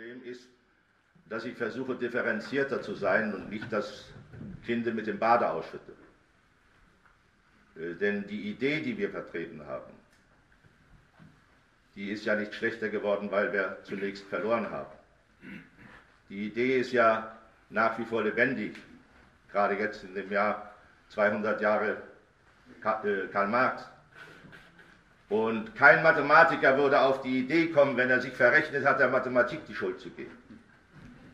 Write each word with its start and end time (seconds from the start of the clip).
Problem 0.00 0.22
ist, 0.24 0.48
dass 1.28 1.44
ich 1.44 1.54
versuche, 1.58 1.94
differenzierter 1.94 2.80
zu 2.80 2.94
sein 2.94 3.34
und 3.34 3.50
nicht 3.50 3.70
das 3.70 4.06
Kind 4.64 4.86
mit 4.94 5.06
dem 5.06 5.18
Bade 5.18 5.50
ausschütte. 5.50 5.92
Äh, 7.76 7.96
denn 7.96 8.26
die 8.26 8.50
Idee, 8.50 8.80
die 8.80 8.96
wir 8.96 9.10
vertreten 9.10 9.66
haben, 9.66 9.92
die 11.96 12.12
ist 12.12 12.24
ja 12.24 12.34
nicht 12.34 12.54
schlechter 12.54 12.88
geworden, 12.88 13.30
weil 13.30 13.52
wir 13.52 13.76
zunächst 13.84 14.24
verloren 14.24 14.70
haben. 14.70 14.90
Die 16.30 16.46
Idee 16.46 16.80
ist 16.80 16.92
ja 16.92 17.36
nach 17.68 17.98
wie 17.98 18.06
vor 18.06 18.22
lebendig, 18.22 18.78
gerade 19.52 19.74
jetzt 19.74 20.02
in 20.02 20.14
dem 20.14 20.32
Jahr 20.32 20.74
200 21.10 21.60
Jahre 21.60 21.98
äh, 22.82 23.26
Karl 23.30 23.48
Marx. 23.48 23.84
Und 25.30 25.76
kein 25.76 26.02
Mathematiker 26.02 26.76
würde 26.76 27.00
auf 27.00 27.22
die 27.22 27.38
Idee 27.38 27.68
kommen, 27.68 27.96
wenn 27.96 28.10
er 28.10 28.20
sich 28.20 28.32
verrechnet 28.32 28.84
hat, 28.84 28.98
der 28.98 29.08
Mathematik 29.08 29.64
die 29.66 29.74
Schuld 29.74 30.00
zu 30.00 30.10
geben. 30.10 30.36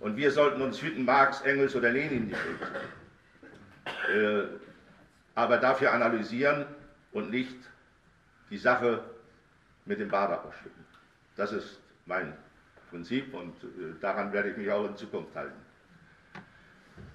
Und 0.01 0.19
wir 0.19 0.31
sollten 0.31 0.61
uns 0.61 0.83
hüten, 0.83 1.07
Marx, 1.07 1.41
Engels 1.41 1.75
oder 1.75 1.91
Lenin 1.91 2.29
die 2.29 2.35
Schuld 2.35 2.59
zu 2.59 2.67
geben. 2.67 3.07
Äh, 4.15 4.45
aber 5.35 5.57
dafür 5.57 5.93
analysieren 5.93 6.67
und 7.13 7.31
nicht 7.31 7.57
die 8.51 8.59
Sache 8.59 9.03
mit 9.87 9.99
dem 9.99 10.11
Bade 10.11 10.39
ausschütten. 10.41 10.85
Das 11.37 11.53
ist 11.53 11.79
mein 12.05 12.35
Prinzip 12.91 13.33
und 13.33 13.55
äh, 13.65 13.99
daran 14.01 14.31
werde 14.33 14.51
ich 14.51 14.59
mich 14.59 14.71
auch 14.71 14.85
in 14.85 14.97
Zukunft 14.97 15.35
halten. 15.35 15.57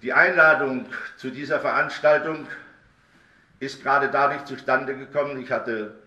Die 0.02 0.13
Einladung 0.13 0.88
zu 1.18 1.30
dieser 1.30 1.60
Veranstaltung 1.60 2.48
ist 3.60 3.84
gerade 3.84 4.10
dadurch 4.10 4.46
zustande 4.46 4.96
gekommen. 4.98 5.40
Ich 5.40 5.52
hatte 5.52 6.01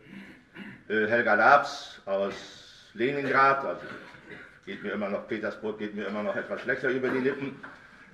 Helga 0.88 1.34
Labs 1.34 2.01
aus 2.05 2.91
Leningrad, 2.92 3.65
also 3.65 3.87
geht 4.66 4.83
mir 4.83 4.92
immer 4.92 5.09
noch, 5.09 5.27
Petersburg 5.27 5.79
geht 5.79 5.95
mir 5.95 6.06
immer 6.06 6.23
noch 6.23 6.37
etwas 6.37 6.61
schlechter 6.61 6.88
über 6.88 7.09
die 7.09 7.20
Lippen. 7.20 7.56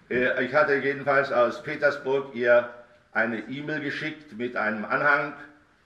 Äh, 0.09 0.45
ich 0.45 0.55
hatte 0.55 0.75
jedenfalls 0.75 1.33
aus 1.33 1.63
Petersburg 1.63 2.35
ihr 2.35 2.71
eine 3.13 3.41
E-Mail 3.49 3.81
geschickt 3.81 4.37
mit 4.37 4.57
einem 4.57 4.85
Anhang 4.85 5.35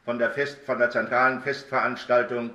von 0.05 0.19
der, 0.19 0.31
Fest, 0.31 0.61
von 0.67 0.78
der 0.78 0.91
zentralen 0.91 1.41
Festveranstaltung 1.41 2.50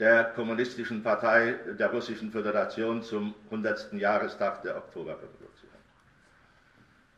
der 0.00 0.24
Kommunistischen 0.24 1.02
Partei 1.04 1.54
der 1.78 1.90
Russischen 1.90 2.32
Föderation 2.32 3.02
zum 3.02 3.34
100. 3.46 3.92
Jahrestag 3.92 4.62
der 4.62 4.76
Oktoberrevolution. 4.76 5.43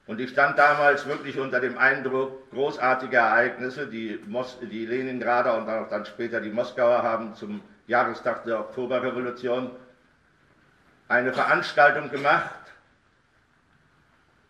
Und 0.07 0.21
ich 0.21 0.31
stand 0.31 0.57
damals 0.57 1.07
wirklich 1.07 1.39
unter 1.39 1.61
dem 1.61 1.77
Eindruck 1.79 2.51
großartiger 2.51 3.19
Ereignisse, 3.19 3.89
die, 3.89 4.21
Mos 4.27 4.59
die 4.61 4.87
Leningrader 4.87 5.57
und 5.59 5.69
auch 5.69 5.89
dann 5.89 6.07
später 6.07 6.41
die 6.41 6.51
Moskauer 6.51 7.03
haben 7.03 7.35
zum 7.35 7.61
Jahrestag 7.89 8.45
der 8.45 8.61
Oktoberrevolution 8.61 9.71
eine 11.09 11.33
Veranstaltung 11.33 12.11
gemacht, 12.11 12.51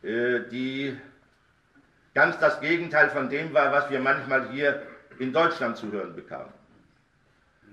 äh, 0.03 0.41
die 0.51 0.97
ganz 2.15 2.39
das 2.39 2.61
Gegenteil 2.61 3.09
von 3.11 3.31
dem 3.31 3.53
war, 3.55 3.73
was 3.73 3.91
wir 3.91 4.01
manchmal 4.01 4.51
hier 4.51 4.83
in 5.19 5.33
Deutschland 5.33 5.77
zu 5.79 5.91
hören 5.91 6.15
bekamen. 6.15 6.53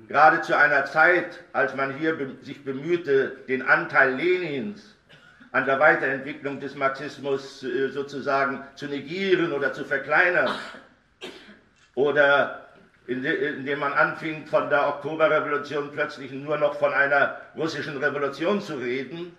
Gerade 0.08 0.42
zu 0.42 0.58
einer 0.58 0.86
Zeit, 0.86 1.44
als 1.54 1.76
man 1.76 1.98
hier 1.98 2.18
sich 2.42 2.64
bemühte, 2.64 3.38
den 3.48 3.62
Anteil 3.62 4.16
Lenins 4.16 4.96
an 5.54 5.66
der 5.68 5.80
Weiterentwicklung 5.80 6.60
des 6.60 6.76
Marxismus 6.76 7.64
äh, 7.64 7.90
sozusagen 7.90 8.64
zu 8.76 8.88
negieren 8.88 9.54
oder 9.54 9.72
zu 9.72 9.86
verkleinern, 9.86 10.50
oder 11.96 12.60
indem 13.06 13.80
man 13.80 13.94
anfing, 13.94 14.48
von 14.48 14.70
der 14.70 14.88
Oktoberrevolution 14.88 15.92
plötzlich 15.92 16.32
nur 16.32 16.58
noch 16.58 16.80
von 16.80 16.92
einer 16.94 17.38
russischen 17.56 17.98
Revolution 17.98 18.62
zu 18.62 18.76
reden, 18.76 19.38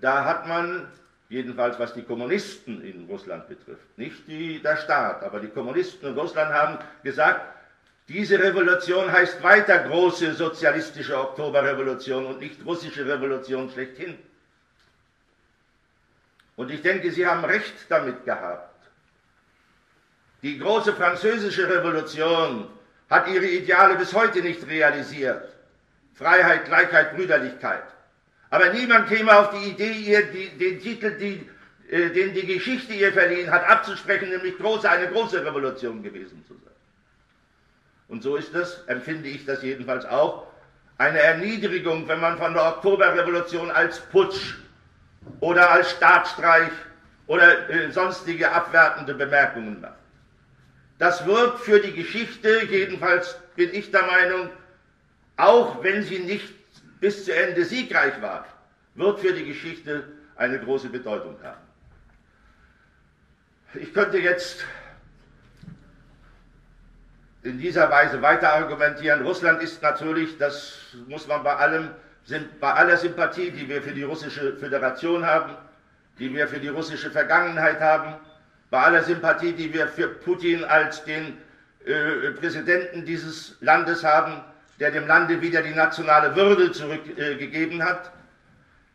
da 0.00 0.24
hat 0.24 0.46
man, 0.46 0.86
jedenfalls 1.28 1.78
was 1.78 1.94
die 1.94 2.02
Kommunisten 2.02 2.82
in 2.84 3.06
Russland 3.06 3.48
betrifft, 3.48 3.98
nicht 3.98 4.28
die, 4.28 4.62
der 4.62 4.76
Staat, 4.76 5.24
aber 5.24 5.40
die 5.40 5.48
Kommunisten 5.48 6.10
in 6.10 6.14
Russland 6.14 6.52
haben 6.52 6.78
gesagt, 7.02 7.40
diese 8.06 8.38
Revolution 8.38 9.10
heißt 9.10 9.42
weiter 9.42 9.78
große 9.78 10.34
sozialistische 10.34 11.18
Oktoberrevolution 11.18 12.26
und 12.26 12.40
nicht 12.40 12.64
russische 12.64 13.06
Revolution 13.06 13.68
schlechthin. 13.70 14.16
Und 16.60 16.70
ich 16.70 16.82
denke, 16.82 17.10
Sie 17.10 17.26
haben 17.26 17.42
recht 17.42 17.72
damit 17.88 18.22
gehabt. 18.26 18.86
Die 20.42 20.58
große 20.58 20.92
französische 20.92 21.66
Revolution 21.66 22.68
hat 23.08 23.28
ihre 23.28 23.46
Ideale 23.46 23.94
bis 23.94 24.12
heute 24.12 24.42
nicht 24.42 24.66
realisiert. 24.66 25.48
Freiheit, 26.12 26.66
Gleichheit, 26.66 27.16
Brüderlichkeit. 27.16 27.84
Aber 28.50 28.68
niemand 28.74 29.08
käme 29.08 29.38
auf 29.38 29.48
die 29.52 29.70
Idee, 29.70 29.90
ihr 29.90 30.26
die, 30.26 30.50
den 30.58 30.80
Titel, 30.82 31.16
die, 31.16 31.48
äh, 31.88 32.10
den 32.10 32.34
die 32.34 32.44
Geschichte 32.46 32.92
ihr 32.92 33.14
verliehen 33.14 33.50
hat, 33.50 33.66
abzusprechen, 33.66 34.28
nämlich 34.28 34.58
große, 34.58 34.90
eine 34.90 35.08
große 35.08 35.42
Revolution 35.42 36.02
gewesen 36.02 36.44
zu 36.46 36.52
sein. 36.52 36.74
Und 38.08 38.22
so 38.22 38.36
ist 38.36 38.54
das, 38.54 38.84
empfinde 38.86 39.30
ich 39.30 39.46
das 39.46 39.62
jedenfalls 39.62 40.04
auch, 40.04 40.46
eine 40.98 41.20
Erniedrigung, 41.20 42.06
wenn 42.06 42.20
man 42.20 42.36
von 42.36 42.52
der 42.52 42.68
Oktoberrevolution 42.68 43.70
als 43.70 43.98
Putsch 43.98 44.56
oder 45.40 45.70
als 45.70 45.90
Staatsstreich 45.90 46.72
oder 47.26 47.70
äh, 47.70 47.90
sonstige 47.90 48.50
abwertende 48.52 49.14
Bemerkungen 49.14 49.80
macht. 49.80 49.94
Das 50.98 51.24
wird 51.24 51.60
für 51.60 51.80
die 51.80 51.92
Geschichte, 51.92 52.66
jedenfalls 52.66 53.38
bin 53.56 53.72
ich 53.72 53.90
der 53.90 54.02
Meinung, 54.02 54.50
auch 55.36 55.82
wenn 55.82 56.02
sie 56.02 56.18
nicht 56.18 56.52
bis 57.00 57.24
zu 57.24 57.34
Ende 57.34 57.64
siegreich 57.64 58.20
war, 58.20 58.46
wird 58.94 59.20
für 59.20 59.32
die 59.32 59.46
Geschichte 59.46 60.04
eine 60.36 60.58
große 60.58 60.88
Bedeutung 60.88 61.36
haben. 61.42 61.60
Ich 63.74 63.94
könnte 63.94 64.18
jetzt 64.18 64.64
in 67.42 67.58
dieser 67.58 67.90
Weise 67.90 68.20
weiter 68.20 68.52
argumentieren. 68.52 69.22
Russland 69.22 69.62
ist 69.62 69.82
natürlich, 69.82 70.36
das 70.38 70.78
muss 71.06 71.26
man 71.26 71.42
bei 71.42 71.54
allem, 71.56 71.90
bei 72.60 72.72
aller 72.72 72.96
Sympathie, 72.96 73.50
die 73.50 73.68
wir 73.68 73.82
für 73.82 73.92
die 73.92 74.02
russische 74.02 74.56
Föderation 74.56 75.24
haben, 75.26 75.56
die 76.18 76.32
wir 76.32 76.46
für 76.46 76.60
die 76.60 76.68
russische 76.68 77.10
Vergangenheit 77.10 77.80
haben, 77.80 78.14
bei 78.70 78.80
aller 78.80 79.02
Sympathie, 79.02 79.52
die 79.52 79.72
wir 79.72 79.88
für 79.88 80.08
Putin 80.08 80.64
als 80.64 81.04
den 81.04 81.38
äh, 81.84 82.30
Präsidenten 82.32 83.04
dieses 83.04 83.56
Landes 83.60 84.04
haben, 84.04 84.42
der 84.78 84.90
dem 84.90 85.06
Lande 85.06 85.40
wieder 85.40 85.62
die 85.62 85.74
nationale 85.74 86.34
Würde 86.36 86.72
zurückgegeben 86.72 87.80
äh, 87.80 87.84
hat. 87.84 88.12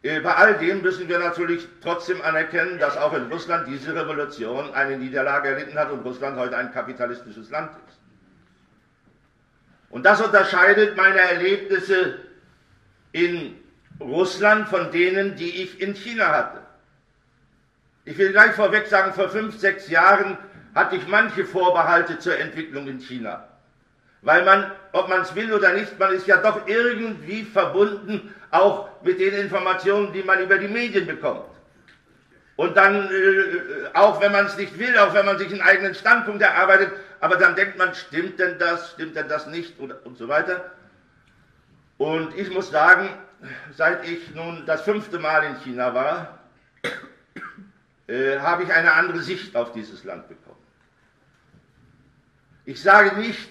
Äh, 0.04 0.20
bei 0.22 0.34
all 0.34 0.54
dem 0.56 0.82
müssen 0.82 1.10
wir 1.10 1.20
natürlich 1.20 1.68
trotzdem 1.82 2.22
anerkennen, 2.22 2.80
dass 2.80 2.96
auch 2.96 3.14
in 3.14 3.24
Russland 3.32 3.68
diese 3.68 3.96
Revolution 3.96 4.74
eine 4.74 4.98
Niederlage 4.98 5.50
erlitten 5.50 5.78
hat 5.78 5.92
und 5.92 6.06
Russland 6.06 6.38
heute 6.38 6.56
ein 6.56 6.72
kapitalistisches 6.72 7.50
Land 7.50 7.72
ist. 7.88 8.00
Und 9.90 10.06
das 10.06 10.22
unterscheidet 10.22 10.96
meine 10.96 11.20
Erlebnisse 11.20 12.20
in 13.16 13.56
Russland 14.02 14.68
von 14.68 14.92
denen, 14.92 15.38
die 15.38 15.64
ich 15.64 15.80
in 15.80 15.94
China 15.94 16.28
hatte. 16.28 16.60
Ich 18.04 18.18
will 18.18 18.34
gleich 18.34 18.52
vorweg 18.52 18.88
sagen, 18.88 19.14
vor 19.14 19.30
fünf, 19.30 19.58
sechs 19.58 19.88
Jahren 19.88 20.38
hatte 20.76 20.98
ich 20.98 21.08
manche 21.08 21.46
Vorbehalte 21.46 22.20
zur 22.20 22.38
Entwicklung 22.38 22.88
in 22.88 23.00
China. 23.00 23.48
Weil 24.22 24.44
man, 24.44 24.70
ob 24.92 25.08
man 25.08 25.22
es 25.22 25.34
will 25.34 25.54
oder 25.54 25.72
nicht, 25.72 25.98
man 25.98 26.14
ist 26.14 26.28
ja 26.28 26.38
doch 26.38 26.68
irgendwie 26.68 27.44
verbunden 27.44 28.36
auch 28.52 28.90
mit 29.02 29.20
den 29.22 29.34
Informationen, 29.34 30.12
die 30.12 30.24
man 30.24 30.42
über 30.42 30.58
die 30.58 30.68
Medien 30.68 31.08
bekommt. 31.08 31.46
Und 32.58 32.76
dann, 32.76 33.10
äh, 33.10 33.94
auch 33.94 34.20
wenn 34.22 34.34
man 34.34 34.46
es 34.46 34.58
nicht 34.58 34.78
will, 34.78 34.98
auch 34.98 35.14
wenn 35.14 35.26
man 35.26 35.38
sich 35.38 35.52
einen 35.52 35.62
eigenen 35.62 35.96
Standpunkt 35.96 36.42
erarbeitet, 36.42 36.92
aber 37.22 37.38
dann 37.38 37.56
denkt 37.56 37.78
man, 37.78 37.96
stimmt 37.96 38.40
denn 38.40 38.60
das, 38.60 38.92
stimmt 38.92 39.16
denn 39.16 39.30
das 39.30 39.48
nicht 39.48 39.80
und, 39.80 39.94
und 40.06 40.18
so 40.18 40.28
weiter. 40.28 40.75
Und 41.98 42.36
ich 42.36 42.50
muss 42.52 42.70
sagen, 42.72 43.10
seit 43.76 44.08
ich 44.08 44.34
nun 44.36 44.66
das 44.66 44.82
fünfte 44.82 45.20
Mal 45.20 45.44
in 45.44 45.56
China 45.58 45.94
war, 45.94 46.40
äh, 48.08 48.38
habe 48.40 48.64
ich 48.64 48.74
eine 48.74 48.94
andere 48.94 49.22
Sicht 49.22 49.56
auf 49.56 49.72
dieses 49.72 50.04
Land 50.04 50.28
bekommen. 50.28 50.56
Ich 52.66 52.82
sage 52.82 53.16
nicht, 53.18 53.50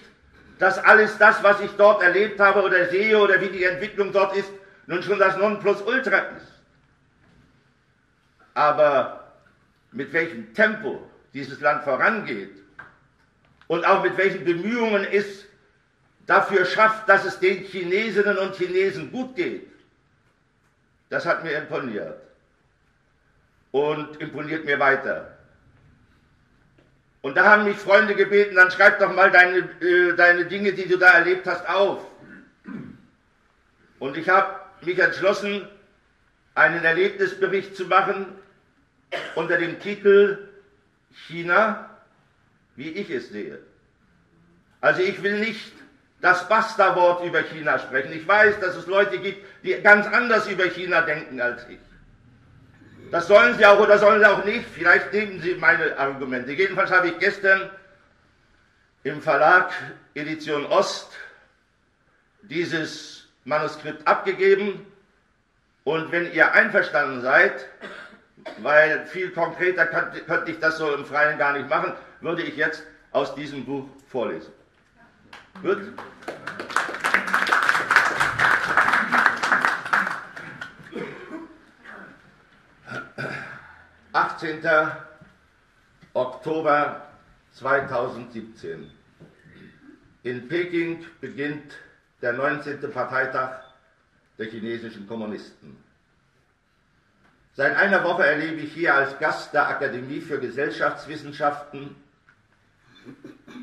dass 0.59 0.77
alles 0.77 1.17
das, 1.17 1.41
was 1.43 1.59
ich 1.61 1.71
dort 1.71 2.01
erlebt 2.01 2.39
habe 2.39 2.61
oder 2.61 2.87
sehe 2.89 3.17
oder 3.17 3.39
wie 3.41 3.49
die 3.49 3.63
Entwicklung 3.63 4.11
dort 4.11 4.35
ist, 4.35 4.51
nun 4.87 5.01
schon 5.03 5.19
das 5.19 5.37
Nonplusultra 5.37 6.17
ist. 6.17 6.51
Aber 8.53 9.33
mit 9.91 10.13
welchem 10.13 10.53
Tempo 10.53 11.09
dieses 11.33 11.59
Land 11.59 11.83
vorangeht 11.83 12.51
und 13.67 13.85
auch 13.85 14.03
mit 14.03 14.17
welchen 14.17 14.45
Bemühungen 14.45 15.05
es 15.11 15.44
dafür 16.25 16.65
schafft, 16.65 17.07
dass 17.07 17.25
es 17.25 17.39
den 17.39 17.63
Chinesinnen 17.63 18.37
und 18.37 18.55
Chinesen 18.55 19.11
gut 19.11 19.35
geht, 19.35 19.67
das 21.09 21.25
hat 21.25 21.43
mir 21.43 21.57
imponiert 21.57 22.19
und 23.71 24.19
imponiert 24.21 24.65
mir 24.65 24.79
weiter. 24.79 25.37
Und 27.21 27.35
da 27.35 27.45
haben 27.45 27.65
mich 27.65 27.77
Freunde 27.77 28.15
gebeten, 28.15 28.55
dann 28.55 28.71
schreib 28.71 28.99
doch 28.99 29.13
mal 29.13 29.31
deine, 29.31 29.57
äh, 29.81 30.15
deine 30.15 30.45
Dinge, 30.45 30.73
die 30.73 30.87
du 30.87 30.97
da 30.97 31.09
erlebt 31.09 31.47
hast, 31.47 31.67
auf. 31.67 32.05
Und 33.99 34.17
ich 34.17 34.29
habe 34.29 34.59
mich 34.81 34.99
entschlossen, 34.99 35.67
einen 36.53 36.83
Erlebnisbericht 36.83 37.75
zu 37.75 37.85
machen 37.85 38.27
unter 39.35 39.57
dem 39.57 39.79
Titel 39.79 40.47
China, 41.27 41.89
wie 42.75 42.89
ich 42.89 43.09
es 43.09 43.29
sehe. 43.29 43.59
Also 44.81 45.01
ich 45.01 45.21
will 45.23 45.39
nicht 45.39 45.73
das 46.25 46.49
Basta-Wort 46.49 47.23
über 47.23 47.43
China 47.43 47.77
sprechen. 47.77 48.11
Ich 48.11 48.27
weiß, 48.27 48.59
dass 48.59 48.75
es 48.75 48.87
Leute 48.87 49.19
gibt, 49.19 49.45
die 49.63 49.79
ganz 49.83 50.07
anders 50.07 50.47
über 50.47 50.63
China 50.63 51.01
denken 51.01 51.39
als 51.39 51.63
ich. 51.69 51.77
Das 53.11 53.27
sollen 53.27 53.55
sie 53.55 53.63
auch 53.63 53.79
oder 53.79 53.99
sollen 53.99 54.19
sie 54.19 54.25
auch 54.25 54.43
nicht. 54.43 54.65
Vielleicht 54.73 55.13
nehmen 55.13 55.39
sie 55.39 55.53
meine 55.53 55.95
Argumente. 55.99 56.51
Jedenfalls 56.51 56.89
habe 56.89 57.09
ich 57.09 57.19
gestern 57.19 57.69
im 59.03 59.21
Verlag 59.21 59.71
Edition 60.15 60.65
Ost 60.65 61.11
dieses 62.41 63.27
Manuskript 63.43 64.07
abgegeben. 64.07 64.83
Und 65.83 66.11
wenn 66.11 66.33
ihr 66.33 66.51
einverstanden 66.53 67.21
seid, 67.21 67.67
weil 68.63 69.05
viel 69.05 69.29
konkreter 69.29 69.85
könnte, 69.85 70.49
ich 70.49 70.57
das 70.57 70.79
so 70.79 70.91
im 70.91 71.05
Freien 71.05 71.37
gar 71.37 71.53
nicht 71.53 71.69
machen, 71.69 71.93
würde 72.21 72.41
ich 72.41 72.57
jetzt 72.57 72.81
aus 73.11 73.35
diesem 73.35 73.63
Buch 73.63 73.87
vorlesen. 74.09 74.54
Gut? 75.61 75.93
18. 84.13 84.61
Oktober 86.13 87.07
2017. 87.53 88.91
In 90.23 90.47
Peking 90.47 91.05
beginnt 91.19 91.73
der 92.21 92.33
19. 92.33 92.91
Parteitag 92.91 93.61
der 94.37 94.47
chinesischen 94.47 95.07
Kommunisten. 95.07 95.77
Seit 97.53 97.77
einer 97.77 98.03
Woche 98.03 98.25
erlebe 98.25 98.61
ich 98.61 98.73
hier 98.73 98.93
als 98.95 99.17
Gast 99.19 99.53
der 99.53 99.67
Akademie 99.69 100.19
für 100.19 100.39
Gesellschaftswissenschaften, 100.39 101.95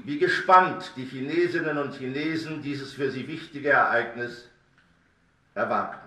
wie 0.04 0.18
gespannt 0.18 0.92
die 0.96 1.04
Chinesinnen 1.04 1.78
und 1.78 1.94
Chinesen 1.94 2.62
dieses 2.62 2.92
für 2.92 3.10
sie 3.10 3.26
wichtige 3.26 3.70
Ereignis 3.70 4.48
erwarten. 5.54 5.98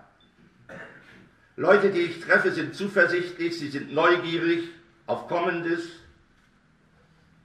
Leute, 1.58 1.92
die 1.92 2.02
ich 2.02 2.20
treffe, 2.20 2.52
sind 2.52 2.76
zuversichtlich, 2.76 3.58
sie 3.58 3.70
sind 3.70 3.94
neugierig 3.94 4.70
auf 5.06 5.28
Kommendes. 5.28 5.88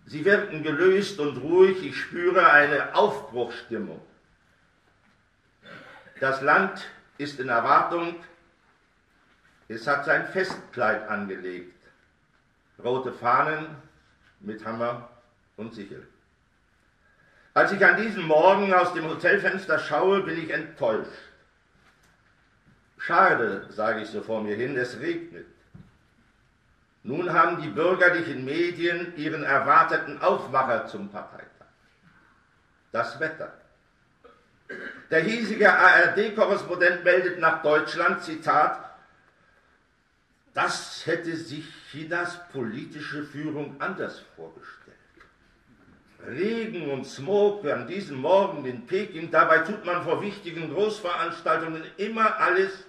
Sie 0.07 0.25
wirken 0.25 0.65
gelöst 0.65 1.21
und 1.21 1.37
ruhig. 1.39 1.85
Ich 1.85 1.97
spüre 1.97 2.51
eine 2.51 2.95
Aufbruchsstimmung. 2.95 4.01
Das 6.19 6.43
Land 6.43 6.85
ist 7.19 7.39
in 7.39 7.49
Erwartung. 7.49 8.17
Es 9.69 9.87
hat 9.87 10.05
sein 10.05 10.27
Festkleid 10.27 11.09
angelegt. 11.09 11.77
Rote 12.83 13.13
Fahnen 13.13 13.67
mit 14.41 14.65
Hammer 14.65 15.09
und 15.57 15.73
Sichel. 15.75 16.09
Als 17.53 17.73
ich 17.73 17.85
an 17.85 17.97
diesem 17.97 18.25
Morgen 18.25 18.73
aus 18.73 18.95
dem 18.95 19.09
Hotelfenster 19.09 19.79
schaue, 19.79 20.23
bin 20.23 20.39
ich 20.39 20.51
enttäuscht. 20.51 21.11
Schade, 22.99 23.67
sage 23.71 24.03
ich 24.03 24.09
so 24.09 24.23
vor 24.23 24.43
mir 24.43 24.55
hin, 24.55 24.77
es 24.77 25.01
regnet. 25.01 25.47
Nun 27.03 27.33
haben 27.33 27.63
die 27.63 27.69
bürgerlichen 27.69 28.45
Medien 28.45 29.17
ihren 29.17 29.43
erwarteten 29.43 30.21
Aufmacher 30.21 30.87
zum 30.87 31.09
Parteitag. 31.09 31.49
Das 32.93 33.19
Wetter. 33.19 33.53
Der 35.11 35.21
hiesige 35.21 35.73
ARD-Korrespondent 35.73 37.03
meldet 37.03 37.41
nach 37.41 37.63
Deutschland, 37.63 38.23
Zitat, 38.23 38.91
das 40.55 41.05
hätte 41.07 41.37
sich 41.37 41.65
Chinas 41.91 42.39
politische 42.51 43.25
Führung 43.25 43.81
anders 43.81 44.21
vorgestellt. 44.37 44.80
Regen 46.27 46.91
und 46.91 47.07
Smog 47.07 47.65
an 47.65 47.87
diesem 47.87 48.19
Morgen 48.19 48.65
in 48.65 48.87
Peking, 48.87 49.31
dabei 49.31 49.59
tut 49.59 49.85
man 49.85 50.03
vor 50.03 50.21
wichtigen 50.23 50.73
Großveranstaltungen 50.73 51.83
immer 51.97 52.39
alles 52.39 52.85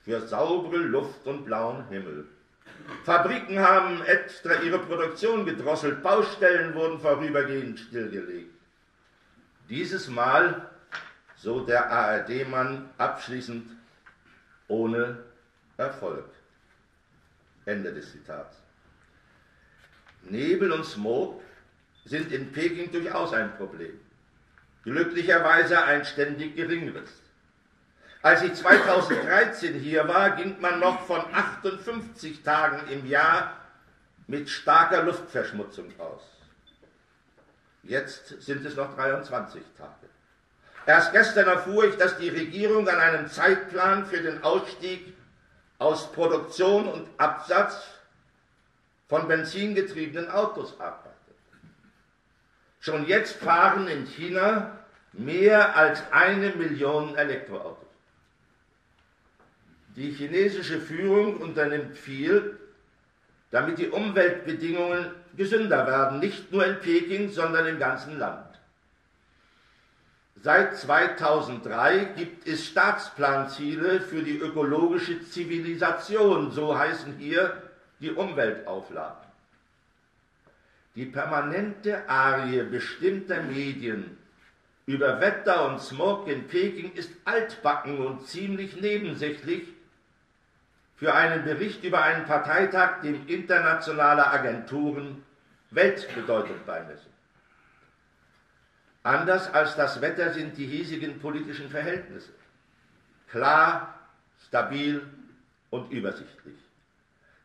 für 0.00 0.20
saubere 0.20 0.78
Luft 0.78 1.26
und 1.26 1.44
blauen 1.44 1.88
Himmel. 1.88 2.26
Fabriken 3.04 3.60
haben 3.60 4.02
extra 4.02 4.54
ihre 4.62 4.80
Produktion 4.80 5.44
gedrosselt, 5.44 6.02
Baustellen 6.02 6.74
wurden 6.74 6.98
vorübergehend 6.98 7.78
stillgelegt. 7.78 8.52
Dieses 9.68 10.08
Mal, 10.08 10.68
so 11.36 11.60
der 11.64 11.90
ARD-Mann 11.90 12.90
abschließend, 12.98 13.70
ohne 14.68 15.18
Erfolg. 15.76 16.28
Ende 17.64 17.92
des 17.92 18.10
Zitats. 18.10 18.56
Nebel 20.22 20.72
und 20.72 20.84
Smog 20.84 21.40
sind 22.04 22.32
in 22.32 22.52
Peking 22.52 22.90
durchaus 22.90 23.32
ein 23.32 23.56
Problem. 23.56 23.98
Glücklicherweise 24.84 25.82
ein 25.84 26.04
ständig 26.04 26.56
geringeres. 26.56 27.10
Als 28.22 28.42
ich 28.42 28.54
2013 28.54 29.74
hier 29.74 30.06
war, 30.06 30.36
ging 30.36 30.60
man 30.60 30.80
noch 30.80 31.00
von 31.06 31.20
58 31.32 32.42
Tagen 32.42 32.88
im 32.88 33.06
Jahr 33.06 33.56
mit 34.26 34.48
starker 34.48 35.02
Luftverschmutzung 35.02 35.92
aus. 35.98 36.22
Jetzt 37.82 38.40
sind 38.42 38.64
es 38.64 38.76
noch 38.76 38.94
23 38.94 39.62
Tage. 39.76 40.08
Erst 40.86 41.12
gestern 41.12 41.48
erfuhr 41.48 41.84
ich, 41.84 41.96
dass 41.96 42.16
die 42.18 42.28
Regierung 42.28 42.88
an 42.88 42.98
einem 42.98 43.28
Zeitplan 43.28 44.06
für 44.06 44.20
den 44.20 44.42
Ausstieg 44.42 45.14
aus 45.78 46.10
Produktion 46.12 46.88
und 46.88 47.08
Absatz 47.18 47.82
von 49.08 49.26
benzingetriebenen 49.26 50.30
Autos 50.30 50.78
arbeitet. 50.80 51.01
Schon 52.82 53.06
jetzt 53.06 53.36
fahren 53.36 53.86
in 53.86 54.06
China 54.06 54.76
mehr 55.12 55.76
als 55.76 56.02
eine 56.10 56.50
Million 56.50 57.14
Elektroautos. 57.14 57.86
Die 59.94 60.10
chinesische 60.10 60.80
Führung 60.80 61.36
unternimmt 61.36 61.96
viel, 61.96 62.58
damit 63.52 63.78
die 63.78 63.88
Umweltbedingungen 63.88 65.12
gesünder 65.36 65.86
werden, 65.86 66.18
nicht 66.18 66.50
nur 66.50 66.66
in 66.66 66.80
Peking, 66.80 67.30
sondern 67.30 67.66
im 67.66 67.78
ganzen 67.78 68.18
Land. 68.18 68.58
Seit 70.42 70.76
2003 70.76 72.14
gibt 72.16 72.48
es 72.48 72.66
Staatsplanziele 72.66 74.00
für 74.00 74.24
die 74.24 74.38
ökologische 74.38 75.22
Zivilisation, 75.22 76.50
so 76.50 76.76
heißen 76.76 77.16
hier 77.18 77.62
die 78.00 78.10
Umweltauflagen. 78.10 79.31
Die 80.94 81.06
permanente 81.06 82.08
Arie 82.08 82.62
bestimmter 82.64 83.42
Medien 83.42 84.18
über 84.86 85.20
Wetter 85.20 85.68
und 85.68 85.80
Smog 85.80 86.28
in 86.28 86.48
Peking 86.48 86.92
ist 86.92 87.10
altbacken 87.24 87.98
und 87.98 88.26
ziemlich 88.26 88.80
nebensächlich 88.80 89.68
für 90.96 91.14
einen 91.14 91.44
Bericht 91.44 91.82
über 91.84 92.02
einen 92.02 92.26
Parteitag, 92.26 93.00
dem 93.00 93.26
internationale 93.26 94.26
Agenturen 94.26 95.24
Weltbedeutung 95.70 96.56
beimessen. 96.66 97.10
Anders 99.02 99.52
als 99.52 99.74
das 99.74 100.00
Wetter 100.00 100.32
sind 100.32 100.56
die 100.58 100.66
hiesigen 100.66 101.18
politischen 101.18 101.70
Verhältnisse 101.70 102.32
klar, 103.32 103.98
stabil 104.46 105.02
und 105.70 105.90
übersichtlich. 105.90 106.58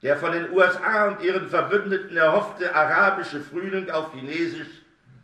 Der 0.03 0.17
von 0.17 0.31
den 0.31 0.51
USA 0.51 1.07
und 1.07 1.21
ihren 1.21 1.49
Verbündeten 1.49 2.17
erhoffte 2.17 2.73
arabische 2.73 3.41
Frühling 3.41 3.89
auf 3.89 4.13
Chinesisch 4.13 4.83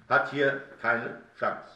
hat 0.09 0.31
hier 0.31 0.63
keine 0.81 1.21
Chance. 1.39 1.73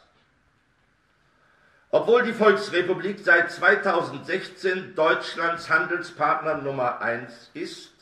Obwohl 1.90 2.24
die 2.24 2.34
Volksrepublik 2.34 3.20
seit 3.24 3.52
2016 3.52 4.96
Deutschlands 4.96 5.70
Handelspartner 5.70 6.56
Nummer 6.58 7.02
eins 7.02 7.50
ist, 7.54 7.94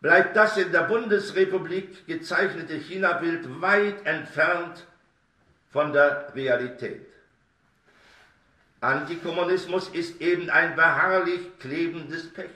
bleibt 0.00 0.36
das 0.36 0.56
in 0.56 0.72
der 0.72 0.82
Bundesrepublik 0.82 2.06
gezeichnete 2.06 2.74
China-Bild 2.74 3.60
weit 3.60 4.04
entfernt 4.06 4.86
von 5.70 5.92
der 5.92 6.32
Realität. 6.34 7.06
Antikommunismus 8.80 9.88
ist 9.88 10.20
eben 10.20 10.50
ein 10.50 10.76
beharrlich 10.76 11.58
klebendes 11.58 12.32
Pech. 12.32 12.50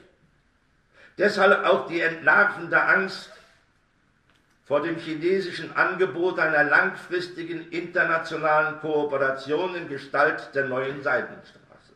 Deshalb 1.19 1.64
auch 1.64 1.87
die 1.87 2.00
entlarvende 2.00 2.83
Angst 2.83 3.31
vor 4.64 4.81
dem 4.81 4.97
chinesischen 4.97 5.75
Angebot 5.76 6.38
einer 6.38 6.64
langfristigen 6.64 7.69
internationalen 7.71 8.81
Kooperation 8.81 9.75
in 9.75 9.88
Gestalt 9.88 10.54
der 10.54 10.66
neuen 10.66 11.02
Seidenstraße. 11.02 11.92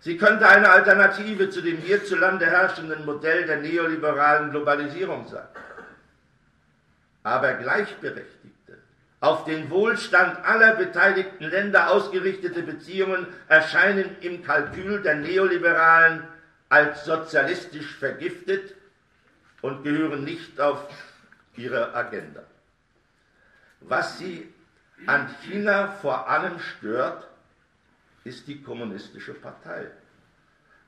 Sie 0.00 0.16
könnte 0.16 0.48
eine 0.48 0.70
Alternative 0.70 1.50
zu 1.50 1.60
dem 1.60 1.78
hierzulande 1.78 2.46
herrschenden 2.46 3.04
Modell 3.04 3.46
der 3.46 3.58
neoliberalen 3.58 4.50
Globalisierung 4.50 5.28
sein. 5.28 5.46
Aber 7.22 7.54
gleichberechtigte, 7.54 8.78
auf 9.20 9.44
den 9.44 9.70
Wohlstand 9.70 10.44
aller 10.44 10.74
beteiligten 10.74 11.44
Länder 11.44 11.90
ausgerichtete 11.90 12.62
Beziehungen 12.62 13.26
erscheinen 13.48 14.16
im 14.20 14.42
Kalkül 14.42 15.00
der 15.00 15.14
Neoliberalen 15.14 16.24
als 16.74 17.04
sozialistisch 17.04 17.94
vergiftet 17.96 18.74
und 19.62 19.84
gehören 19.84 20.24
nicht 20.24 20.60
auf 20.60 20.80
ihre 21.56 21.94
Agenda. 21.94 22.42
Was 23.80 24.18
sie 24.18 24.52
an 25.06 25.28
China 25.42 25.92
vor 26.02 26.28
allem 26.28 26.58
stört, 26.58 27.28
ist 28.24 28.48
die 28.48 28.60
kommunistische 28.62 29.34
Partei. 29.34 29.86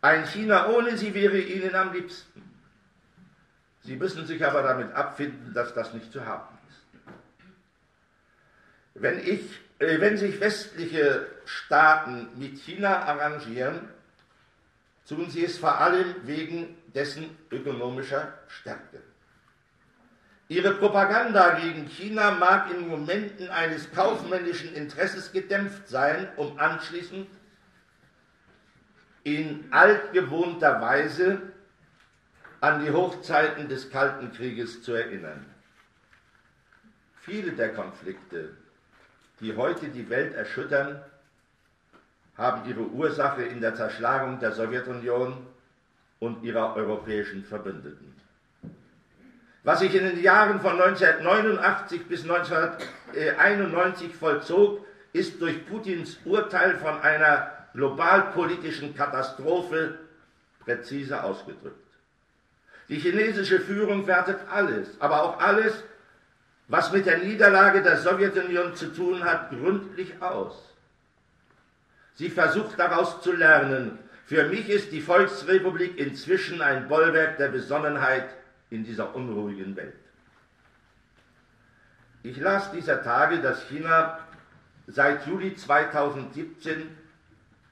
Ein 0.01 0.27
China 0.27 0.69
ohne 0.71 0.97
sie 0.97 1.15
wäre 1.15 1.39
ihnen 1.39 1.75
am 1.75 1.93
liebsten. 1.93 2.43
Sie 3.83 3.97
müssen 3.97 4.27
sich 4.27 4.45
aber 4.45 4.63
damit 4.63 4.93
abfinden, 4.93 5.55
dass 5.55 5.73
das 5.73 5.95
nicht 5.95 6.11
zu 6.11 6.27
haben 6.27 6.57
wenn, 9.01 9.19
ich, 9.19 9.43
äh, 9.79 10.01
wenn 10.01 10.17
sich 10.17 10.41
westliche 10.41 11.27
Staaten 11.45 12.29
mit 12.37 12.59
China 12.59 13.03
arrangieren, 13.03 13.89
tun 15.09 15.31
sie 15.31 15.45
es 15.45 15.59
vor 15.59 15.81
allem 15.81 16.15
wegen 16.25 16.77
dessen 16.95 17.37
ökonomischer 17.51 18.35
Stärke. 18.49 19.03
Ihre 20.49 20.75
Propaganda 20.75 21.59
gegen 21.59 21.87
China 21.89 22.31
mag 22.31 22.71
in 22.71 22.89
Momenten 22.89 23.49
eines 23.49 23.91
kaufmännischen 23.93 24.75
Interesses 24.75 25.33
gedämpft 25.33 25.89
sein, 25.89 26.29
um 26.37 26.59
anschließend 26.59 27.29
in 29.25 29.67
altgewohnter 29.73 30.81
Weise 30.81 31.43
an 32.61 32.85
die 32.85 32.93
Hochzeiten 32.93 33.69
des 33.69 33.91
Kalten 33.91 34.33
Krieges 34.33 34.83
zu 34.83 34.93
erinnern. 34.93 35.45
Viele 37.23 37.53
der 37.53 37.75
Konflikte, 37.75 38.57
die 39.41 39.57
heute 39.57 39.89
die 39.89 40.09
Welt 40.09 40.35
erschüttern, 40.35 41.03
haben 42.37 42.69
ihre 42.69 42.83
Ursache 42.83 43.43
in 43.43 43.61
der 43.61 43.75
Zerschlagung 43.75 44.39
der 44.41 44.53
Sowjetunion 44.53 45.47
und 46.19 46.43
ihrer 46.43 46.77
europäischen 46.77 47.45
Verbündeten. 47.45 48.15
Was 49.63 49.81
sich 49.81 49.95
in 49.95 50.05
den 50.05 50.23
Jahren 50.23 50.61
von 50.61 50.81
1989 50.81 52.07
bis 52.07 52.23
1991 52.23 54.15
vollzog, 54.15 54.87
ist 55.13 55.41
durch 55.41 55.67
Putins 55.67 56.19
Urteil 56.25 56.77
von 56.77 57.01
einer 57.01 57.51
globalpolitischen 57.75 58.95
Katastrophe 58.95 59.99
präzise 60.61 61.23
ausgedrückt. 61.23 61.75
Die 62.89 62.99
chinesische 62.99 63.61
Führung 63.61 64.07
wertet 64.07 64.39
alles, 64.51 65.01
aber 65.01 65.23
auch 65.23 65.41
alles, 65.41 65.83
was 66.69 66.93
mit 66.93 67.07
der 67.07 67.19
Niederlage 67.19 67.83
der 67.83 67.97
Sowjetunion 67.97 68.75
zu 68.75 68.93
tun 68.93 69.25
hat, 69.25 69.51
gründlich 69.51 70.23
aus. 70.23 70.76
Sie 72.17 72.31
versucht 72.31 72.79
daraus 72.79 73.21
zu 73.21 73.33
lernen. 73.33 73.99
Für 74.25 74.49
mich 74.49 74.69
ist 74.69 74.91
die 74.91 75.01
Volksrepublik 75.01 75.99
inzwischen 75.99 76.61
ein 76.61 76.89
Bollwerk 76.89 77.37
der 77.37 77.49
Besonnenheit 77.49 78.29
in 78.71 78.85
dieser 78.85 79.15
unruhigen 79.15 79.77
Welt. 79.77 79.95
Ich 82.23 82.39
las 82.39 82.73
dieser 82.73 83.03
Tage, 83.05 83.39
dass 83.39 83.69
China 83.69 84.19
seit 84.89 85.27
Juli 85.27 85.55
2017 85.55 86.89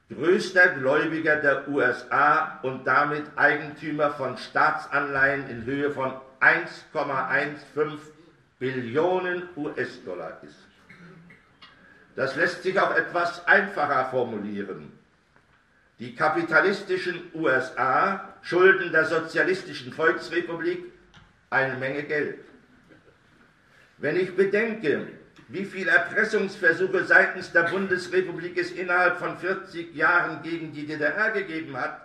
größter 0.09 0.69
Gläubiger 0.69 1.37
der 1.37 1.67
USA 1.67 2.59
und 2.61 2.85
damit 2.85 3.25
Eigentümer 3.35 4.11
von 4.11 4.37
Staatsanleihen 4.37 5.49
in 5.49 5.65
Höhe 5.65 5.91
von 5.91 6.13
1,15 6.39 7.97
Billionen 8.59 9.49
US-Dollar 9.57 10.39
ist. 10.43 10.64
Das 12.15 12.35
lässt 12.35 12.63
sich 12.63 12.79
auch 12.79 12.95
etwas 12.95 13.45
einfacher 13.45 14.05
formulieren. 14.05 14.91
Die 15.99 16.15
kapitalistischen 16.15 17.31
USA 17.33 18.33
schulden 18.41 18.91
der 18.91 19.05
sozialistischen 19.05 19.93
Volksrepublik 19.93 20.91
eine 21.49 21.77
Menge 21.77 22.03
Geld. 22.03 22.39
Wenn 23.97 24.17
ich 24.17 24.35
bedenke, 24.35 25.07
wie 25.47 25.63
viele 25.63 25.91
Erpressungsversuche 25.91 27.05
seitens 27.05 27.51
der 27.51 27.63
Bundesrepublik 27.63 28.57
es 28.57 28.71
innerhalb 28.71 29.19
von 29.19 29.37
40 29.37 29.95
Jahren 29.95 30.41
gegen 30.41 30.73
die 30.73 30.85
DDR 30.85 31.31
gegeben 31.31 31.77
hat, 31.77 32.01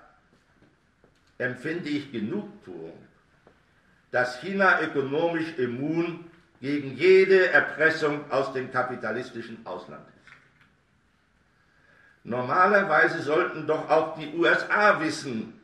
empfinde 1.38 1.88
ich 1.88 2.12
Genugtuung, 2.12 2.98
dass 4.10 4.40
China 4.40 4.80
ökonomisch 4.82 5.56
immun 5.56 6.29
gegen 6.60 6.96
jede 6.96 7.50
Erpressung 7.50 8.30
aus 8.30 8.52
dem 8.52 8.70
kapitalistischen 8.70 9.64
Ausland. 9.64 10.06
Normalerweise 12.22 13.22
sollten 13.22 13.66
doch 13.66 13.88
auch 13.88 14.18
die 14.18 14.34
USA 14.36 15.00
wissen, 15.00 15.58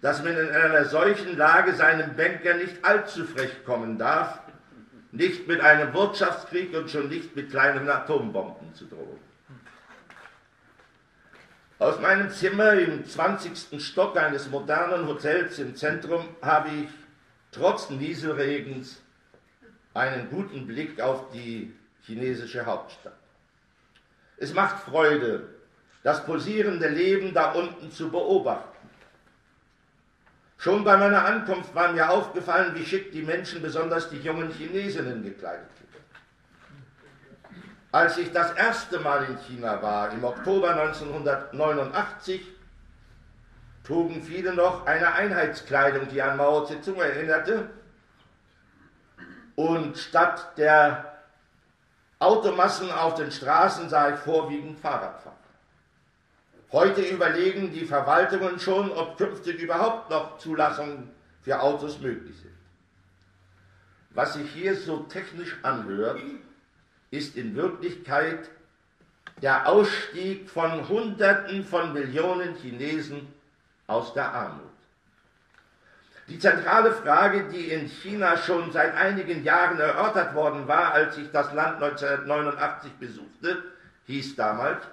dass 0.00 0.22
man 0.22 0.36
in 0.36 0.50
einer 0.50 0.84
solchen 0.84 1.36
Lage 1.36 1.74
seinem 1.74 2.16
Banker 2.16 2.54
nicht 2.54 2.84
allzu 2.84 3.24
frech 3.24 3.64
kommen 3.64 3.96
darf, 3.96 4.40
nicht 5.12 5.46
mit 5.46 5.60
einem 5.60 5.94
Wirtschaftskrieg 5.94 6.76
und 6.76 6.90
schon 6.90 7.08
nicht 7.08 7.34
mit 7.34 7.50
kleinen 7.50 7.88
Atombomben 7.88 8.74
zu 8.74 8.86
drohen. 8.86 9.18
Aus 11.78 12.00
meinem 12.00 12.30
Zimmer 12.30 12.72
im 12.72 13.04
20. 13.06 13.80
Stock 13.84 14.16
eines 14.16 14.50
modernen 14.50 15.06
Hotels 15.06 15.60
im 15.60 15.76
Zentrum 15.76 16.28
habe 16.42 16.68
ich 16.70 16.88
trotz 17.52 17.88
Nieselregens 17.88 19.00
einen 19.98 20.30
guten 20.30 20.66
Blick 20.66 21.00
auf 21.00 21.30
die 21.30 21.74
chinesische 22.02 22.64
Hauptstadt. 22.64 23.12
Es 24.36 24.54
macht 24.54 24.84
Freude, 24.84 25.48
das 26.02 26.24
pulsierende 26.24 26.88
Leben 26.88 27.34
da 27.34 27.52
unten 27.52 27.90
zu 27.90 28.10
beobachten. 28.10 28.88
Schon 30.56 30.82
bei 30.84 30.96
meiner 30.96 31.24
Ankunft 31.24 31.74
war 31.74 31.92
mir 31.92 32.10
aufgefallen, 32.10 32.74
wie 32.74 32.84
schick 32.84 33.12
die 33.12 33.22
Menschen, 33.22 33.62
besonders 33.62 34.10
die 34.10 34.18
jungen 34.18 34.50
Chinesinnen, 34.50 35.22
gekleidet 35.22 35.68
sind. 35.76 35.88
Als 37.92 38.18
ich 38.18 38.32
das 38.32 38.52
erste 38.52 38.98
Mal 39.00 39.24
in 39.24 39.38
China 39.38 39.80
war, 39.80 40.12
im 40.12 40.22
Oktober 40.24 40.70
1989, 40.70 42.42
trugen 43.84 44.22
viele 44.22 44.52
noch 44.52 44.84
eine 44.86 45.14
Einheitskleidung, 45.14 46.08
die 46.08 46.20
an 46.20 46.36
Mao 46.36 46.66
Zedong 46.66 47.00
erinnerte, 47.00 47.70
und 49.58 49.98
statt 49.98 50.56
der 50.56 51.18
Automassen 52.20 52.92
auf 52.92 53.14
den 53.14 53.32
Straßen 53.32 53.88
sah 53.88 54.14
ich 54.14 54.20
vorwiegend 54.20 54.78
Fahrradfahrer. 54.78 55.34
Heute 56.70 57.00
überlegen 57.00 57.72
die 57.72 57.84
Verwaltungen 57.84 58.60
schon, 58.60 58.92
ob 58.92 59.18
künftig 59.18 59.60
überhaupt 59.60 60.10
noch 60.10 60.38
Zulassungen 60.38 61.10
für 61.42 61.60
Autos 61.60 61.98
möglich 61.98 62.36
sind. 62.36 62.54
Was 64.10 64.34
sich 64.34 64.48
hier 64.52 64.76
so 64.76 64.98
technisch 64.98 65.56
anhört, 65.64 66.20
ist 67.10 67.36
in 67.36 67.56
Wirklichkeit 67.56 68.48
der 69.42 69.68
Ausstieg 69.68 70.48
von 70.48 70.88
Hunderten 70.88 71.64
von 71.64 71.92
Millionen 71.92 72.54
Chinesen 72.54 73.26
aus 73.88 74.14
der 74.14 74.32
Armut. 74.32 74.67
Die 76.28 76.38
zentrale 76.38 76.92
Frage, 76.92 77.44
die 77.50 77.68
in 77.70 77.88
China 77.88 78.36
schon 78.36 78.70
seit 78.70 78.94
einigen 78.94 79.42
Jahren 79.44 79.80
erörtert 79.80 80.34
worden 80.34 80.68
war, 80.68 80.92
als 80.92 81.16
ich 81.16 81.30
das 81.30 81.54
Land 81.54 81.82
1989 81.82 82.92
besuchte, 83.00 83.62
hieß 84.06 84.36
damals, 84.36 84.84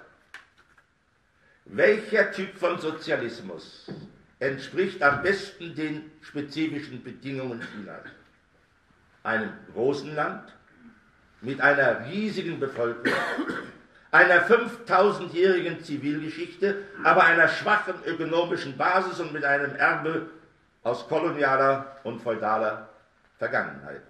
welcher 1.66 2.30
Typ 2.32 2.56
von 2.56 2.78
Sozialismus 2.78 3.90
entspricht 4.38 5.02
am 5.02 5.22
besten 5.22 5.74
den 5.74 6.10
spezifischen 6.22 7.02
Bedingungen 7.02 7.60
Chinas? 7.60 8.04
Einem 9.22 9.50
großen 9.74 10.14
Land 10.14 10.54
mit 11.42 11.60
einer 11.60 12.06
riesigen 12.06 12.58
Bevölkerung, 12.58 13.18
einer 14.10 14.48
5000-jährigen 14.48 15.82
Zivilgeschichte, 15.82 16.84
aber 17.04 17.24
einer 17.24 17.48
schwachen 17.48 17.96
ökonomischen 18.06 18.76
Basis 18.78 19.20
und 19.20 19.34
mit 19.34 19.44
einem 19.44 19.74
Erbe 19.74 20.30
aus 20.86 21.08
kolonialer 21.08 21.96
und 22.04 22.22
feudaler 22.22 22.88
Vergangenheit. 23.38 24.02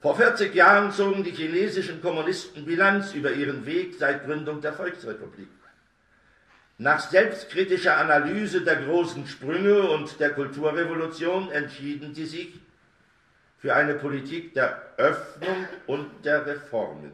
Vor 0.00 0.14
40 0.14 0.54
Jahren 0.54 0.92
zogen 0.92 1.24
die 1.24 1.30
chinesischen 1.30 2.02
Kommunisten 2.02 2.66
Bilanz 2.66 3.14
über 3.14 3.32
ihren 3.32 3.64
Weg 3.64 3.94
seit 3.98 4.26
Gründung 4.26 4.60
der 4.60 4.74
Volksrepublik. 4.74 5.48
Nach 6.76 7.00
selbstkritischer 7.00 7.96
Analyse 7.96 8.60
der 8.60 8.76
großen 8.82 9.26
Sprünge 9.26 9.80
und 9.88 10.20
der 10.20 10.34
Kulturrevolution 10.34 11.50
entschieden 11.52 12.14
sie 12.14 12.26
sich 12.26 12.60
für 13.56 13.74
eine 13.74 13.94
Politik 13.94 14.52
der 14.52 14.82
Öffnung 14.98 15.66
und 15.86 16.22
der 16.24 16.44
Reformen. 16.44 17.12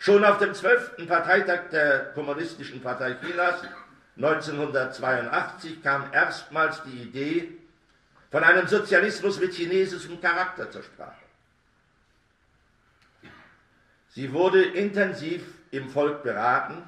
Schon 0.00 0.24
auf 0.24 0.38
dem 0.38 0.54
12. 0.54 1.06
Parteitag 1.06 1.70
der 1.70 2.12
Kommunistischen 2.14 2.82
Partei 2.82 3.14
Chinas 3.14 3.62
1982 4.22 5.82
kam 5.82 6.12
erstmals 6.12 6.82
die 6.82 7.02
Idee 7.02 7.52
von 8.30 8.44
einem 8.44 8.66
Sozialismus 8.66 9.40
mit 9.40 9.54
chinesischem 9.54 10.20
Charakter 10.20 10.70
zur 10.70 10.82
Sprache. 10.82 11.14
Sie 14.10 14.32
wurde 14.32 14.62
intensiv 14.62 15.42
im 15.70 15.88
Volk 15.88 16.22
beraten, 16.22 16.82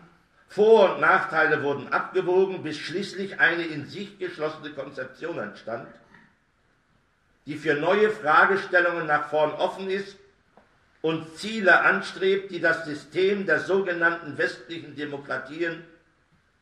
Vor- 0.49 0.95
und 0.95 1.01
Nachteile 1.01 1.63
wurden 1.63 1.89
abgewogen, 1.91 2.63
bis 2.63 2.77
schließlich 2.77 3.41
eine 3.41 3.65
in 3.65 3.87
sich 3.87 4.19
geschlossene 4.19 4.71
Konzeption 4.73 5.39
entstand, 5.39 5.89
die 7.47 7.57
für 7.57 7.75
neue 7.75 8.11
Fragestellungen 8.11 9.07
nach 9.07 9.31
vorn 9.31 9.53
offen 9.53 9.89
ist 9.89 10.19
und 11.01 11.39
Ziele 11.39 11.81
anstrebt, 11.81 12.51
die 12.51 12.61
das 12.61 12.85
System 12.85 13.47
der 13.47 13.61
sogenannten 13.61 14.37
westlichen 14.37 14.95
Demokratien 14.95 15.83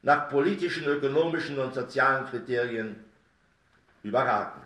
nach 0.03 0.29
politischen, 0.31 0.87
ökonomischen 0.87 1.59
und 1.59 1.75
sozialen 1.75 2.27
Kriterien 2.27 2.97
überragen. 4.03 4.63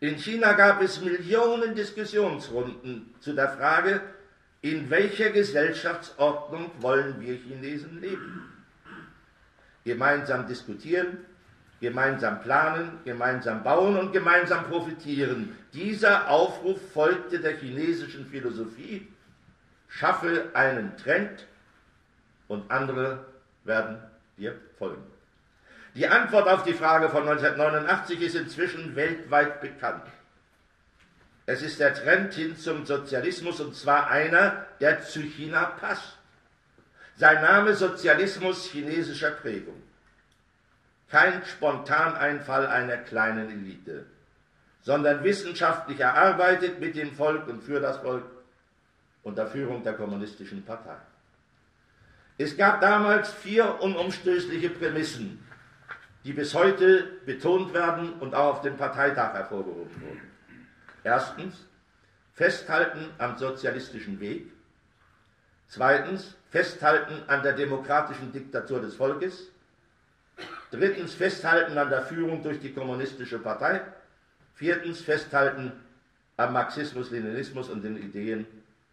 In 0.00 0.16
China 0.16 0.52
gab 0.52 0.80
es 0.82 1.00
Millionen 1.00 1.74
Diskussionsrunden 1.74 3.14
zu 3.20 3.32
der 3.32 3.48
Frage, 3.48 4.00
in 4.60 4.90
welcher 4.90 5.30
Gesellschaftsordnung 5.30 6.70
wollen 6.80 7.20
wir 7.20 7.34
Chinesen 7.36 8.00
leben? 8.00 8.52
Gemeinsam 9.84 10.46
diskutieren, 10.46 11.18
gemeinsam 11.80 12.40
planen, 12.42 12.98
gemeinsam 13.04 13.62
bauen 13.62 13.96
und 13.96 14.12
gemeinsam 14.12 14.64
profitieren. 14.64 15.56
Dieser 15.72 16.28
Aufruf 16.28 16.80
folgte 16.92 17.38
der 17.38 17.56
chinesischen 17.56 18.26
Philosophie, 18.26 19.06
schaffe 19.88 20.50
einen 20.54 20.96
Trend 20.96 21.46
und 22.48 22.70
andere 22.70 23.24
werden 23.68 24.02
dir 24.36 24.54
folgen. 24.78 25.04
Die 25.94 26.08
Antwort 26.08 26.48
auf 26.48 26.64
die 26.64 26.74
Frage 26.74 27.08
von 27.08 27.28
1989 27.28 28.20
ist 28.20 28.34
inzwischen 28.34 28.96
weltweit 28.96 29.60
bekannt. 29.60 30.04
Es 31.46 31.62
ist 31.62 31.80
der 31.80 31.94
Trend 31.94 32.34
hin 32.34 32.56
zum 32.56 32.84
Sozialismus 32.84 33.60
und 33.60 33.74
zwar 33.74 34.10
einer, 34.10 34.66
der 34.80 35.00
zu 35.00 35.20
China 35.20 35.64
passt. 35.64 36.18
Sein 37.16 37.42
Name 37.42 37.74
Sozialismus 37.74 38.66
chinesischer 38.66 39.30
Prägung. 39.30 39.82
Kein 41.10 41.42
Spontaneinfall 41.44 42.66
einer 42.66 42.98
kleinen 42.98 43.50
Elite, 43.50 44.04
sondern 44.82 45.24
wissenschaftlich 45.24 46.00
erarbeitet 46.00 46.80
mit 46.80 46.96
dem 46.96 47.12
Volk 47.14 47.48
und 47.48 47.62
für 47.62 47.80
das 47.80 47.96
Volk 47.96 48.24
unter 49.22 49.46
Führung 49.46 49.82
der 49.82 49.94
Kommunistischen 49.94 50.64
Partei. 50.64 50.98
Es 52.40 52.56
gab 52.56 52.80
damals 52.80 53.32
vier 53.32 53.80
unumstößliche 53.80 54.70
Prämissen, 54.70 55.44
die 56.24 56.32
bis 56.32 56.54
heute 56.54 57.02
betont 57.26 57.74
werden 57.74 58.12
und 58.20 58.32
auch 58.32 58.54
auf 58.54 58.62
dem 58.62 58.76
Parteitag 58.76 59.32
hervorgehoben 59.34 60.00
wurden. 60.00 60.20
Erstens, 61.02 61.66
festhalten 62.34 63.10
am 63.18 63.36
sozialistischen 63.36 64.20
Weg. 64.20 64.52
Zweitens, 65.66 66.36
festhalten 66.50 67.24
an 67.26 67.42
der 67.42 67.54
demokratischen 67.54 68.30
Diktatur 68.30 68.80
des 68.80 68.94
Volkes. 68.94 69.50
Drittens, 70.70 71.14
festhalten 71.14 71.76
an 71.76 71.90
der 71.90 72.02
Führung 72.02 72.44
durch 72.44 72.60
die 72.60 72.72
kommunistische 72.72 73.40
Partei. 73.40 73.80
Viertens, 74.54 75.00
festhalten 75.00 75.72
am 76.36 76.52
Marxismus, 76.52 77.10
Leninismus 77.10 77.68
und 77.68 77.82
den 77.82 77.96
Ideen 77.96 78.46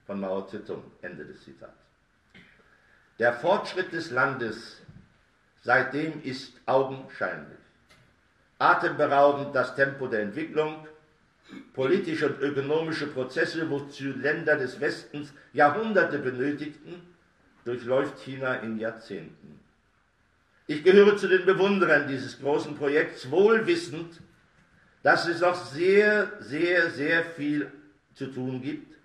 von 0.07 0.19
Mao 0.19 0.41
Zedong. 0.47 0.83
Ende 1.03 1.25
des 1.25 1.43
Zitats. 1.43 1.84
Der 3.17 3.33
Fortschritt 3.33 3.93
des 3.93 4.11
Landes 4.11 4.81
seitdem 5.63 6.21
ist 6.23 6.53
augenscheinlich. 6.65 7.59
Atemberaubend 8.59 9.55
das 9.55 9.75
Tempo 9.75 10.07
der 10.07 10.21
Entwicklung, 10.21 10.85
politische 11.73 12.27
und 12.27 12.41
ökonomische 12.41 13.07
Prozesse, 13.07 13.69
wozu 13.69 14.05
Länder 14.05 14.57
des 14.57 14.79
Westens 14.79 15.33
Jahrhunderte 15.53 16.19
benötigten, 16.19 17.01
durchläuft 17.63 18.19
China 18.19 18.55
in 18.55 18.77
Jahrzehnten. 18.77 19.59
Ich 20.67 20.83
gehöre 20.83 21.15
zu 21.15 21.27
den 21.27 21.45
Bewunderern 21.45 22.07
dieses 22.07 22.39
großen 22.39 22.75
Projekts, 22.75 23.29
wohl 23.31 23.65
wissend, 23.65 24.19
dass 25.03 25.27
es 25.27 25.41
noch 25.41 25.55
sehr, 25.55 26.31
sehr, 26.39 26.89
sehr 26.89 27.23
viel 27.23 27.71
zu 28.13 28.27
tun 28.27 28.61
gibt, 28.61 28.95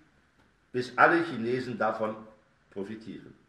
bis 0.71 0.97
alle 0.97 1.23
Chinesen 1.23 1.77
davon 1.77 2.15
profitieren. 2.71 3.40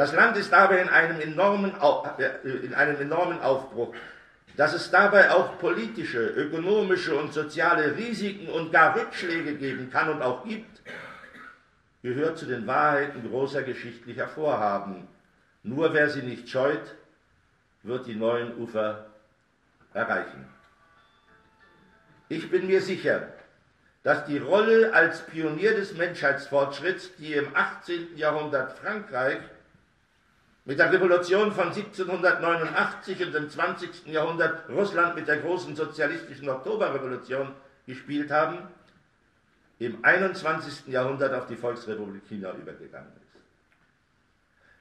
Das 0.00 0.14
Land 0.14 0.34
ist 0.38 0.50
dabei 0.50 0.80
in 0.80 0.88
einem 0.88 1.20
enormen, 1.20 1.74
äh, 2.16 2.48
in 2.64 2.72
einem 2.72 2.98
enormen 3.02 3.38
Aufbruch. 3.42 3.94
Dass 4.56 4.72
es 4.72 4.90
dabei 4.90 5.30
auch 5.30 5.58
politische, 5.58 6.26
ökonomische 6.26 7.14
und 7.14 7.34
soziale 7.34 7.98
Risiken 7.98 8.48
und 8.48 8.72
gar 8.72 8.96
Rückschläge 8.96 9.56
geben 9.56 9.90
kann 9.90 10.08
und 10.08 10.22
auch 10.22 10.42
gibt, 10.46 10.80
gehört 12.02 12.38
zu 12.38 12.46
den 12.46 12.66
Wahrheiten 12.66 13.28
großer 13.28 13.62
geschichtlicher 13.62 14.26
Vorhaben. 14.26 15.06
Nur 15.64 15.92
wer 15.92 16.08
sie 16.08 16.22
nicht 16.22 16.48
scheut, 16.48 16.94
wird 17.82 18.06
die 18.06 18.16
neuen 18.16 18.56
Ufer 18.56 19.04
erreichen. 19.92 20.48
Ich 22.30 22.50
bin 22.50 22.68
mir 22.68 22.80
sicher, 22.80 23.34
dass 24.02 24.24
die 24.24 24.38
Rolle 24.38 24.94
als 24.94 25.26
Pionier 25.26 25.74
des 25.74 25.94
Menschheitsfortschritts, 25.94 27.16
die 27.16 27.34
im 27.34 27.54
18. 27.54 28.16
Jahrhundert 28.16 28.78
Frankreich 28.78 29.40
mit 30.64 30.78
der 30.78 30.92
Revolution 30.92 31.52
von 31.52 31.68
1789 31.68 33.26
und 33.26 33.34
im 33.34 33.50
20. 33.50 34.06
Jahrhundert 34.06 34.68
Russland 34.68 35.14
mit 35.14 35.26
der 35.26 35.38
großen 35.38 35.74
sozialistischen 35.74 36.48
Oktoberrevolution 36.48 37.54
gespielt 37.86 38.30
haben, 38.30 38.58
im 39.78 40.04
21. 40.04 40.88
Jahrhundert 40.88 41.32
auf 41.32 41.46
die 41.46 41.56
Volksrepublik 41.56 42.22
China 42.28 42.52
übergegangen 42.52 43.10
ist. 43.16 43.30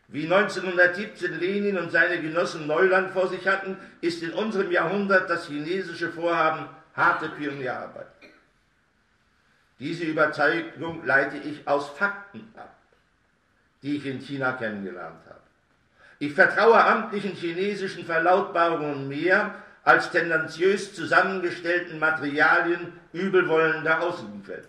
Wie 0.10 0.24
1917 0.24 1.40
Lenin 1.40 1.78
und 1.78 1.92
seine 1.92 2.20
Genossen 2.20 2.68
Neuland 2.68 3.12
vor 3.12 3.28
sich 3.28 3.48
hatten, 3.48 3.78
ist 4.02 4.22
in 4.24 4.34
unserem 4.34 4.72
Jahrhundert 4.72 5.30
das 5.30 5.48
chinesische 5.48 6.12
Vorhaben 6.12 6.68
harte 6.96 7.30
Pionierarbeit. 7.30 8.08
Diese 9.80 10.04
Überzeugung 10.04 11.06
leite 11.06 11.38
ich 11.38 11.66
aus 11.66 11.90
Fakten 11.90 12.52
ab, 12.58 12.76
die 13.82 13.96
ich 13.98 14.06
in 14.06 14.20
China 14.20 14.54
kennengelernt 14.54 15.22
habe. 15.26 15.39
Ich 16.20 16.34
vertraue 16.34 16.84
amtlichen 16.84 17.32
chinesischen 17.32 18.06
Verlautbarungen 18.06 19.08
mehr 19.08 19.56
als 19.84 20.12
tendenziös 20.12 20.94
zusammengestellten 20.94 21.98
Materialien 21.98 22.94
übelwollender 23.14 24.02
Außenquellen. 24.02 24.68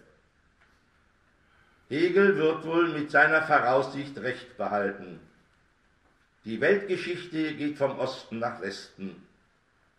Hegel 1.88 2.36
wird 2.36 2.64
wohl 2.64 2.88
mit 2.88 3.10
seiner 3.10 3.42
Voraussicht 3.42 4.16
recht 4.18 4.56
behalten. 4.56 5.18
Die 6.44 6.60
Weltgeschichte 6.60 7.54
geht 7.54 7.76
vom 7.76 7.98
Osten 7.98 8.38
nach 8.38 8.60
Westen, 8.60 9.26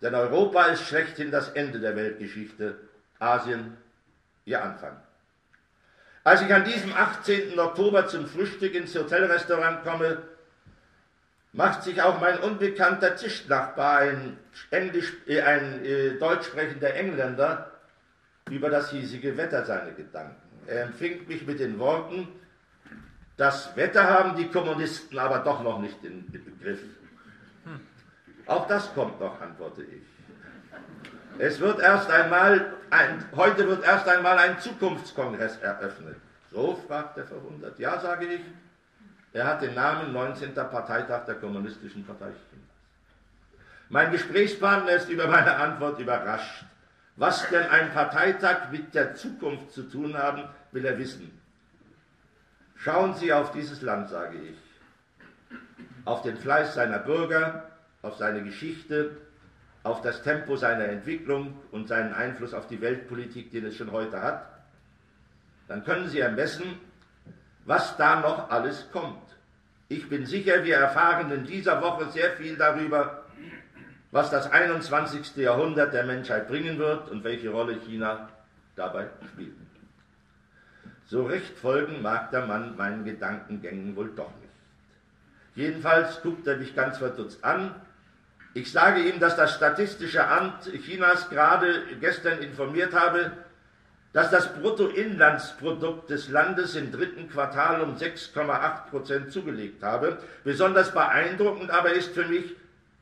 denn 0.02 0.16
Europa 0.16 0.68
ist 0.68 0.88
schlechthin 0.88 1.32
das 1.32 1.50
Ende 1.50 1.82
der 1.82 1.98
Weltgeschichte, 1.98 2.78
Asien 3.20 3.76
ihr 4.46 4.64
Anfang. 4.64 4.96
Als 6.24 6.42
ich 6.42 6.54
an 6.54 6.64
diesem 6.64 6.94
18. 6.94 7.60
Oktober 7.60 8.08
zum 8.08 8.26
Frühstück 8.26 8.74
ins 8.74 8.96
Hotelrestaurant 8.96 9.84
komme, 9.84 10.18
macht 11.54 11.84
sich 11.84 12.02
auch 12.02 12.20
mein 12.20 12.40
unbekannter 12.40 13.16
Tischnachbar, 13.16 14.00
ein, 14.00 14.38
Englisch, 14.70 15.14
äh, 15.28 15.42
ein 15.42 15.84
äh, 15.84 16.18
deutsch 16.18 16.46
sprechender 16.46 16.94
Engländer, 16.94 17.72
über 18.50 18.70
das 18.70 18.92
hiesige 18.92 19.38
Wetter 19.38 19.66
seine 19.66 19.94
Gedanken. 19.94 20.36
Er 20.68 20.84
empfing 20.84 21.28
mich 21.28 21.46
mit 21.46 21.60
den 21.60 21.80
Worten, 21.80 22.28
das 23.38 23.76
Wetter 23.76 24.04
haben 24.04 24.36
die 24.36 24.48
Kommunisten 24.50 25.18
aber 25.18 25.40
doch 25.40 25.64
noch 25.64 25.80
nicht 25.80 26.04
im 26.04 26.30
Begriff. 26.32 26.80
Auch 28.46 28.68
das 28.68 28.94
kommt 28.94 29.20
noch, 29.20 29.40
antworte 29.42 29.84
ich. 29.84 30.04
Es 31.40 31.60
wird 31.60 31.80
erst 31.80 32.10
einmal, 32.12 32.74
ein, 32.90 33.24
heute 33.36 33.68
wird 33.68 33.84
erst 33.84 34.08
einmal 34.08 34.38
ein 34.38 34.60
Zukunftskongress 34.60 35.58
eröffnet. 35.58 36.18
So, 36.52 36.76
fragt 36.88 37.18
er 37.18 37.26
verwundert. 37.26 37.80
Ja, 37.80 38.00
sage 38.00 38.26
ich, 38.26 38.42
er 39.34 39.46
hat 39.46 39.62
den 39.62 39.76
Namen 39.76 40.12
19. 40.12 40.54
Parteitag 40.54 41.26
der 41.26 41.36
Kommunistischen 41.36 42.06
Partei. 42.06 42.32
Mein 43.90 44.12
Gesprächspartner 44.12 44.92
ist 44.92 45.10
über 45.10 45.28
meine 45.28 45.56
Antwort 45.56 46.00
überrascht. 46.00 46.66
Was 47.16 47.48
denn 47.50 47.68
ein 47.70 47.92
Parteitag 47.92 48.72
mit 48.72 48.94
der 48.96 49.16
Zukunft 49.16 49.72
zu 49.72 49.84
tun 49.84 50.18
haben, 50.18 50.44
will 50.72 50.86
er 50.86 50.98
wissen. 50.98 51.38
Schauen 52.76 53.16
Sie 53.16 53.32
auf 53.32 53.52
dieses 53.52 53.82
Land, 53.82 54.10
sage 54.10 54.38
ich. 54.38 54.58
Auf 56.06 56.24
den 56.24 56.38
Fleiß 56.38 56.74
seiner 56.74 57.00
Bürger, 57.00 57.70
auf 58.02 58.18
seine 58.18 58.44
Geschichte, 58.44 59.18
auf 59.84 60.02
das 60.02 60.24
Tempo 60.24 60.56
seiner 60.56 60.86
Entwicklung 60.86 61.60
und 61.72 61.88
seinen 61.88 62.14
Einfluss 62.14 62.54
auf 62.54 62.68
die 62.68 62.82
Weltpolitik, 62.82 63.52
den 63.52 63.66
es 63.66 63.76
schon 63.76 63.92
heute 63.92 64.22
hat. 64.22 64.48
Dann 65.68 65.84
können 65.84 66.10
Sie 66.10 66.20
ermessen, 66.20 66.80
was 67.66 67.96
da 67.98 68.20
noch 68.20 68.50
alles 68.50 68.88
kommt. 68.92 69.22
Ich 69.88 70.08
bin 70.08 70.26
sicher, 70.26 70.64
wir 70.64 70.78
erfahren 70.78 71.32
in 71.32 71.46
dieser 71.46 71.82
Woche 71.82 72.10
sehr 72.12 72.32
viel 72.32 72.56
darüber, 72.56 73.26
was 74.12 74.30
das 74.30 74.50
21. 74.50 75.36
Jahrhundert 75.38 75.94
der 75.94 76.06
Menschheit 76.06 76.48
bringen 76.48 76.78
wird 76.78 77.10
und 77.10 77.24
welche 77.24 77.50
Rolle 77.50 77.76
China 77.76 78.30
dabei 78.76 79.08
spielt. 79.34 79.56
So 81.08 81.26
recht 81.26 81.58
folgen 81.58 82.02
mag 82.02 82.32
der 82.32 82.46
Mann 82.46 82.78
meinen 82.78 83.04
Gedankengängen 83.04 83.96
wohl 83.96 84.12
doch 84.16 84.32
nicht. 84.40 84.52
Jedenfalls 85.56 86.22
guckt 86.22 86.48
er 86.48 86.58
mich 86.58 86.74
ganz 86.74 86.98
verdutzt 86.98 87.44
an. 87.44 87.76
Ich 88.54 88.72
sage 88.72 89.02
ihm, 89.02 89.20
dass 89.20 89.36
das 89.36 89.54
Statistische 89.56 90.26
Amt 90.26 90.72
Chinas 90.86 91.30
gerade 91.30 91.84
gestern 92.00 92.40
informiert 92.40 92.94
habe, 92.94 93.32
dass 94.14 94.30
das 94.30 94.54
Bruttoinlandsprodukt 94.54 96.10
des 96.10 96.30
Landes 96.30 96.76
im 96.76 96.92
dritten 96.92 97.30
Quartal 97.30 97.82
um 97.82 97.96
6,8 97.96 98.90
Prozent 98.90 99.32
zugelegt 99.32 99.84
habe. 99.84 100.18
Besonders 100.44 100.92
beeindruckend 100.92 101.72
aber 101.72 101.94
ist 101.94 102.14
für 102.14 102.26
mich, 102.26 102.56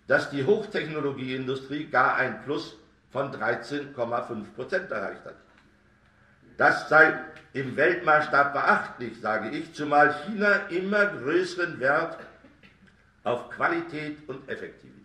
dass 0.07 0.29
die 0.29 0.45
Hochtechnologieindustrie 0.45 1.85
gar 1.87 2.15
ein 2.15 2.43
Plus 2.43 2.75
von 3.11 3.31
13,5 3.31 4.53
Prozent 4.55 4.91
erreicht 4.91 5.25
hat. 5.25 5.35
Das 6.57 6.89
sei 6.89 7.13
im 7.53 7.75
Weltmaßstab 7.75 8.53
beachtlich, 8.53 9.19
sage 9.19 9.49
ich, 9.49 9.73
zumal 9.73 10.13
China 10.25 10.67
immer 10.69 11.05
größeren 11.05 11.79
Wert 11.79 12.19
auf 13.23 13.49
Qualität 13.49 14.17
und 14.27 14.47
Effektivität. 14.47 14.98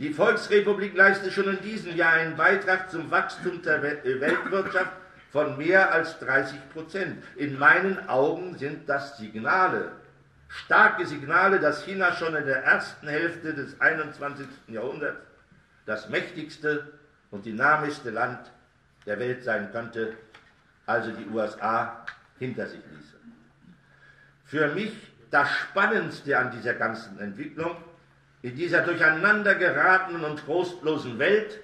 Die 0.00 0.14
Volksrepublik 0.14 0.96
leistet 0.96 1.30
schon 1.34 1.46
in 1.46 1.60
diesem 1.60 1.94
Jahr 1.94 2.14
einen 2.14 2.34
Beitrag 2.34 2.90
zum 2.90 3.10
Wachstum 3.10 3.60
der 3.60 4.02
äh, 4.06 4.18
Weltwirtschaft 4.18 4.92
von 5.30 5.58
mehr 5.58 5.92
als 5.92 6.18
30 6.20 6.70
Prozent. 6.70 7.22
In 7.36 7.58
meinen 7.58 8.08
Augen 8.08 8.56
sind 8.56 8.88
das 8.88 9.18
Signale, 9.18 9.92
starke 10.48 11.04
Signale, 11.04 11.60
dass 11.60 11.84
China 11.84 12.14
schon 12.14 12.34
in 12.34 12.46
der 12.46 12.64
ersten 12.64 13.08
Hälfte 13.08 13.52
des 13.52 13.78
21. 13.78 14.46
Jahrhunderts 14.68 15.20
das 15.84 16.08
mächtigste 16.08 16.94
und 17.30 17.44
dynamischste 17.44 18.08
Land 18.08 18.50
der 19.04 19.18
Welt 19.18 19.44
sein 19.44 19.70
könnte, 19.70 20.14
also 20.86 21.10
die 21.10 21.26
USA 21.26 22.06
hinter 22.38 22.66
sich 22.66 22.80
ließe. 22.90 23.16
Für 24.46 24.68
mich 24.68 24.94
das 25.30 25.50
Spannendste 25.50 26.38
an 26.38 26.52
dieser 26.52 26.72
ganzen 26.72 27.18
Entwicklung, 27.18 27.76
in 28.42 28.56
dieser 28.56 28.82
durcheinander 28.82 29.54
geratenen 29.54 30.24
und 30.24 30.38
trostlosen 30.38 31.18
Welt, 31.18 31.60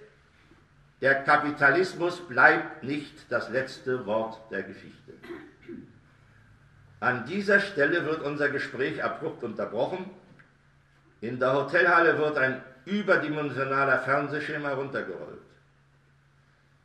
der 1.00 1.22
Kapitalismus 1.24 2.20
bleibt 2.26 2.82
nicht 2.82 3.30
das 3.30 3.48
letzte 3.50 4.06
Wort 4.06 4.40
der 4.50 4.62
Geschichte. 4.62 5.12
An 7.00 7.26
dieser 7.26 7.60
Stelle 7.60 8.04
wird 8.06 8.22
unser 8.22 8.48
Gespräch 8.48 9.04
abrupt 9.04 9.44
unterbrochen. 9.44 10.10
In 11.20 11.38
der 11.38 11.54
Hotelhalle 11.54 12.18
wird 12.18 12.38
ein 12.38 12.62
überdimensionaler 12.86 13.98
Fernsehschirm 14.00 14.62
heruntergerollt. 14.62 15.40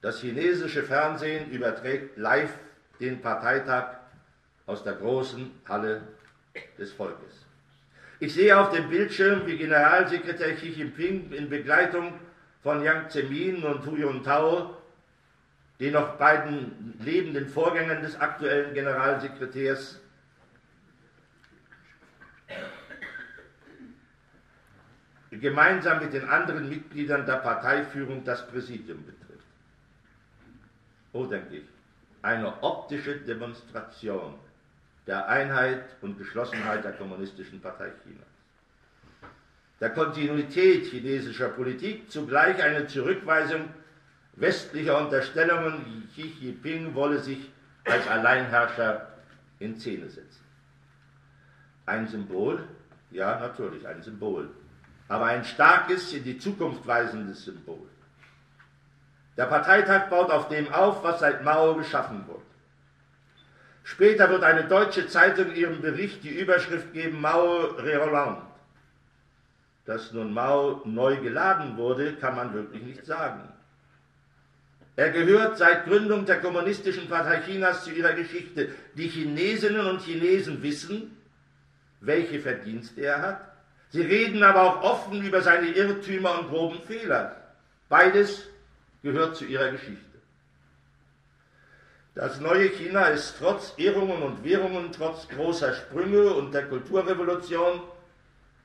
Das 0.01 0.19
chinesische 0.19 0.83
Fernsehen 0.83 1.51
überträgt 1.51 2.17
live 2.17 2.51
den 2.99 3.21
Parteitag 3.21 3.97
aus 4.65 4.83
der 4.83 4.93
großen 4.93 5.51
Halle 5.67 6.01
des 6.77 6.91
Volkes. 6.91 7.45
Ich 8.21 8.35
sehe 8.35 8.55
auf 8.55 8.69
dem 8.69 8.87
Bildschirm, 8.87 9.47
wie 9.47 9.57
Generalsekretär 9.57 10.53
Xi 10.53 10.67
Jinping 10.67 11.31
in 11.31 11.49
Begleitung 11.49 12.13
von 12.61 12.83
Yang 12.83 13.09
Zemin 13.09 13.63
und 13.63 13.83
Hu 13.83 13.95
Jintao, 13.95 14.77
den 15.79 15.93
noch 15.93 16.17
beiden 16.17 16.99
lebenden 16.99 17.49
Vorgängern 17.49 18.03
des 18.03 18.15
aktuellen 18.19 18.75
Generalsekretärs, 18.75 19.99
gemeinsam 25.31 26.03
mit 26.03 26.13
den 26.13 26.29
anderen 26.29 26.69
Mitgliedern 26.69 27.25
der 27.25 27.37
Parteiführung 27.37 28.23
das 28.23 28.47
Präsidium 28.47 29.03
betritt. 29.03 29.41
Oh, 31.11 31.25
denke 31.25 31.55
ich, 31.55 31.65
eine 32.21 32.61
optische 32.61 33.15
Demonstration 33.15 34.35
der 35.07 35.27
Einheit 35.27 35.83
und 36.01 36.17
Geschlossenheit 36.17 36.83
der 36.83 36.93
Kommunistischen 36.93 37.61
Partei 37.61 37.91
Chinas. 38.03 38.27
Der 39.79 39.89
Kontinuität 39.89 40.85
chinesischer 40.85 41.49
Politik, 41.49 42.11
zugleich 42.11 42.61
eine 42.61 42.85
Zurückweisung 42.85 43.69
westlicher 44.33 44.99
Unterstellungen, 44.99 46.07
Xi 46.13 46.33
Jinping 46.39 46.93
wolle 46.93 47.19
sich 47.19 47.49
als 47.85 48.07
Alleinherrscher 48.07 49.07
in 49.59 49.75
Szene 49.79 50.07
setzen. 50.09 50.43
Ein 51.85 52.07
Symbol? 52.07 52.63
Ja, 53.09 53.39
natürlich, 53.39 53.87
ein 53.87 54.01
Symbol. 54.01 54.49
Aber 55.07 55.25
ein 55.25 55.43
starkes, 55.43 56.13
in 56.13 56.23
die 56.23 56.37
Zukunft 56.37 56.85
weisendes 56.85 57.43
Symbol. 57.43 57.87
Der 59.35 59.45
Parteitag 59.45 60.09
baut 60.09 60.29
auf 60.29 60.47
dem 60.47 60.71
auf, 60.71 61.03
was 61.03 61.19
seit 61.19 61.43
Mao 61.43 61.75
geschaffen 61.75 62.25
wurde. 62.27 62.40
Später 63.83 64.29
wird 64.29 64.43
eine 64.43 64.65
deutsche 64.65 65.07
Zeitung 65.07 65.55
ihrem 65.55 65.81
Bericht 65.81 66.23
die 66.23 66.39
Überschrift 66.39 66.93
geben 66.93 67.19
Mao 67.19 67.65
Reroland. 67.77 68.43
Dass 69.85 70.11
nun 70.13 70.33
Mao 70.33 70.81
neu 70.85 71.17
geladen 71.17 71.77
wurde, 71.77 72.13
kann 72.13 72.35
man 72.35 72.53
wirklich 72.53 72.83
nicht 72.83 73.05
sagen. 73.05 73.41
Er 74.95 75.09
gehört 75.09 75.57
seit 75.57 75.85
Gründung 75.85 76.25
der 76.25 76.41
Kommunistischen 76.41 77.07
Partei 77.07 77.41
Chinas 77.41 77.83
zu 77.83 77.91
ihrer 77.91 78.13
Geschichte. 78.13 78.69
Die 78.95 79.07
Chinesinnen 79.07 79.87
und 79.87 80.01
Chinesen 80.01 80.61
wissen, 80.61 81.17
welche 82.01 82.39
Verdienste 82.39 83.01
er 83.01 83.21
hat. 83.21 83.41
Sie 83.89 84.01
reden 84.01 84.43
aber 84.43 84.61
auch 84.63 84.83
offen 84.83 85.23
über 85.23 85.41
seine 85.41 85.67
Irrtümer 85.67 86.39
und 86.39 86.49
groben 86.49 86.81
Fehler. 86.83 87.35
Beides 87.89 88.47
gehört 89.01 89.35
zu 89.35 89.45
ihrer 89.45 89.71
Geschichte. 89.71 90.10
Das 92.13 92.41
neue 92.41 92.67
China 92.67 93.05
ist 93.05 93.35
trotz 93.39 93.73
Irrungen 93.77 94.21
und 94.21 94.43
Wirrungen, 94.43 94.91
trotz 94.91 95.29
großer 95.29 95.73
Sprünge 95.73 96.33
und 96.33 96.53
der 96.53 96.67
Kulturrevolution, 96.67 97.81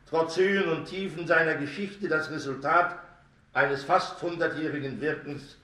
trotz 0.08 0.36
Höhen 0.36 0.68
und 0.68 0.86
Tiefen 0.86 1.28
seiner 1.28 1.54
Geschichte 1.54 2.08
das 2.08 2.28
Resultat 2.30 2.98
eines 3.52 3.84
fast 3.84 4.20
hundertjährigen 4.20 5.00
Wirkens 5.00 5.58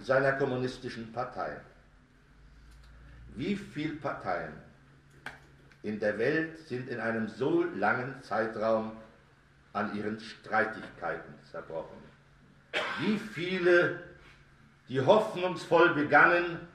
seiner 0.00 0.32
kommunistischen 0.32 1.12
Partei. 1.12 1.58
Wie 3.36 3.54
viele 3.54 3.96
Parteien 3.96 4.54
in 5.82 6.00
der 6.00 6.18
Welt 6.18 6.58
sind 6.68 6.88
in 6.88 7.00
einem 7.00 7.28
so 7.28 7.64
langen 7.64 8.14
Zeitraum 8.22 8.92
an 9.74 9.94
ihren 9.94 10.18
Streitigkeiten 10.18 11.34
zerbrochen? 11.50 11.98
Wie 13.00 13.18
viele, 13.18 14.00
die 14.88 15.02
hoffnungsvoll 15.02 15.94
begannen, 15.94 16.66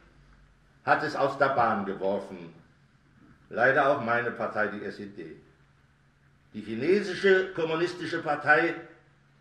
hat 0.85 1.03
es 1.03 1.15
aus 1.15 1.37
der 1.37 1.49
Bahn 1.49 1.85
geworfen. 1.85 2.53
Leider 3.49 3.89
auch 3.89 4.01
meine 4.01 4.31
Partei, 4.31 4.67
die 4.67 4.83
SED. 4.83 5.35
Die 6.53 6.61
chinesische 6.61 7.53
kommunistische 7.53 8.21
Partei 8.21 8.75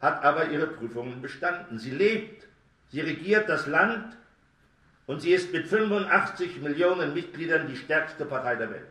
hat 0.00 0.22
aber 0.24 0.48
ihre 0.48 0.66
Prüfungen 0.66 1.20
bestanden. 1.20 1.78
Sie 1.78 1.90
lebt, 1.90 2.46
sie 2.90 3.00
regiert 3.00 3.48
das 3.48 3.66
Land 3.66 4.16
und 5.06 5.20
sie 5.20 5.32
ist 5.32 5.52
mit 5.52 5.66
85 5.66 6.60
Millionen 6.60 7.14
Mitgliedern 7.14 7.66
die 7.66 7.76
stärkste 7.76 8.24
Partei 8.24 8.56
der 8.56 8.70
Welt. 8.70 8.88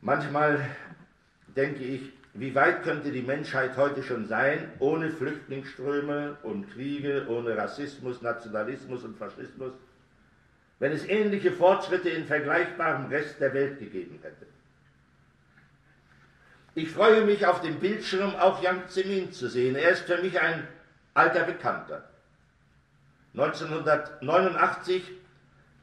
Manchmal 0.00 0.60
denke 1.56 1.82
ich, 1.82 2.12
wie 2.34 2.54
weit 2.54 2.82
könnte 2.82 3.12
die 3.12 3.22
Menschheit 3.22 3.76
heute 3.76 4.02
schon 4.02 4.26
sein, 4.26 4.72
ohne 4.80 5.10
Flüchtlingsströme 5.10 6.36
und 6.42 6.68
Kriege, 6.72 7.26
ohne 7.28 7.56
Rassismus, 7.56 8.22
Nationalismus 8.22 9.04
und 9.04 9.16
Faschismus, 9.16 9.72
wenn 10.80 10.90
es 10.90 11.08
ähnliche 11.08 11.52
Fortschritte 11.52 12.10
in 12.10 12.26
vergleichbarem 12.26 13.06
Rest 13.06 13.40
der 13.40 13.54
Welt 13.54 13.78
gegeben 13.78 14.18
hätte? 14.20 14.46
Ich 16.74 16.90
freue 16.90 17.24
mich 17.24 17.46
auf 17.46 17.60
dem 17.60 17.78
Bildschirm 17.78 18.34
auch 18.34 18.60
Yang 18.60 18.88
Zemin 18.88 19.32
zu 19.32 19.48
sehen. 19.48 19.76
Er 19.76 19.90
ist 19.90 20.06
für 20.06 20.20
mich 20.20 20.40
ein 20.40 20.66
alter 21.14 21.44
Bekannter. 21.44 22.02
1989 23.34 25.08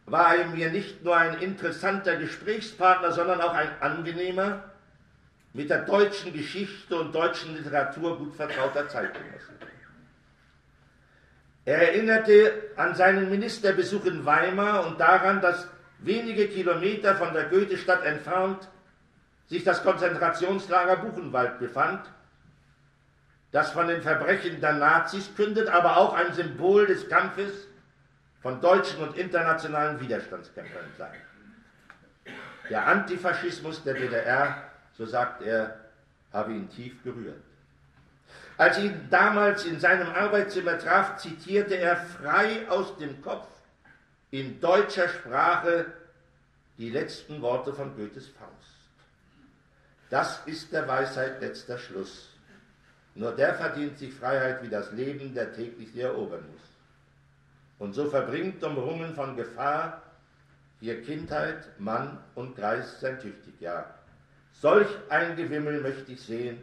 war 0.06 0.36
er 0.36 0.48
mir 0.48 0.70
nicht 0.70 1.02
nur 1.06 1.16
ein 1.16 1.40
interessanter 1.40 2.18
Gesprächspartner, 2.18 3.14
sondern 3.14 3.40
auch 3.40 3.54
ein 3.54 3.70
angenehmer, 3.80 4.66
mit 5.54 5.70
der 5.70 5.84
deutschen 5.84 6.34
Geschichte 6.34 7.00
und 7.00 7.14
deutschen 7.14 7.56
Literatur 7.56 8.18
gut 8.18 8.36
vertrauter 8.36 8.88
Zeitgenosse. 8.88 9.52
Er 11.66 11.90
erinnerte 11.90 12.54
an 12.76 12.96
seinen 12.96 13.30
Ministerbesuch 13.30 14.06
in 14.06 14.26
Weimar 14.26 14.88
und 14.88 15.00
daran, 15.00 15.42
dass 15.42 15.68
wenige 16.00 16.48
Kilometer 16.48 17.16
von 17.16 17.34
der 17.34 17.46
Goethestadt 17.46 18.04
entfernt 18.04 18.68
sich 19.48 19.64
das 19.64 19.84
Konzentrationslager 19.84 20.96
Buchenwald 20.98 21.60
befand, 21.60 22.10
das 23.52 23.72
von 23.72 23.88
den 23.88 24.02
Verbrechen 24.02 24.62
der 24.62 24.74
Nazis 24.74 25.30
kündet, 25.36 25.68
aber 25.68 25.98
auch 25.98 26.14
ein 26.14 26.34
Symbol 26.34 26.88
des 26.88 27.10
Kampfes 27.10 27.68
von 28.42 28.62
deutschen 28.62 29.02
und 29.04 29.18
internationalen 29.18 30.00
Widerstandskämpfern 30.00 30.86
sei. 30.98 31.12
Der 32.70 32.88
Antifaschismus 32.88 33.84
der 33.84 33.96
DDR 33.96 34.71
so 34.98 35.06
sagt 35.06 35.42
er, 35.42 35.80
habe 36.34 36.54
ihn 36.54 36.70
tief 36.70 37.04
gerührt. 37.04 37.42
Als 38.58 38.78
ihn 38.78 39.08
damals 39.10 39.66
in 39.66 39.80
seinem 39.80 40.10
Arbeitszimmer 40.10 40.78
traf, 40.78 41.18
zitierte 41.18 41.76
er 41.76 41.98
frei 41.98 42.70
aus 42.70 42.98
dem 42.98 43.22
Kopf 43.22 43.48
in 44.30 44.62
deutscher 44.62 45.10
Sprache 45.10 45.86
die 46.78 46.90
letzten 46.90 47.42
Worte 47.42 47.74
von 47.74 47.96
Goethes 47.96 48.28
Faust. 48.28 48.52
Das 50.10 50.42
ist 50.46 50.72
der 50.72 50.88
Weisheit 50.88 51.42
letzter 51.42 51.78
Schluss. 51.78 52.30
Nur 53.16 53.32
der 53.34 53.56
verdient 53.56 53.98
sich 53.98 54.14
Freiheit 54.14 54.62
wie 54.64 54.70
das 54.70 54.92
Leben, 54.92 55.34
der 55.34 55.54
täglich 55.54 55.92
sie 55.94 56.02
erobern 56.02 56.44
muss. 56.52 56.62
Und 57.80 57.94
so 57.94 58.10
verbringt, 58.10 58.64
umrungen 58.64 59.16
von 59.16 59.36
Gefahr, 59.36 60.02
hier 60.80 61.02
Kindheit, 61.02 61.68
Mann 61.80 62.18
und 62.36 62.56
Geist 62.56 63.00
sein 63.00 63.20
tüchtig 63.20 63.60
Jahr. 63.60 64.01
Solch 64.54 64.90
ein 65.10 65.36
Gewimmel 65.36 65.82
möchte 65.82 66.12
ich 66.12 66.22
sehen, 66.22 66.62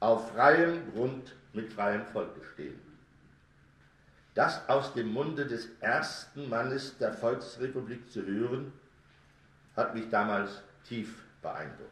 auf 0.00 0.32
freiem 0.32 0.92
Grund 0.92 1.34
mit 1.52 1.72
freiem 1.72 2.06
Volke 2.06 2.40
stehen. 2.54 2.80
Das 4.34 4.68
aus 4.68 4.92
dem 4.92 5.12
Munde 5.12 5.46
des 5.46 5.68
ersten 5.80 6.48
Mannes 6.48 6.98
der 6.98 7.12
Volksrepublik 7.12 8.10
zu 8.10 8.24
hören, 8.24 8.72
hat 9.74 9.94
mich 9.94 10.08
damals 10.10 10.62
tief 10.84 11.24
beeindruckt. 11.42 11.90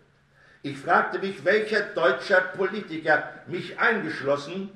Ich 0.62 0.78
fragte 0.78 1.18
mich, 1.18 1.44
welcher 1.44 1.80
deutscher 1.80 2.40
Politiker, 2.40 3.32
mich 3.46 3.78
eingeschlossen, 3.78 4.70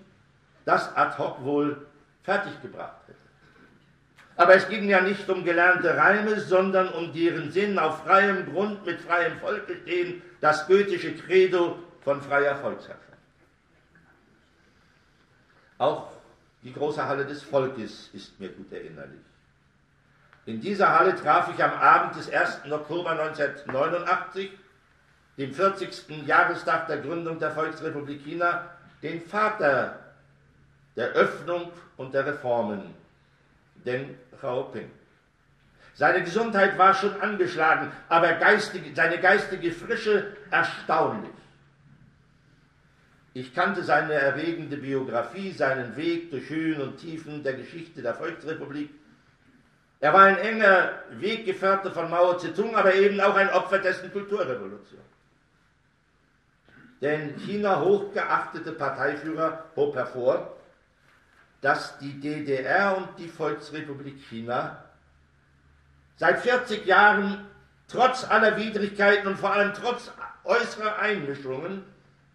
das 0.65 0.95
ad 0.97 1.17
hoc 1.19 1.43
wohl 1.43 1.87
fertiggebracht 2.23 3.09
hätte. 3.09 3.18
Aber 4.39 4.55
es 4.55 4.69
ging 4.69 4.89
ja 4.89 5.01
nicht 5.01 5.29
um 5.29 5.45
gelernte 5.45 5.97
Reime, 5.97 6.39
sondern 6.39 6.91
um 6.91 7.13
deren 7.13 7.51
Sinn 7.51 7.77
auf 7.77 8.05
freiem 8.05 8.47
Grund 8.47 8.87
mit 8.87 9.01
freiem 9.01 9.37
Volke 9.41 9.75
stehen, 9.83 10.23
das 10.41 10.69
goethische 10.69 11.13
Credo 11.17 11.77
von 12.03 12.23
freier 12.23 12.55
Volksherrschaft. 12.55 13.03
Auch 15.79 16.13
die 16.63 16.73
große 16.73 17.05
Halle 17.05 17.27
des 17.27 17.43
Volkes 17.43 18.11
ist 18.13 18.39
mir 18.39 18.51
gut 18.51 18.73
erinnerlich. 18.73 19.19
In 20.47 20.61
dieser 20.61 20.97
Halle 20.97 21.17
traf 21.17 21.53
ich 21.53 21.63
am 21.63 21.73
Abend 21.73 22.15
des 22.15 22.31
1. 22.33 22.71
Oktober 22.71 23.11
1989, 23.11 24.53
dem 25.37 25.53
40. 25.53 26.27
Jahrestag 26.27 26.87
der 26.87 26.99
Gründung 26.99 27.41
der 27.41 27.51
Volksrepublik 27.51 28.23
China, 28.23 28.71
den 29.03 29.21
Vater 29.21 29.99
der 30.95 31.09
Öffnung 31.09 31.73
und 31.97 32.15
der 32.15 32.25
Reformen, 32.25 32.95
Deng 33.85 34.17
Xiaoping. 34.39 34.91
Seine 35.95 36.23
Gesundheit 36.23 36.79
war 36.79 36.95
schon 36.95 37.21
angeschlagen, 37.21 37.91
aber 38.09 38.35
geistige, 38.35 38.95
seine 38.95 39.19
geistige 39.19 39.73
Frische 39.73 40.37
erstaunlich. 40.51 41.31
Ich 43.35 43.55
kannte 43.55 43.83
seine 43.83 44.15
erregende 44.15 44.77
Biografie, 44.77 45.53
seinen 45.53 45.97
Weg 45.97 46.31
durch 46.31 46.49
Höhen 46.49 46.81
und 46.81 46.99
Tiefen 46.99 47.43
der 47.43 47.55
Geschichte 47.55 48.03
der 48.03 48.15
Volksrepublik 48.15 48.91
er 50.01 50.13
war 50.13 50.23
ein 50.23 50.39
enger 50.39 50.93
Weggefährte 51.11 51.91
von 51.91 52.09
Mao 52.09 52.35
Zedong, 52.35 52.77
aber 52.77 52.95
eben 52.95 53.21
auch 53.21 53.35
ein 53.35 53.51
Opfer 53.51 53.79
dessen 53.79 54.13
Kulturrevolution. 54.13 55.01
Denn 57.01 57.37
China 57.39 57.81
hochgeachtete 57.81 58.73
Parteiführer 58.73 59.65
hob 59.75 59.97
hervor, 59.97 60.57
dass 61.61 61.99
die 61.99 62.21
DDR 62.21 62.97
und 62.97 63.19
die 63.19 63.29
Volksrepublik 63.29 64.19
China 64.29 64.85
seit 66.17 66.41
40 66.41 66.87
Jahren 66.87 67.47
trotz 67.89 68.25
aller 68.25 68.57
Widrigkeiten 68.57 69.27
und 69.27 69.39
vor 69.39 69.53
allem 69.53 69.73
trotz 69.75 70.11
äußerer 70.45 70.99
Einmischungen, 70.99 71.85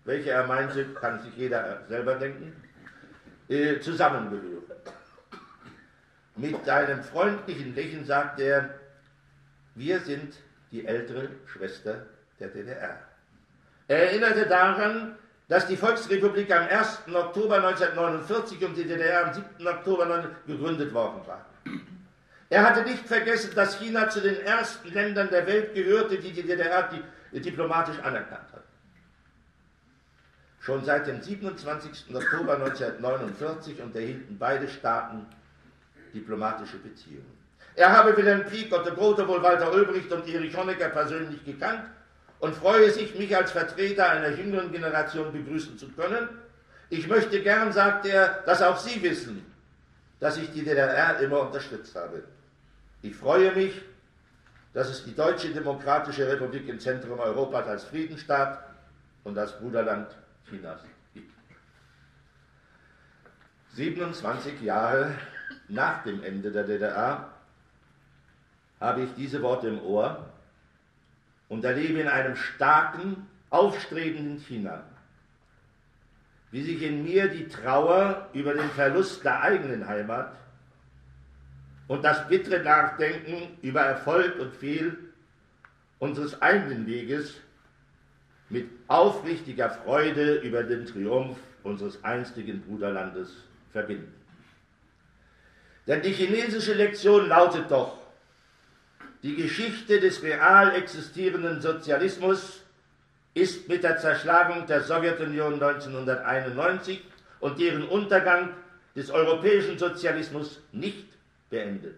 welche 0.05 0.31
er 0.31 0.47
meinte, 0.47 0.85
kann 0.93 1.21
sich 1.21 1.35
jeder 1.35 1.83
selber 1.87 2.15
denken, 2.15 2.53
äh, 3.49 3.79
zusammengehören. 3.79 4.63
Mit 6.35 6.67
einem 6.67 7.03
freundlichen 7.03 7.75
Lächeln 7.75 8.05
sagt 8.05 8.39
er, 8.39 8.73
wir 9.75 9.99
sind 9.99 10.35
die 10.71 10.85
ältere 10.85 11.29
Schwester 11.45 12.05
der 12.39 12.47
DDR. 12.49 12.99
Er 13.87 14.09
erinnerte 14.09 14.47
daran, 14.47 15.15
dass 15.53 15.67
die 15.67 15.77
Volksrepublik 15.77 16.51
am 16.51 16.67
1. 16.67 17.01
Oktober 17.13 17.57
1949 17.57 18.65
und 18.65 18.75
die 18.75 18.85
DDR 18.85 19.27
am 19.27 19.33
7. 19.35 19.67
Oktober 19.67 20.31
gegründet 20.47 20.91
worden 20.91 21.21
war. 21.27 21.45
Er 22.49 22.63
hatte 22.63 22.81
nicht 22.81 23.07
vergessen, 23.07 23.51
dass 23.53 23.77
China 23.77 24.09
zu 24.09 24.19
den 24.19 24.41
ersten 24.41 24.91
Ländern 24.91 25.29
der 25.29 25.45
Welt 25.45 25.75
gehörte, 25.75 26.17
die 26.17 26.31
die 26.31 26.41
DDR 26.41 26.89
diplomatisch 27.31 27.99
anerkannt 27.99 28.51
hat. 28.51 28.63
Schon 30.59 30.83
seit 30.83 31.05
dem 31.05 31.21
27. 31.21 32.15
Oktober 32.15 32.55
1949 32.55 33.79
unterhielten 33.79 34.35
beide 34.39 34.67
Staaten 34.67 35.27
diplomatische 36.15 36.77
Beziehungen. 36.77 37.37
Er 37.75 37.91
habe 37.91 38.17
Wilhelm 38.17 38.43
Pieck, 38.47 38.73
Otto 38.73 38.95
Grote, 38.95 39.27
wohl 39.27 39.43
Walter 39.43 39.71
Ulbricht 39.71 40.11
und 40.11 40.27
Erich 40.27 40.57
Honecker 40.57 40.89
persönlich 40.89 41.45
gekannt 41.45 41.83
und 42.43 42.53
freue 42.57 42.91
sich, 42.91 43.17
mich 43.17 43.33
als 43.33 43.53
Vertreter 43.53 44.09
einer 44.09 44.27
jüngeren 44.27 44.69
Generation 44.69 45.31
begrüßen 45.31 45.77
zu 45.77 45.87
können. 45.93 46.27
Ich 46.89 47.07
möchte 47.07 47.41
gern, 47.41 47.71
sagt 47.71 48.05
er, 48.05 48.43
dass 48.45 48.61
auch 48.61 48.77
Sie 48.77 49.01
wissen, 49.01 49.45
dass 50.19 50.35
ich 50.35 50.51
die 50.51 50.61
DDR 50.61 51.19
immer 51.19 51.39
unterstützt 51.39 51.95
habe. 51.95 52.25
Ich 53.01 53.15
freue 53.15 53.53
mich, 53.53 53.81
dass 54.73 54.89
es 54.89 55.05
die 55.05 55.15
Deutsche 55.15 55.53
Demokratische 55.53 56.27
Republik 56.27 56.67
im 56.67 56.81
Zentrum 56.81 57.17
Europas 57.17 57.65
als 57.65 57.85
Friedensstaat 57.85 58.61
und 59.23 59.37
als 59.37 59.57
Bruderland 59.57 60.09
Chinas 60.49 60.81
gibt. 61.13 61.31
27 63.75 64.61
Jahre 64.61 65.15
nach 65.69 66.03
dem 66.03 66.21
Ende 66.21 66.51
der 66.51 66.65
DDR 66.65 67.29
habe 68.81 69.03
ich 69.03 69.13
diese 69.15 69.41
Worte 69.41 69.69
im 69.69 69.81
Ohr 69.81 70.32
und 71.53 71.63
erlebe 71.63 71.99
in 71.99 72.07
einem 72.07 72.35
starken, 72.35 73.27
aufstrebenden 73.51 74.39
China, 74.39 74.83
wie 76.49 76.63
sich 76.63 76.81
in 76.81 77.03
mir 77.03 77.27
die 77.27 77.47
Trauer 77.47 78.27
über 78.33 78.55
den 78.55 78.69
Verlust 78.71 79.23
der 79.23 79.39
eigenen 79.39 79.87
Heimat 79.87 80.35
und 81.87 82.03
das 82.03 82.27
bittere 82.27 82.63
Nachdenken 82.63 83.55
über 83.61 83.81
Erfolg 83.81 84.39
und 84.39 84.55
Fehl 84.55 84.97
unseres 85.99 86.41
eigenen 86.41 86.87
Weges 86.87 87.35
mit 88.49 88.67
aufrichtiger 88.87 89.69
Freude 89.69 90.37
über 90.37 90.63
den 90.63 90.87
Triumph 90.87 91.37
unseres 91.61 92.03
einstigen 92.03 92.61
Bruderlandes 92.61 93.31
verbinden. 93.71 94.11
Denn 95.85 96.01
die 96.01 96.13
chinesische 96.13 96.73
Lektion 96.73 97.27
lautet 97.27 97.69
doch, 97.69 98.02
die 99.23 99.35
Geschichte 99.35 100.01
des 100.01 100.21
real 100.21 100.75
existierenden 100.75 101.61
Sozialismus 101.61 102.61
ist 103.33 103.67
mit 103.69 103.83
der 103.83 103.97
Zerschlagung 103.97 104.67
der 104.67 104.81
Sowjetunion 104.81 105.53
1991 105.53 107.01
und 107.39 107.59
deren 107.59 107.87
Untergang 107.87 108.49
des 108.95 109.09
europäischen 109.09 109.79
Sozialismus 109.79 110.61
nicht 110.71 111.07
beendet. 111.49 111.95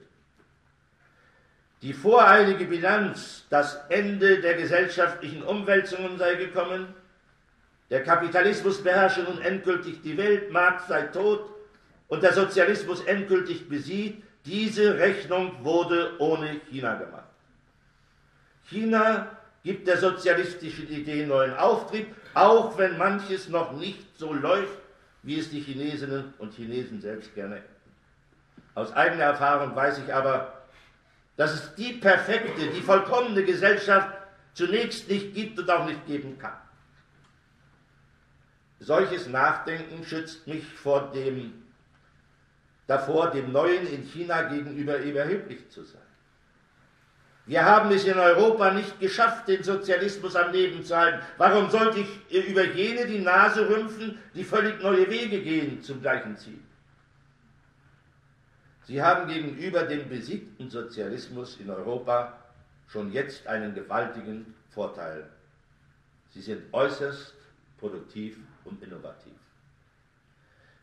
Die 1.82 1.94
voreilige 1.94 2.66
Bilanz, 2.66 3.46
das 3.50 3.76
Ende 3.90 4.40
der 4.40 4.54
gesellschaftlichen 4.54 5.44
Umwälzungen 5.44 6.18
sei 6.18 6.36
gekommen, 6.36 6.88
der 7.90 8.04
Kapitalismus 8.04 8.82
beherrsche 8.82 9.24
nun 9.24 9.42
endgültig 9.42 10.02
die 10.02 10.18
Welt, 10.18 10.52
Markt 10.52 10.88
sei 10.88 11.04
tot, 11.08 11.50
und 12.08 12.24
der 12.24 12.34
Sozialismus 12.34 13.04
endgültig 13.04 13.68
besiegt, 13.68 14.25
diese 14.46 14.98
Rechnung 14.98 15.64
wurde 15.64 16.20
ohne 16.20 16.62
China 16.70 16.96
gemacht. 16.96 17.24
China 18.70 19.38
gibt 19.64 19.88
der 19.88 19.98
sozialistischen 19.98 20.88
Idee 20.90 21.26
neuen 21.26 21.56
Auftrieb, 21.56 22.16
auch 22.36 22.78
wenn 22.78 22.98
manches 22.98 23.50
noch 23.50 23.72
nicht 23.72 24.18
so 24.18 24.34
läuft, 24.34 24.78
wie 25.24 25.40
es 25.40 25.50
die 25.50 25.62
Chinesinnen 25.62 26.34
und 26.38 26.54
Chinesen 26.54 27.02
selbst 27.02 27.34
gerne 27.34 27.56
hätten. 27.56 27.76
Aus 28.76 28.94
eigener 28.94 29.24
Erfahrung 29.24 29.76
weiß 29.76 30.00
ich 30.00 30.14
aber, 30.14 30.66
dass 31.38 31.54
es 31.54 31.76
die 31.76 31.94
perfekte, 31.94 32.68
die 32.68 32.82
vollkommene 32.82 33.44
Gesellschaft 33.44 34.10
zunächst 34.54 35.10
nicht 35.10 35.34
gibt 35.34 35.60
und 35.60 35.70
auch 35.70 35.86
nicht 35.86 36.06
geben 36.06 36.38
kann. 36.38 36.58
Solches 38.80 39.28
Nachdenken 39.28 40.04
schützt 40.04 40.46
mich 40.46 40.66
vor 40.66 41.12
dem 41.12 41.65
davor, 42.88 43.32
dem 43.32 43.52
Neuen 43.52 43.88
in 43.88 44.04
China 44.04 44.44
gegenüber 44.44 44.98
überheblich 44.98 45.70
zu 45.70 45.84
sein. 45.84 46.02
Wir 47.48 47.64
haben 47.64 47.92
es 47.92 48.06
in 48.06 48.18
Europa 48.18 48.72
nicht 48.72 49.00
geschafft, 49.00 49.48
den 49.48 49.62
Sozialismus 49.64 50.36
am 50.36 50.52
Leben 50.52 50.84
zu 50.84 50.98
halten. 50.98 51.24
Warum 51.38 51.70
sollte 51.70 52.00
ich 52.00 52.48
über 52.48 52.64
jene 52.64 53.06
die 53.06 53.20
Nase 53.20 53.70
rümpfen, 53.70 54.18
die 54.34 54.44
völlig 54.44 54.82
neue 54.82 55.08
Wege 55.10 55.42
gehen 55.42 55.82
zum 55.82 56.02
gleichen 56.02 56.36
Ziel? 56.38 56.60
Sie 58.86 59.02
haben 59.02 59.28
gegenüber 59.28 59.84
dem 59.84 60.10
besiegten 60.10 60.70
Sozialismus 60.70 61.58
in 61.60 61.70
Europa 61.70 62.34
schon 62.88 63.12
jetzt 63.12 63.46
einen 63.48 63.74
gewaltigen 63.74 64.56
Vorteil. 64.70 65.30
Sie 66.30 66.42
sind 66.42 66.62
äußerst 66.74 67.34
produktiv 67.80 68.38
und 68.64 68.82
innovativ. 68.84 69.34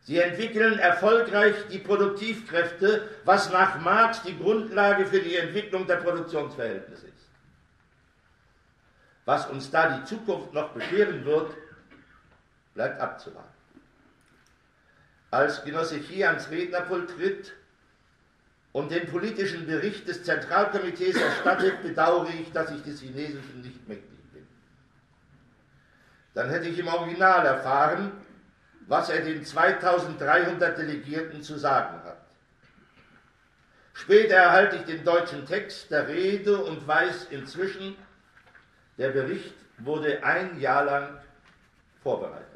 Sie 0.03 0.19
entwickeln 0.19 0.79
erfolgreich 0.79 1.55
die 1.71 1.79
Produktivkräfte, 1.79 3.09
was 3.23 3.51
nach 3.51 3.79
Marx 3.79 4.21
die 4.23 4.37
Grundlage 4.37 5.05
für 5.05 5.21
die 5.21 5.37
Entwicklung 5.37 5.87
der 5.87 5.97
Produktionsverhältnisse 5.97 7.07
ist. 7.07 7.29
Was 9.25 9.47
uns 9.47 9.71
da 9.71 9.97
die 9.97 10.03
Zukunft 10.03 10.53
noch 10.53 10.71
bescheren 10.71 11.23
wird, 11.23 11.55
bleibt 12.73 12.99
abzuwarten. 12.99 13.49
Als 15.31 15.63
Genosse 15.63 16.01
Chi 16.01 16.25
ans 16.25 16.49
Rednerpult 16.51 17.11
tritt 17.11 17.53
und 18.73 18.91
den 18.91 19.07
politischen 19.07 19.65
Bericht 19.65 20.07
des 20.07 20.23
Zentralkomitees 20.23 21.15
erstattet, 21.15 21.81
bedauere 21.81 22.29
ich, 22.29 22.51
dass 22.51 22.71
ich 22.71 22.83
des 22.83 22.99
Chinesischen 22.99 23.61
nicht 23.61 23.87
mächtig 23.87 24.31
bin. 24.33 24.45
Dann 26.33 26.49
hätte 26.49 26.67
ich 26.67 26.77
im 26.77 26.87
Original 26.87 27.45
erfahren, 27.45 28.11
was 28.87 29.09
er 29.09 29.21
den 29.21 29.43
2300 29.43 30.77
Delegierten 30.77 31.41
zu 31.41 31.57
sagen 31.57 32.03
hat. 32.03 32.17
Später 33.93 34.35
erhalte 34.35 34.77
ich 34.77 34.83
den 34.83 35.03
deutschen 35.03 35.45
Text 35.45 35.91
der 35.91 36.07
Rede 36.07 36.57
und 36.57 36.87
weiß 36.87 37.27
inzwischen, 37.29 37.95
der 38.97 39.09
Bericht 39.09 39.53
wurde 39.77 40.23
ein 40.23 40.59
Jahr 40.59 40.85
lang 40.85 41.17
vorbereitet. 42.01 42.47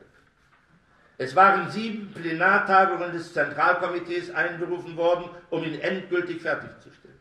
Es 1.19 1.35
waren 1.35 1.71
sieben 1.71 2.11
Plenartagungen 2.13 3.11
des 3.11 3.33
Zentralkomitees 3.33 4.29
einberufen 4.31 4.95
worden, 4.97 5.29
um 5.49 5.63
ihn 5.63 5.79
endgültig 5.79 6.41
fertigzustellen. 6.41 7.17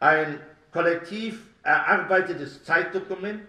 Ein 0.00 0.40
kollektiv 0.72 1.40
erarbeitetes 1.62 2.62
Zeitdokument, 2.64 3.42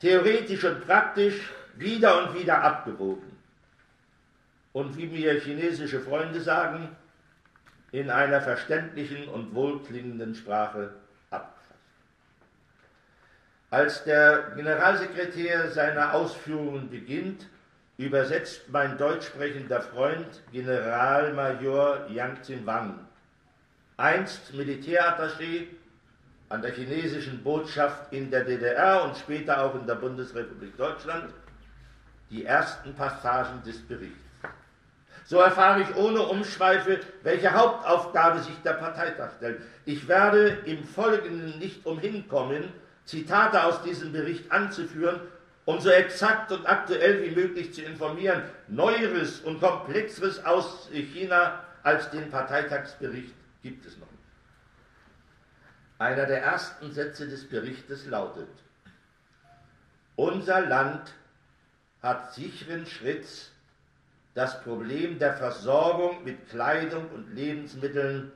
theoretisch 0.00 0.64
und 0.64 0.84
praktisch 0.86 1.52
wieder 1.78 2.28
und 2.28 2.34
wieder 2.38 2.62
abgewogen. 2.62 3.36
Und 4.72 4.96
wie 4.96 5.06
mir 5.06 5.40
chinesische 5.40 6.00
Freunde 6.00 6.40
sagen, 6.40 6.94
in 7.92 8.10
einer 8.10 8.40
verständlichen 8.40 9.28
und 9.28 9.54
wohlklingenden 9.54 10.34
Sprache 10.34 10.92
als 13.70 14.04
der 14.04 14.52
Generalsekretär 14.54 15.70
seine 15.70 16.12
Ausführungen 16.12 16.88
beginnt, 16.88 17.46
übersetzt 17.98 18.68
mein 18.68 18.96
deutsch 18.96 19.26
sprechender 19.26 19.80
Freund 19.80 20.42
Generalmajor 20.52 22.06
Yang 22.08 22.64
Wang, 22.64 22.98
einst 23.96 24.54
Militärattaché 24.54 25.66
an 26.48 26.62
der 26.62 26.72
chinesischen 26.72 27.42
Botschaft 27.42 28.12
in 28.12 28.30
der 28.30 28.44
DDR 28.44 29.02
und 29.04 29.16
später 29.16 29.64
auch 29.64 29.74
in 29.74 29.86
der 29.86 29.96
Bundesrepublik 29.96 30.76
Deutschland, 30.76 31.34
die 32.30 32.44
ersten 32.44 32.94
Passagen 32.94 33.62
des 33.62 33.80
Berichts. 33.86 34.18
So 35.24 35.40
erfahre 35.40 35.82
ich 35.82 35.96
ohne 35.96 36.22
Umschweife, 36.22 37.00
welche 37.22 37.52
Hauptaufgabe 37.52 38.40
sich 38.40 38.56
der 38.62 38.74
Parteitag 38.74 39.30
stellt. 39.36 39.60
Ich 39.84 40.06
werde 40.06 40.48
im 40.66 40.84
Folgenden 40.84 41.58
nicht 41.58 41.84
umhinkommen, 41.84 42.72
Zitate 43.04 43.64
aus 43.64 43.82
diesem 43.82 44.12
Bericht 44.12 44.50
anzuführen, 44.52 45.20
um 45.64 45.80
so 45.80 45.90
exakt 45.90 46.52
und 46.52 46.64
aktuell 46.66 47.24
wie 47.24 47.34
möglich 47.34 47.74
zu 47.74 47.82
informieren. 47.82 48.42
Neueres 48.68 49.40
und 49.40 49.60
komplexeres 49.60 50.44
aus 50.44 50.88
China 50.92 51.64
als 51.82 52.08
den 52.10 52.30
Parteitagsbericht 52.30 53.34
gibt 53.62 53.84
es 53.84 53.98
noch 53.98 54.10
nicht. 54.10 54.22
Einer 55.98 56.26
der 56.26 56.42
ersten 56.42 56.92
Sätze 56.92 57.28
des 57.28 57.48
Berichtes 57.48 58.06
lautet, 58.06 58.48
unser 60.14 60.60
Land 60.60 61.14
hat 62.06 62.34
sicheren 62.34 62.86
Schritts 62.86 63.50
das 64.34 64.62
Problem 64.62 65.18
der 65.18 65.34
Versorgung 65.34 66.22
mit 66.24 66.48
Kleidung 66.48 67.08
und 67.10 67.34
Lebensmitteln 67.34 68.30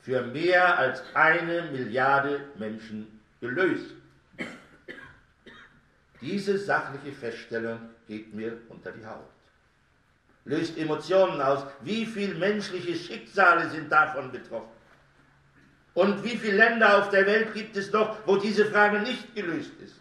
für 0.00 0.22
mehr 0.22 0.78
als 0.78 1.02
eine 1.14 1.62
Milliarde 1.70 2.40
Menschen 2.58 3.20
gelöst. 3.40 3.94
Diese 6.20 6.58
sachliche 6.58 7.12
Feststellung 7.12 7.78
geht 8.08 8.34
mir 8.34 8.58
unter 8.68 8.90
die 8.90 9.06
Haut, 9.06 9.30
löst 10.44 10.76
Emotionen 10.76 11.40
aus. 11.40 11.64
Wie 11.82 12.04
viele 12.04 12.34
menschliche 12.34 12.96
Schicksale 12.96 13.70
sind 13.70 13.90
davon 13.90 14.32
betroffen? 14.32 14.72
Und 15.94 16.22
wie 16.24 16.36
viele 16.36 16.56
Länder 16.56 16.98
auf 16.98 17.10
der 17.10 17.26
Welt 17.26 17.54
gibt 17.54 17.76
es 17.76 17.92
noch, 17.92 18.18
wo 18.26 18.36
diese 18.36 18.66
Frage 18.66 19.00
nicht 19.00 19.34
gelöst 19.34 19.72
ist? 19.82 20.00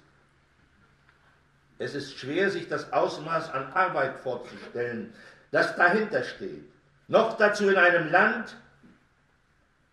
Es 1.80 1.94
ist 1.94 2.18
schwer, 2.18 2.50
sich 2.50 2.68
das 2.68 2.92
Ausmaß 2.92 3.52
an 3.52 3.72
Arbeit 3.74 4.20
vorzustellen, 4.20 5.14
das 5.52 5.76
dahinter 5.76 6.24
steht. 6.24 6.66
Noch 7.08 7.38
dazu 7.38 7.70
in 7.70 7.78
einem 7.78 8.12
Land, 8.12 8.58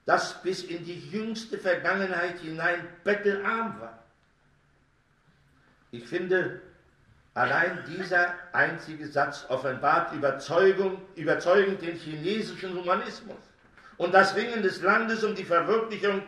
das 0.06 0.42
bis 0.42 0.62
in 0.62 0.84
die 0.84 1.08
jüngste 1.10 1.58
Vergangenheit 1.58 2.38
hinein 2.38 2.86
bettelarm 3.04 3.80
war. 3.80 3.98
Ich 5.90 6.08
finde, 6.08 6.60
allein 7.34 7.84
dieser 7.86 8.34
einzige 8.52 9.06
Satz 9.06 9.46
offenbart 9.48 10.12
Überzeugung, 10.12 11.00
überzeugend 11.14 11.82
den 11.82 11.96
chinesischen 11.96 12.74
Humanismus 12.74 13.36
und 13.96 14.12
das 14.12 14.34
Ringen 14.34 14.62
des 14.62 14.82
Landes 14.82 15.22
um 15.22 15.34
die 15.34 15.44
Verwirklichung 15.44 16.22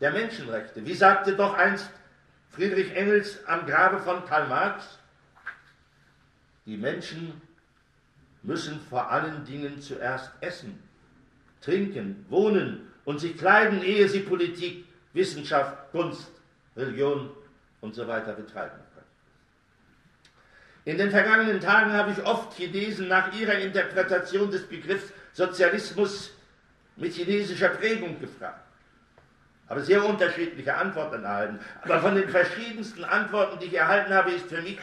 der 0.00 0.12
Menschenrechte. 0.12 0.84
Wie 0.84 0.94
sagte 0.94 1.36
doch 1.36 1.54
einst 1.54 1.90
Friedrich 2.50 2.94
Engels 2.94 3.44
am 3.46 3.66
Grabe 3.66 3.98
von 3.98 4.24
Karl 4.24 4.48
Marx, 4.48 4.98
die 6.66 6.76
Menschen 6.76 7.40
müssen 8.42 8.80
vor 8.80 9.10
allen 9.10 9.44
Dingen 9.44 9.80
zuerst 9.80 10.30
essen, 10.40 10.82
trinken, 11.60 12.24
wohnen 12.28 12.88
und 13.04 13.20
sich 13.20 13.36
kleiden, 13.36 13.82
ehe 13.82 14.08
sie 14.08 14.20
Politik, 14.20 14.86
Wissenschaft, 15.12 15.90
Kunst, 15.92 16.30
Religion 16.76 17.30
und 17.80 17.94
so 17.94 18.06
weiter 18.06 18.32
betreiben. 18.32 18.78
In 20.84 20.96
den 20.96 21.10
vergangenen 21.10 21.60
Tagen 21.60 21.92
habe 21.92 22.12
ich 22.12 22.24
oft 22.24 22.56
Chinesen 22.56 23.08
nach 23.08 23.30
ihrer 23.38 23.58
Interpretation 23.58 24.50
des 24.50 24.66
Begriffs 24.66 25.12
Sozialismus 25.34 26.30
mit 26.96 27.12
chinesischer 27.12 27.68
Prägung 27.68 28.18
gefragt. 28.18 28.67
Habe 29.68 29.82
sehr 29.82 30.04
unterschiedliche 30.04 30.74
Antworten 30.74 31.24
erhalten. 31.24 31.60
Aber 31.82 32.00
von 32.00 32.14
den 32.14 32.28
verschiedensten 32.28 33.04
Antworten, 33.04 33.58
die 33.58 33.66
ich 33.66 33.74
erhalten 33.74 34.12
habe, 34.14 34.30
ist 34.30 34.48
für 34.48 34.62
mich 34.62 34.78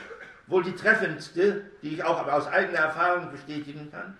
wohl 0.48 0.64
die 0.64 0.76
treffendste, 0.76 1.64
die 1.82 1.96
ich 1.96 2.04
auch 2.04 2.28
aus 2.28 2.48
eigener 2.48 2.80
Erfahrung 2.80 3.32
bestätigen 3.32 3.92
kann. 3.92 4.16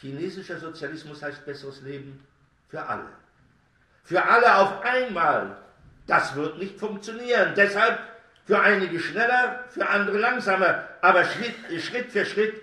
Chinesischer 0.00 0.58
Sozialismus 0.58 1.22
heißt 1.22 1.44
besseres 1.44 1.82
Leben 1.82 2.24
für 2.68 2.82
alle. 2.82 3.06
Für 4.04 4.22
alle 4.24 4.56
auf 4.56 4.82
einmal. 4.82 5.56
Das 6.06 6.34
wird 6.34 6.58
nicht 6.58 6.78
funktionieren. 6.78 7.52
Deshalb 7.56 7.98
für 8.46 8.60
einige 8.60 8.98
schneller, 8.98 9.64
für 9.68 9.88
andere 9.88 10.18
langsamer, 10.18 10.88
aber 11.02 11.24
Schritt, 11.24 11.54
Schritt 11.82 12.10
für 12.10 12.24
Schritt 12.24 12.60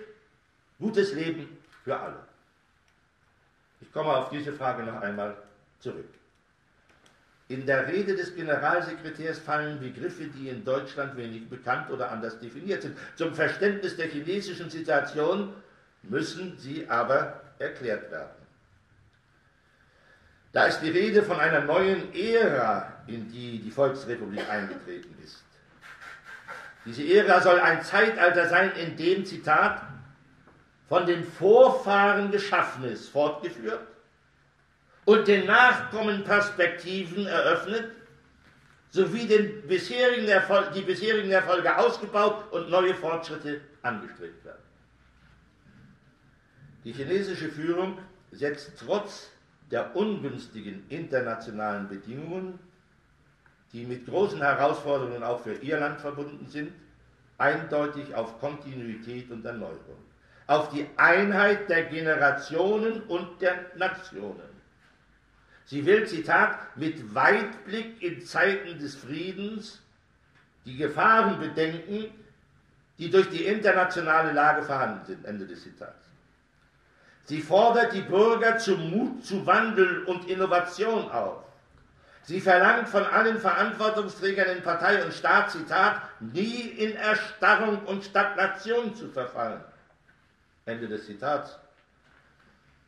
gutes 0.78 1.14
Leben 1.14 1.58
für 1.84 1.98
alle. 1.98 2.18
Ich 3.80 3.92
komme 3.92 4.10
auf 4.10 4.30
diese 4.30 4.52
Frage 4.52 4.82
noch 4.82 5.00
einmal 5.00 5.36
zurück. 5.78 6.17
In 7.48 7.64
der 7.64 7.88
Rede 7.88 8.14
des 8.14 8.34
Generalsekretärs 8.34 9.38
fallen 9.38 9.80
Begriffe, 9.80 10.26
die 10.26 10.50
in 10.50 10.64
Deutschland 10.64 11.16
wenig 11.16 11.48
bekannt 11.48 11.90
oder 11.90 12.10
anders 12.10 12.38
definiert 12.38 12.82
sind. 12.82 12.96
Zum 13.16 13.34
Verständnis 13.34 13.96
der 13.96 14.08
chinesischen 14.08 14.68
Situation 14.68 15.54
müssen 16.02 16.58
sie 16.58 16.86
aber 16.88 17.40
erklärt 17.58 18.10
werden. 18.10 18.28
Da 20.52 20.66
ist 20.66 20.80
die 20.80 20.90
Rede 20.90 21.22
von 21.22 21.40
einer 21.40 21.60
neuen 21.60 22.14
Ära, 22.14 22.92
in 23.06 23.30
die 23.30 23.60
die 23.60 23.70
Volksrepublik 23.70 24.48
eingetreten 24.50 25.14
ist. 25.24 25.42
Diese 26.84 27.02
Ära 27.02 27.40
soll 27.40 27.60
ein 27.60 27.82
Zeitalter 27.82 28.48
sein, 28.48 28.72
in 28.72 28.96
dem, 28.96 29.24
Zitat, 29.24 29.82
von 30.88 31.06
den 31.06 31.24
Vorfahren 31.24 32.30
Geschaffenes 32.30 33.08
fortgeführt 33.08 33.80
und 35.08 35.26
den 35.26 35.46
Nachkommen 35.46 36.22
Perspektiven 36.22 37.26
eröffnet, 37.26 37.92
sowie 38.90 39.26
den 39.26 39.66
bisherigen 39.66 40.28
Erfolg, 40.28 40.70
die 40.74 40.82
bisherigen 40.82 41.30
Erfolge 41.30 41.74
ausgebaut 41.78 42.52
und 42.52 42.68
neue 42.68 42.94
Fortschritte 42.94 43.62
angestrebt 43.80 44.44
werden. 44.44 44.62
Die 46.84 46.92
chinesische 46.92 47.48
Führung 47.48 47.96
setzt 48.32 48.72
trotz 48.84 49.30
der 49.70 49.96
ungünstigen 49.96 50.84
internationalen 50.90 51.88
Bedingungen 51.88 52.58
die 53.72 53.84
mit 53.84 54.06
großen 54.06 54.40
Herausforderungen 54.40 55.22
auch 55.22 55.40
für 55.40 55.54
ihr 55.54 55.78
Land 55.78 56.00
verbunden 56.00 56.46
sind, 56.46 56.72
eindeutig 57.38 58.14
auf 58.14 58.40
Kontinuität 58.40 59.30
und 59.30 59.44
Erneuerung, 59.44 60.02
auf 60.46 60.70
die 60.70 60.86
Einheit 60.96 61.68
der 61.68 61.84
Generationen 61.84 63.02
und 63.02 63.40
der 63.42 63.66
Nationen. 63.76 64.47
Sie 65.68 65.84
will, 65.84 66.06
Zitat, 66.06 66.76
mit 66.76 67.14
Weitblick 67.14 68.02
in 68.02 68.24
Zeiten 68.24 68.78
des 68.78 68.94
Friedens 68.94 69.82
die 70.64 70.78
Gefahren 70.78 71.38
bedenken, 71.38 72.10
die 72.96 73.10
durch 73.10 73.28
die 73.28 73.44
internationale 73.44 74.32
Lage 74.32 74.62
vorhanden 74.62 75.04
sind. 75.04 75.26
Ende 75.26 75.46
des 75.46 75.62
Zitats. 75.62 76.06
Sie 77.24 77.42
fordert 77.42 77.92
die 77.92 78.00
Bürger 78.00 78.56
zum 78.56 78.90
Mut 78.90 79.26
zu 79.26 79.46
Wandel 79.46 80.04
und 80.04 80.26
Innovation 80.30 81.10
auf. 81.10 81.44
Sie 82.22 82.40
verlangt 82.40 82.88
von 82.88 83.04
allen 83.04 83.38
Verantwortungsträgern 83.38 84.56
in 84.56 84.62
Partei 84.62 85.04
und 85.04 85.12
Staat, 85.12 85.50
Zitat, 85.50 86.00
nie 86.20 86.60
in 86.60 86.96
Erstarrung 86.96 87.84
und 87.84 88.04
Stagnation 88.04 88.94
zu 88.94 89.08
verfallen. 89.08 89.60
Ende 90.64 90.88
des 90.88 91.04
Zitats. 91.04 91.58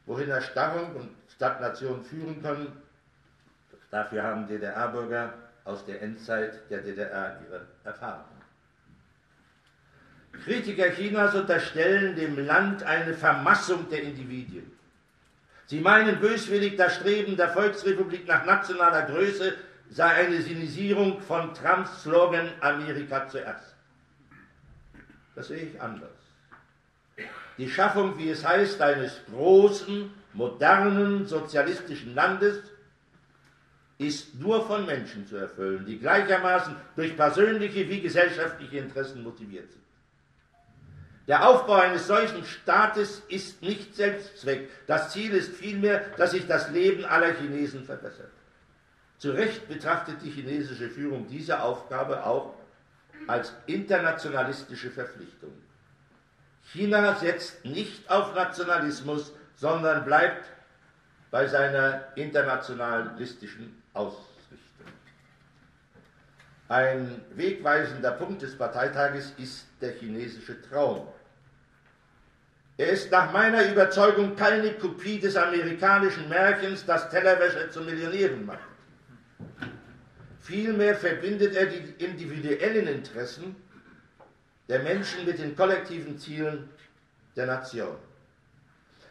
Wohin 0.07 0.31
Erstarrung 0.31 0.97
und 0.97 1.20
Stagnation 1.41 2.05
führen 2.05 2.43
können, 2.43 2.71
dafür 3.91 4.23
haben 4.23 4.47
DDR-Bürger 4.47 5.33
aus 5.65 5.87
der 5.87 6.03
Endzeit 6.03 6.69
der 6.69 6.83
DDR 6.83 7.41
ihre 7.49 7.67
Erfahrungen. 7.83 8.43
Kritiker 10.45 10.91
Chinas 10.91 11.35
unterstellen 11.35 12.15
dem 12.15 12.45
Land 12.45 12.83
eine 12.83 13.15
Vermassung 13.15 13.89
der 13.89 14.03
Individuen. 14.03 14.71
Sie 15.65 15.81
meinen 15.81 16.21
böswillig, 16.21 16.77
das 16.77 16.97
Streben 16.97 17.39
der 17.39 17.49
Volksrepublik 17.49 18.29
nach 18.29 18.45
nationaler 18.45 19.07
Größe 19.07 19.55
sei 19.89 20.09
eine 20.09 20.43
Sinisierung 20.43 21.23
von 21.23 21.55
Trumps 21.55 22.03
Slogan 22.03 22.51
Amerika 22.61 23.27
zuerst. 23.29 23.75
Das 25.35 25.49
sehe 25.49 25.69
ich 25.69 25.81
anders. 25.81 26.11
Die 27.57 27.71
Schaffung, 27.71 28.19
wie 28.19 28.29
es 28.29 28.47
heißt, 28.47 28.81
eines 28.83 29.25
großen, 29.25 30.20
modernen, 30.33 31.27
sozialistischen 31.27 32.15
Landes 32.15 32.63
ist 33.99 34.35
nur 34.41 34.67
von 34.67 34.87
Menschen 34.87 35.27
zu 35.27 35.37
erfüllen, 35.37 35.85
die 35.85 35.99
gleichermaßen 35.99 36.75
durch 36.97 37.17
persönliche 37.17 37.89
wie 37.89 38.01
gesellschaftliche 38.01 38.79
Interessen 38.79 39.23
motiviert 39.23 39.71
sind. 39.71 39.83
Der 41.29 41.47
Aufbau 41.47 41.75
eines 41.75 42.07
solchen 42.07 42.45
Staates 42.45 43.23
ist 43.29 43.63
nicht 43.63 43.95
Selbstzweck. 43.95 44.69
Das 44.87 45.11
Ziel 45.13 45.33
ist 45.33 45.55
vielmehr, 45.55 46.03
dass 46.17 46.33
sich 46.33 46.47
das 46.47 46.71
Leben 46.71 47.05
aller 47.05 47.35
Chinesen 47.35 47.85
verbessert. 47.85 48.33
Zu 49.19 49.33
Recht 49.33 49.69
betrachtet 49.69 50.23
die 50.23 50.31
chinesische 50.31 50.89
Führung 50.89 51.29
diese 51.29 51.63
Aufgabe 51.63 52.25
auch 52.25 52.55
als 53.27 53.53
internationalistische 53.67 54.91
Verpflichtung. 54.91 55.53
China 56.73 57.15
setzt 57.17 57.65
nicht 57.65 58.11
auf 58.11 58.35
Nationalismus, 58.35 59.33
sondern 59.61 60.07
bleibt 60.07 60.47
bei 61.31 61.47
seiner 61.47 62.05
internationalistischen 62.15 63.83
Ausrichtung. 63.93 64.87
Ein 66.69 67.21
wegweisender 67.35 68.13
Punkt 68.13 68.41
des 68.41 68.57
Parteitages 68.57 69.35
ist 69.37 69.67
der 69.83 69.93
chinesische 69.93 70.63
Traum. 70.63 71.07
Er 72.79 72.89
ist 72.89 73.11
nach 73.11 73.31
meiner 73.33 73.71
Überzeugung 73.71 74.35
keine 74.35 74.73
Kopie 74.73 75.21
des 75.21 75.37
amerikanischen 75.37 76.31
Märchens, 76.31 76.87
das 76.87 77.11
Tellerwäscher 77.11 77.71
zu 77.71 77.83
Millionären 77.83 78.47
macht. 78.47 78.61
Vielmehr 80.41 80.95
verbindet 80.95 81.55
er 81.55 81.67
die 81.67 82.03
individuellen 82.03 82.89
Interessen 82.89 83.55
der 84.71 84.83
Menschen 84.83 85.27
mit 85.27 85.39
den 85.39 85.55
kollektiven 85.55 86.17
Zielen 86.17 86.71
der 87.37 87.45
Nation. 87.45 87.97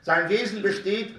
Sein 0.01 0.29
Wesen 0.29 0.61
besteht 0.61 1.15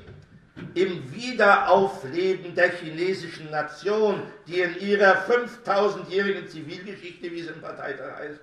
im 0.74 1.14
Wiederaufleben 1.14 2.54
der 2.54 2.70
chinesischen 2.70 3.50
Nation, 3.50 4.22
die 4.46 4.60
in 4.60 4.78
ihrer 4.80 5.26
5000-jährigen 5.26 6.48
Zivilgeschichte, 6.48 7.30
wie 7.30 7.40
es 7.40 7.48
im 7.48 7.60
Parteitag 7.60 8.16
heißt, 8.18 8.40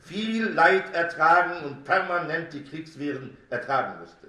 viel 0.00 0.48
Leid 0.48 0.94
ertragen 0.94 1.64
und 1.64 1.84
permanent 1.84 2.52
die 2.52 2.62
Kriegswehren 2.62 3.36
ertragen 3.50 4.00
musste. 4.00 4.28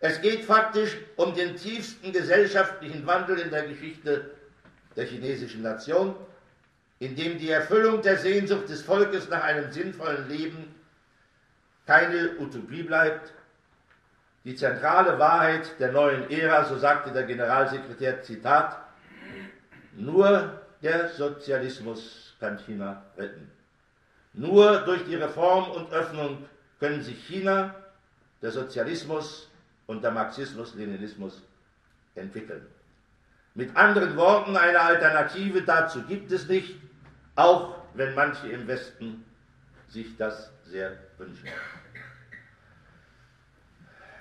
Es 0.00 0.20
geht 0.20 0.44
faktisch 0.44 0.96
um 1.16 1.34
den 1.34 1.56
tiefsten 1.56 2.12
gesellschaftlichen 2.12 3.06
Wandel 3.06 3.38
in 3.38 3.50
der 3.50 3.66
Geschichte 3.66 4.30
der 4.96 5.04
chinesischen 5.04 5.62
Nation, 5.62 6.14
in 6.98 7.16
dem 7.16 7.38
die 7.38 7.50
Erfüllung 7.50 8.02
der 8.02 8.18
Sehnsucht 8.18 8.68
des 8.68 8.82
Volkes 8.82 9.28
nach 9.28 9.42
einem 9.42 9.70
sinnvollen 9.72 10.28
Leben 10.28 10.74
keine 11.86 12.38
Utopie 12.38 12.82
bleibt, 12.82 13.32
die 14.44 14.54
zentrale 14.54 15.18
Wahrheit 15.18 15.78
der 15.78 15.92
neuen 15.92 16.30
Ära, 16.30 16.64
so 16.64 16.78
sagte 16.78 17.12
der 17.12 17.24
Generalsekretär, 17.24 18.22
Zitat, 18.22 18.76
nur 19.92 20.60
der 20.82 21.08
Sozialismus 21.08 22.34
kann 22.40 22.58
China 22.58 23.02
retten. 23.18 23.50
Nur 24.32 24.78
durch 24.80 25.04
die 25.04 25.16
Reform 25.16 25.70
und 25.72 25.92
Öffnung 25.92 26.46
können 26.78 27.02
sich 27.02 27.26
China, 27.26 27.74
der 28.40 28.52
Sozialismus 28.52 29.50
und 29.86 30.02
der 30.02 30.12
Marxismus-Leninismus 30.12 31.42
entwickeln. 32.14 32.66
Mit 33.54 33.76
anderen 33.76 34.16
Worten, 34.16 34.56
eine 34.56 34.80
Alternative 34.80 35.62
dazu 35.62 36.02
gibt 36.04 36.32
es 36.32 36.48
nicht, 36.48 36.76
auch 37.34 37.74
wenn 37.94 38.14
manche 38.14 38.48
im 38.48 38.66
Westen 38.66 39.24
sich 39.88 40.16
das 40.16 40.52
sehr 40.64 40.96
wünschen. 41.18 41.48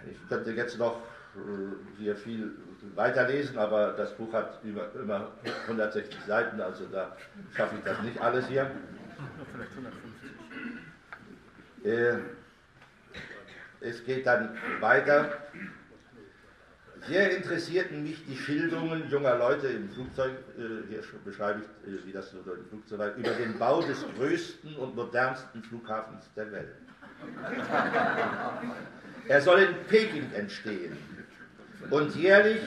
Ich 0.09 0.29
könnte 0.29 0.51
jetzt 0.51 0.77
noch 0.77 1.01
äh, 1.35 1.99
hier 1.99 2.15
viel 2.15 2.55
weiterlesen, 2.95 3.57
aber 3.57 3.93
das 3.93 4.15
Buch 4.15 4.33
hat 4.33 4.59
über, 4.63 4.89
immer 4.95 5.31
160 5.67 6.17
Seiten, 6.25 6.61
also 6.61 6.85
da 6.85 7.15
schaffe 7.55 7.75
ich 7.77 7.83
das 7.83 8.01
nicht 8.01 8.19
alles 8.21 8.47
hier. 8.47 8.71
Vielleicht 9.51 9.71
150. 9.71 10.29
Äh, 11.83 12.17
es 13.81 14.03
geht 14.03 14.25
dann 14.25 14.57
weiter. 14.79 15.31
Sehr 17.07 17.37
interessierten 17.37 18.03
mich 18.03 18.25
die 18.25 18.35
Schilderungen 18.35 19.09
junger 19.09 19.37
Leute 19.37 19.67
im 19.67 19.89
Flugzeug, 19.89 20.33
äh, 20.57 20.87
hier 20.89 21.01
beschreibe 21.23 21.61
ich, 21.61 22.05
wie 22.05 22.11
das 22.11 22.31
so 22.31 22.39
im 22.39 22.65
Flugzeug 22.67 22.99
war, 22.99 23.15
über 23.15 23.31
den 23.31 23.57
Bau 23.57 23.81
des 23.81 24.05
größten 24.17 24.75
und 24.75 24.95
modernsten 24.95 25.63
Flughafens 25.63 26.29
der 26.35 26.51
Welt. 26.51 26.75
Er 29.29 29.41
soll 29.41 29.59
in 29.59 29.75
Peking 29.87 30.33
entstehen 30.33 30.97
und 31.91 32.15
jährlich 32.15 32.61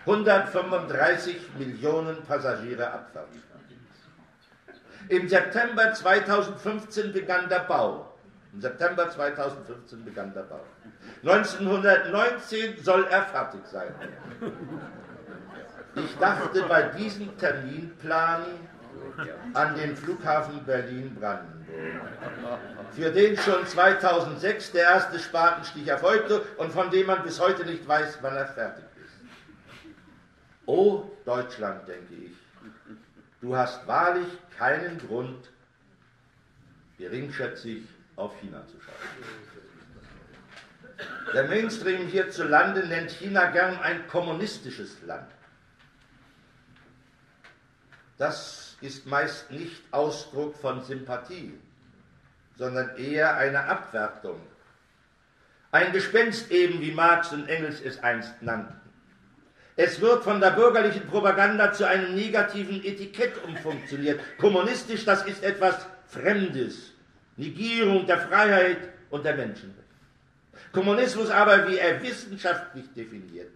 135 0.00 1.36
Millionen 1.56 2.24
Passagiere 2.24 2.90
abfangen. 2.90 3.40
Im 5.08 5.28
September 5.28 5.92
2015 5.92 7.12
begann 7.12 7.48
der 7.48 7.60
Bau. 7.60 8.12
Im 8.52 8.62
September 8.62 9.08
2015 9.08 10.04
begann 10.04 10.34
der 10.34 10.42
Bau. 10.42 10.64
1919 11.22 12.82
soll 12.82 13.06
er 13.08 13.22
fertig 13.22 13.60
sein. 13.66 13.94
Ich 15.94 16.16
dachte 16.18 16.62
bei 16.64 16.82
diesem 16.98 17.38
Terminplan 17.38 18.42
an 19.52 19.76
den 19.76 19.96
Flughafen 19.96 20.64
Berlin-Brandenburg, 20.64 22.58
für 22.92 23.10
den 23.10 23.36
schon 23.36 23.66
2006 23.66 24.72
der 24.72 24.82
erste 24.82 25.18
Spatenstich 25.18 25.86
erfolgte 25.86 26.40
und 26.56 26.72
von 26.72 26.90
dem 26.90 27.06
man 27.06 27.22
bis 27.22 27.40
heute 27.40 27.64
nicht 27.64 27.86
weiß, 27.86 28.18
wann 28.22 28.36
er 28.36 28.46
fertig 28.46 28.84
ist. 29.04 29.14
O 30.66 31.10
Deutschland, 31.24 31.86
denke 31.88 32.14
ich, 32.14 32.32
du 33.40 33.56
hast 33.56 33.86
wahrlich 33.86 34.26
keinen 34.58 34.98
Grund, 34.98 35.50
geringschätzig 36.98 37.84
auf 38.16 38.38
China 38.40 38.64
zu 38.66 38.80
schauen. 38.80 38.94
Der 41.32 41.48
Mainstream 41.48 42.06
hierzulande 42.06 42.86
nennt 42.86 43.10
China 43.10 43.50
gern 43.50 43.76
ein 43.78 44.06
kommunistisches 44.06 45.02
Land. 45.02 45.28
Das 48.18 48.63
ist 48.80 49.06
meist 49.06 49.50
nicht 49.50 49.82
Ausdruck 49.90 50.56
von 50.56 50.82
Sympathie, 50.82 51.54
sondern 52.56 52.96
eher 52.96 53.36
eine 53.36 53.64
Abwertung. 53.64 54.40
Ein 55.70 55.92
Gespenst 55.92 56.50
eben, 56.50 56.80
wie 56.80 56.92
Marx 56.92 57.32
und 57.32 57.48
Engels 57.48 57.80
es 57.80 58.02
einst 58.02 58.40
nannten. 58.42 58.80
Es 59.76 60.00
wird 60.00 60.22
von 60.22 60.40
der 60.40 60.50
bürgerlichen 60.50 61.06
Propaganda 61.08 61.72
zu 61.72 61.86
einem 61.86 62.14
negativen 62.14 62.84
Etikett 62.84 63.42
umfunktioniert. 63.42 64.20
Kommunistisch, 64.38 65.04
das 65.04 65.26
ist 65.26 65.42
etwas 65.42 65.84
Fremdes. 66.06 66.92
Negierung 67.36 68.06
der 68.06 68.18
Freiheit 68.18 68.78
und 69.10 69.24
der 69.24 69.34
Menschenrechte. 69.34 69.82
Kommunismus 70.72 71.30
aber, 71.30 71.68
wie 71.68 71.78
er 71.78 72.02
wissenschaftlich 72.02 72.92
definiert 72.94 73.50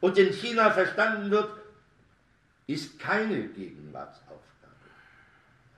und 0.00 0.18
in 0.18 0.32
China 0.32 0.70
verstanden 0.70 1.30
wird, 1.30 1.50
ist 2.66 2.98
keine 2.98 3.48
Gegenwartsaufgabe, 3.48 4.23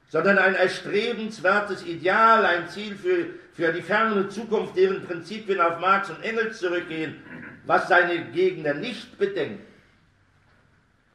sondern 0.08 0.38
ein 0.38 0.54
erstrebenswertes 0.54 1.84
Ideal, 1.84 2.44
ein 2.44 2.68
Ziel 2.68 2.94
für, 2.94 3.26
für 3.52 3.72
die 3.72 3.82
ferne 3.82 4.28
Zukunft, 4.28 4.76
deren 4.76 5.04
Prinzipien 5.04 5.60
auf 5.60 5.80
Marx 5.80 6.10
und 6.10 6.22
Engels 6.22 6.58
zurückgehen, 6.58 7.16
was 7.64 7.88
seine 7.88 8.30
Gegner 8.30 8.74
nicht 8.74 9.18
bedenken 9.18 9.66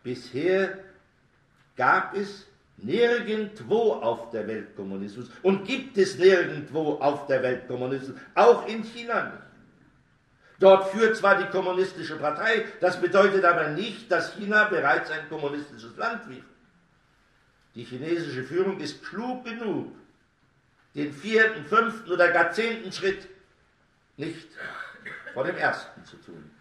Bisher 0.04 0.80
gab 1.76 2.16
es 2.16 2.48
nirgendwo 2.78 3.94
auf 3.94 4.32
der 4.32 4.48
Welt 4.48 4.76
Kommunismus 4.76 5.30
und 5.44 5.66
gibt 5.66 5.98
es 5.98 6.18
nirgendwo 6.18 6.94
auf 6.94 7.28
der 7.28 7.44
Welt 7.44 7.68
Kommunismus, 7.68 8.18
auch 8.34 8.68
in 8.68 8.84
China 8.84 9.26
nicht. 9.26 9.44
Dort 10.60 10.90
führt 10.90 11.16
zwar 11.16 11.38
die 11.38 11.50
kommunistische 11.50 12.18
Partei, 12.18 12.66
das 12.80 13.00
bedeutet 13.00 13.46
aber 13.46 13.70
nicht, 13.70 14.12
dass 14.12 14.34
China 14.34 14.66
bereits 14.66 15.10
ein 15.12 15.28
kommunistisches 15.30 15.96
Land 15.98 16.28
wird. 16.30 16.44
Die 17.76 17.84
chinesische 17.84 18.44
Führung 18.44 18.80
ist 18.80 19.04
klug 19.04 19.46
genug, 19.46 19.96
den 20.96 21.14
vierten, 21.14 21.66
fünften 21.66 22.12
oder 22.12 22.32
gar 22.32 22.52
zehnten 22.52 22.92
Schritt 22.92 23.28
nicht 24.18 24.50
vor 25.34 25.46
dem 25.46 25.58
ersten 25.58 26.04
zu 26.06 26.18
tun. 26.18 26.52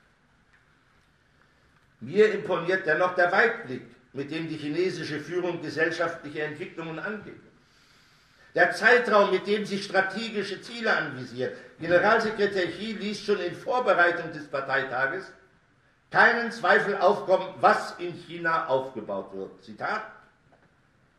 Mir 2.00 2.32
imponiert 2.32 2.86
dennoch 2.86 3.14
der 3.14 3.32
Weitblick, 3.32 3.82
mit 4.12 4.30
dem 4.30 4.48
die 4.48 4.56
chinesische 4.56 5.20
Führung 5.20 5.60
gesellschaftliche 5.60 6.42
Entwicklungen 6.42 6.98
angeht. 6.98 7.40
Der 8.54 8.72
Zeitraum, 8.72 9.30
mit 9.30 9.46
dem 9.46 9.64
sie 9.64 9.78
strategische 9.78 10.60
Ziele 10.60 10.96
anvisiert. 10.96 11.56
Generalsekretär 11.78 12.66
Xi 12.68 12.92
ließ 12.92 13.24
schon 13.24 13.38
in 13.40 13.54
Vorbereitung 13.54 14.32
des 14.32 14.48
Parteitages 14.48 15.30
keinen 16.10 16.50
Zweifel 16.50 16.96
aufkommen, 16.96 17.54
was 17.60 17.94
in 17.98 18.12
China 18.12 18.66
aufgebaut 18.66 19.32
wird. 19.32 19.62
Zitat. 19.62 20.02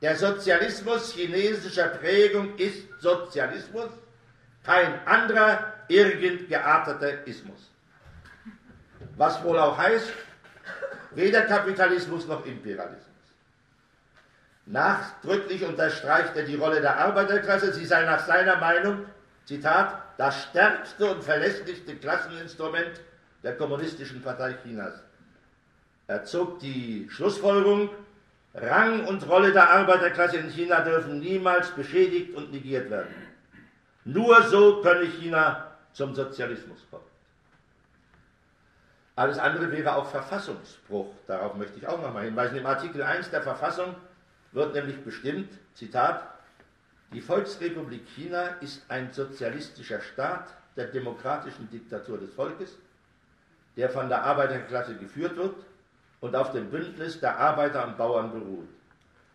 Der 0.02 0.16
Sozialismus 0.16 1.14
chinesischer 1.14 1.90
Prägung 1.90 2.58
ist 2.58 2.88
Sozialismus, 3.00 3.90
kein 4.64 5.06
anderer 5.08 5.74
irgend 5.88 6.50
gearteter 6.50 7.28
Ismus. 7.28 7.70
Was 9.16 9.44
wohl 9.44 9.60
auch 9.60 9.78
heißt, 9.78 10.12
weder 11.12 11.42
Kapitalismus 11.42 12.28
noch 12.28 12.46
Imperialismus. 12.46 13.06
Nachdrücklich 14.66 15.64
unterstreicht 15.64 16.36
er 16.36 16.44
die 16.44 16.56
Rolle 16.56 16.82
der 16.82 16.98
Arbeiterklasse. 16.98 17.74
Sie 17.74 17.86
sei 17.86 18.04
nach 18.04 18.26
seiner 18.26 18.58
Meinung, 18.58 19.06
Zitat, 19.46 20.02
das 20.18 20.44
stärkste 20.44 21.14
und 21.14 21.24
verlässlichste 21.24 21.96
Klasseninstrument 21.96 23.02
der 23.44 23.58
Kommunistischen 23.58 24.22
Partei 24.22 24.54
Chinas. 24.64 24.94
Er 26.08 26.24
zog 26.24 26.60
die 26.60 27.08
Schlussfolgerung, 27.10 27.90
Rang 28.54 29.06
und 29.08 29.28
Rolle 29.30 29.54
der 29.54 29.70
Arbeiterklasse 29.70 30.38
in 30.38 30.50
China 30.50 30.82
dürfen 30.82 31.20
niemals 31.20 31.72
beschädigt 31.72 32.36
und 32.36 32.52
negiert 32.52 32.90
werden. 32.90 33.14
Nur 34.04 34.42
so 34.44 34.82
könne 34.82 35.06
China 35.06 35.72
zum 35.94 36.14
Sozialismus 36.16 36.86
kommen. 36.90 37.06
Alles 39.16 39.38
andere 39.38 39.72
wäre 39.72 39.96
auch 39.96 40.10
Verfassungsbruch. 40.10 41.14
Darauf 41.28 41.56
möchte 41.56 41.78
ich 41.78 41.88
auch 41.88 42.02
nochmal 42.02 42.26
hinweisen. 42.26 42.58
Im 42.58 42.66
Artikel 42.66 43.04
1 43.04 43.30
der 43.30 43.42
Verfassung 43.42 43.96
wird 44.52 44.74
nämlich 44.74 45.02
bestimmt, 45.04 45.54
Zitat, 45.74 46.24
die 47.14 47.22
Volksrepublik 47.22 48.08
China 48.16 48.48
ist 48.62 48.84
ein 48.90 49.12
sozialistischer 49.12 50.02
Staat 50.02 50.48
der 50.76 50.88
demokratischen 50.88 51.70
Diktatur 51.70 52.18
des 52.18 52.34
Volkes, 52.34 52.78
der 53.78 53.90
von 53.90 54.10
der 54.10 54.24
Arbeiterklasse 54.24 54.96
geführt 54.96 55.36
wird 55.36 55.56
und 56.22 56.36
auf 56.36 56.52
dem 56.52 56.70
Bündnis 56.70 57.20
der 57.20 57.38
Arbeiter 57.38 57.86
und 57.86 57.98
Bauern 57.98 58.32
beruht. 58.32 58.70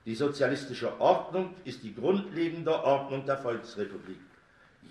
Die 0.06 0.14
sozialistische 0.14 1.00
Ordnung 1.00 1.54
ist 1.64 1.82
die 1.82 1.94
grundlegende 1.94 2.72
Ordnung 2.72 3.26
der 3.26 3.36
Volksrepublik. 3.36 4.18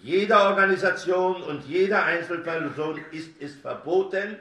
Jeder 0.04 0.50
Organisation 0.50 1.41
und 1.41 1.66
jeder 1.66 2.04
Einzelperson 2.04 3.00
ist 3.12 3.41
es 3.41 3.56
verboten, 3.56 4.36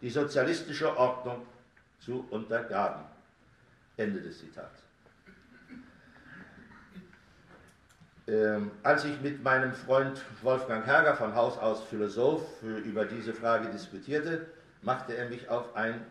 die 0.00 0.08
sozialistische 0.08 0.96
Ordnung 0.96 1.44
zu 1.98 2.24
untergraben. 2.30 3.02
Ende 3.96 4.20
des 4.20 4.38
Zitats. 4.38 4.80
Ähm, 8.28 8.70
als 8.84 9.04
ich 9.04 9.20
mit 9.20 9.42
meinem 9.42 9.72
Freund 9.72 10.22
Wolfgang 10.42 10.86
Herger 10.86 11.16
von 11.16 11.34
Haus 11.34 11.58
aus 11.58 11.82
Philosoph 11.82 12.62
über 12.62 13.04
diese 13.04 13.32
Frage 13.32 13.68
diskutierte, 13.70 14.46
machte 14.82 15.16
er 15.16 15.28
mich 15.28 15.48
auf 15.48 15.74
ein 15.74 16.06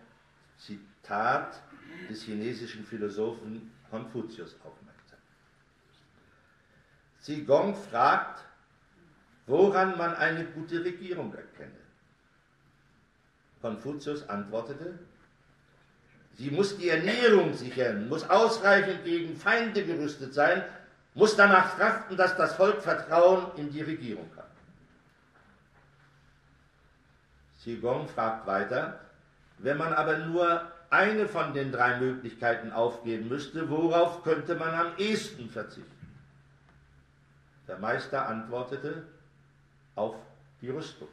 Zitat 0.58 1.62
des 2.10 2.24
chinesischen 2.24 2.86
Philosophen 2.86 3.72
Konfuzius 3.90 4.56
aufmerksam. 4.64 5.20
Zigong 7.22 7.76
fragt, 7.76 8.44
woran 9.46 9.98
man 9.98 10.16
eine 10.16 10.46
gute 10.46 10.84
Regierung 10.84 11.34
erkenne. 11.34 11.72
Konfuzius 13.62 14.28
antwortete, 14.28 15.00
sie 16.36 16.52
muss 16.52 16.78
die 16.78 16.90
Ernährung 16.90 17.54
sichern, 17.54 18.08
muss 18.10 18.30
ausreichend 18.30 19.04
gegen 19.04 19.36
Feinde 19.36 19.86
gerüstet 19.86 20.34
sein 20.34 20.64
muss 21.18 21.36
danach 21.36 21.76
trachten, 21.76 22.16
dass 22.16 22.38
das 22.38 22.54
Volk 22.54 22.80
Vertrauen 22.84 23.48
in 23.56 23.72
die 23.72 23.82
Regierung 23.82 24.30
hat. 24.38 24.52
Sigong 27.58 28.08
fragt 28.08 28.46
weiter, 28.46 29.00
wenn 29.60 29.78
man 29.78 29.94
aber 29.94 30.20
nur 30.20 30.62
eine 30.90 31.28
von 31.28 31.54
den 31.54 31.72
drei 31.72 32.00
Möglichkeiten 32.00 32.72
aufgeben 32.72 33.28
müsste, 33.28 33.70
worauf 33.70 34.24
könnte 34.24 34.56
man 34.56 34.74
am 34.74 34.98
ehesten 34.98 35.50
verzichten? 35.50 35.92
Der 37.68 37.78
Meister 37.78 38.28
antwortete, 38.28 39.04
auf 39.96 40.16
die 40.62 40.70
Rüstung. 40.70 41.10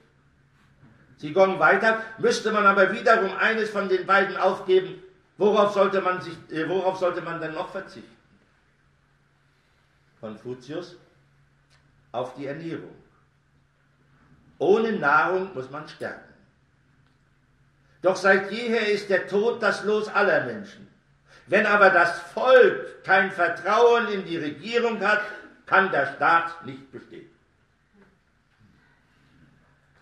Sigong 1.17 1.59
weiter, 1.59 2.03
müsste 2.19 2.53
man 2.53 2.67
aber 2.67 2.93
wiederum 2.93 3.35
eines 3.37 3.71
von 3.71 3.89
den 3.89 4.07
beiden 4.07 4.37
aufgeben, 4.37 5.03
worauf 5.39 5.73
sollte 5.73 6.01
man, 6.01 6.21
sich, 6.21 6.37
äh, 6.51 6.69
worauf 6.69 6.99
sollte 6.99 7.23
man 7.23 7.41
denn 7.41 7.55
noch 7.55 7.71
verzichten? 7.71 8.17
Konfuzius, 10.21 10.97
auf 12.13 12.35
die 12.35 12.47
Ernährung. 12.47 12.95
Ohne 14.59 14.93
Nahrung 14.93 15.53
muss 15.55 15.71
man 15.71 15.89
sterben. 15.89 16.34
Doch 18.05 18.17
seit 18.17 18.53
jeher 18.53 18.93
ist 18.93 19.09
der 19.09 19.27
Tod 19.29 19.63
das 19.63 19.83
Los 19.83 20.09
aller 20.09 20.45
Menschen. 20.45 20.87
Wenn 21.47 21.65
aber 21.65 21.89
das 21.89 22.21
Volk 22.35 23.03
kein 23.03 23.31
Vertrauen 23.31 24.09
in 24.09 24.27
die 24.27 24.37
Regierung 24.37 25.01
hat, 25.01 25.23
kann 25.65 25.91
der 25.91 26.09
Staat 26.15 26.67
nicht 26.67 26.93
bestehen. 26.93 27.31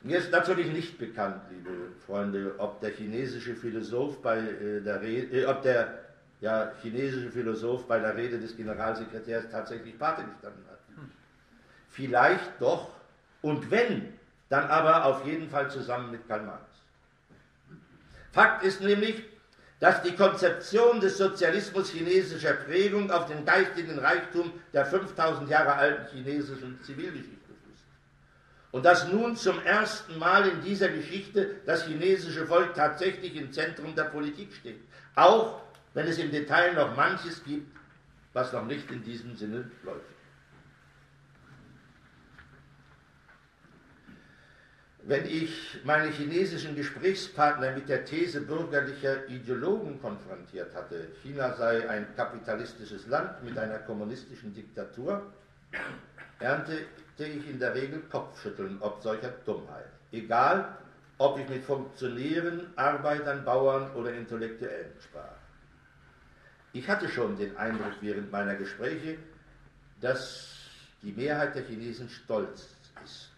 Mir 0.00 0.18
ist 0.18 0.32
natürlich 0.32 0.66
nicht 0.72 0.98
bekannt, 0.98 1.42
liebe 1.50 1.92
Freunde, 2.04 2.56
ob 2.58 2.80
der 2.80 2.90
chinesische 2.90 3.54
Philosoph 3.54 4.20
bei 4.20 4.38
äh, 4.38 4.80
der 4.80 5.00
Rede, 5.00 5.42
äh, 5.42 5.46
ob 5.46 5.62
der 5.62 6.00
ja, 6.40 6.72
chinesische 6.82 7.30
Philosoph 7.30 7.86
bei 7.86 8.00
der 8.00 8.16
Rede 8.16 8.40
des 8.40 8.56
Generalsekretärs 8.56 9.44
tatsächlich 9.52 9.96
Pate 9.96 10.24
gestanden 10.24 10.64
hat. 10.68 10.80
Vielleicht 11.88 12.50
doch, 12.60 12.90
und 13.42 13.70
wenn, 13.70 14.12
dann 14.48 14.64
aber 14.64 15.04
auf 15.04 15.24
jeden 15.24 15.48
Fall 15.48 15.70
zusammen 15.70 16.10
mit 16.10 16.26
Karl 16.26 16.42
Marx. 16.42 16.71
Fakt 18.32 18.64
ist 18.64 18.80
nämlich, 18.80 19.22
dass 19.78 20.02
die 20.02 20.14
Konzeption 20.14 21.00
des 21.00 21.18
Sozialismus 21.18 21.90
chinesischer 21.90 22.54
Prägung 22.54 23.10
auf 23.10 23.26
den 23.26 23.44
geistigen 23.44 23.98
Reichtum 23.98 24.52
der 24.72 24.86
5000 24.86 25.50
Jahre 25.50 25.74
alten 25.74 26.06
chinesischen 26.16 26.80
Zivilgeschichte 26.82 27.52
fußt. 27.64 27.84
Und 28.70 28.84
dass 28.84 29.08
nun 29.08 29.36
zum 29.36 29.60
ersten 29.64 30.18
Mal 30.18 30.48
in 30.48 30.62
dieser 30.62 30.88
Geschichte 30.88 31.56
das 31.66 31.84
chinesische 31.84 32.46
Volk 32.46 32.74
tatsächlich 32.74 33.36
im 33.36 33.52
Zentrum 33.52 33.94
der 33.94 34.04
Politik 34.04 34.54
steht. 34.54 34.80
Auch 35.14 35.60
wenn 35.92 36.06
es 36.06 36.16
im 36.18 36.30
Detail 36.30 36.72
noch 36.72 36.96
manches 36.96 37.44
gibt, 37.44 37.76
was 38.32 38.52
noch 38.52 38.64
nicht 38.64 38.90
in 38.90 39.04
diesem 39.04 39.36
Sinne 39.36 39.70
läuft. 39.82 40.11
Wenn 45.04 45.26
ich 45.26 45.80
meine 45.82 46.10
chinesischen 46.12 46.76
Gesprächspartner 46.76 47.72
mit 47.72 47.88
der 47.88 48.04
These 48.04 48.40
bürgerlicher 48.42 49.28
Ideologen 49.28 50.00
konfrontiert 50.00 50.72
hatte, 50.74 51.08
China 51.22 51.54
sei 51.56 51.88
ein 51.88 52.06
kapitalistisches 52.14 53.08
Land 53.08 53.42
mit 53.42 53.58
einer 53.58 53.80
kommunistischen 53.80 54.54
Diktatur, 54.54 55.32
erntete 56.38 56.84
ich 57.18 57.50
in 57.50 57.58
der 57.58 57.74
Regel 57.74 58.00
Kopfschütteln 58.10 58.78
ob 58.80 59.02
solcher 59.02 59.32
Dummheit. 59.44 59.88
Egal, 60.12 60.76
ob 61.18 61.36
ich 61.36 61.48
mit 61.48 61.64
Funktionären, 61.64 62.72
Arbeitern, 62.76 63.44
Bauern 63.44 63.90
oder 63.94 64.12
Intellektuellen 64.12 64.92
sprach. 65.00 65.34
Ich 66.72 66.88
hatte 66.88 67.08
schon 67.08 67.36
den 67.36 67.56
Eindruck 67.56 67.94
während 68.00 68.30
meiner 68.30 68.54
Gespräche, 68.54 69.18
dass 70.00 70.48
die 71.02 71.12
Mehrheit 71.12 71.56
der 71.56 71.64
Chinesen 71.64 72.08
stolz 72.08 72.68
ist, 73.04 73.31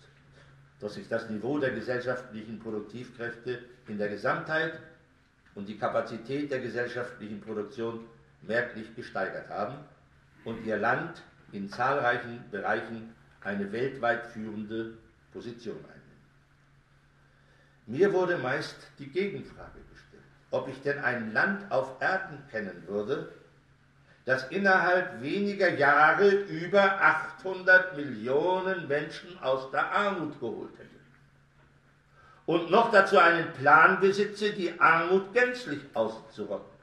dass 0.81 0.95
sich 0.95 1.09
das 1.09 1.31
Niveau 1.31 1.59
der 1.59 1.70
gesellschaftlichen 1.70 2.59
Produktivkräfte 2.59 3.61
in 3.89 3.99
der 3.99 4.09
Gesamtheit 4.09 4.81
und 5.55 5.68
die 5.68 5.79
Kapazität 5.79 6.51
der 6.51 6.61
gesellschaftlichen 6.61 7.41
Produktion 7.41 8.05
merklich 8.43 8.95
gesteigert 8.95 9.49
haben 9.49 9.77
und 10.45 10.64
ihr 10.64 10.77
Land 10.77 11.22
in 11.53 11.68
zahlreichen 11.68 12.45
Bereichen 12.51 13.14
eine 13.43 13.70
weltweit 13.72 14.27
führende 14.27 14.99
Position 15.33 15.77
einnimmt. 15.77 16.03
Mir 17.87 18.12
wurde 18.12 18.39
meist 18.39 18.77
die 18.99 19.09
Gegenfrage 19.09 19.85
ob 20.55 20.68
ich 20.68 20.81
denn 20.83 21.01
ein 21.01 21.33
Land 21.33 21.70
auf 21.72 22.01
Erden 22.01 22.39
kennen 22.49 22.85
würde, 22.87 23.29
dass 24.25 24.45
innerhalb 24.49 25.20
weniger 25.20 25.68
Jahre 25.75 26.29
über 26.29 27.01
800 27.01 27.97
Millionen 27.97 28.89
Menschen 28.89 29.39
aus 29.43 29.70
der 29.70 29.91
Armut 29.93 30.41
geholt 30.41 30.72
hätte. 30.79 30.89
Und 32.47 32.70
noch 32.70 32.91
dazu 32.91 33.18
einen 33.18 33.53
Plan 33.53 34.01
besitze, 34.01 34.51
die 34.51 34.79
Armut 34.81 35.33
gänzlich 35.33 35.81
auszurotten. 35.95 36.75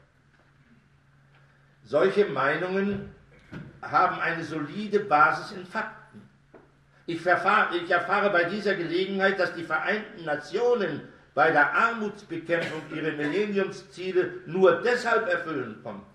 Solche 1.83 2.25
Meinungen 2.25 3.13
haben 3.81 4.19
eine 4.19 4.43
solide 4.43 4.99
Basis 4.99 5.51
in 5.57 5.65
Fakten. 5.65 6.29
Ich 7.05 7.25
erfahre, 7.25 7.75
ich 7.77 7.89
erfahre 7.89 8.29
bei 8.29 8.45
dieser 8.45 8.75
Gelegenheit, 8.75 9.39
dass 9.39 9.53
die 9.53 9.63
Vereinten 9.63 10.23
Nationen 10.23 11.01
bei 11.33 11.51
der 11.51 11.73
Armutsbekämpfung 11.73 12.81
ihre 12.95 13.11
Millenniumsziele 13.13 14.41
nur 14.45 14.81
deshalb 14.81 15.27
erfüllen 15.27 15.79
konnten, 15.83 16.10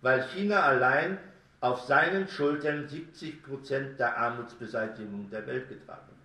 weil 0.00 0.22
China 0.34 0.62
allein 0.62 1.18
auf 1.60 1.82
seinen 1.82 2.28
Schultern 2.28 2.88
70 2.88 3.42
Prozent 3.42 3.98
der 3.98 4.16
Armutsbeseitigung 4.16 5.28
der 5.30 5.46
Welt 5.46 5.68
getragen 5.68 6.02
hat. 6.02 6.18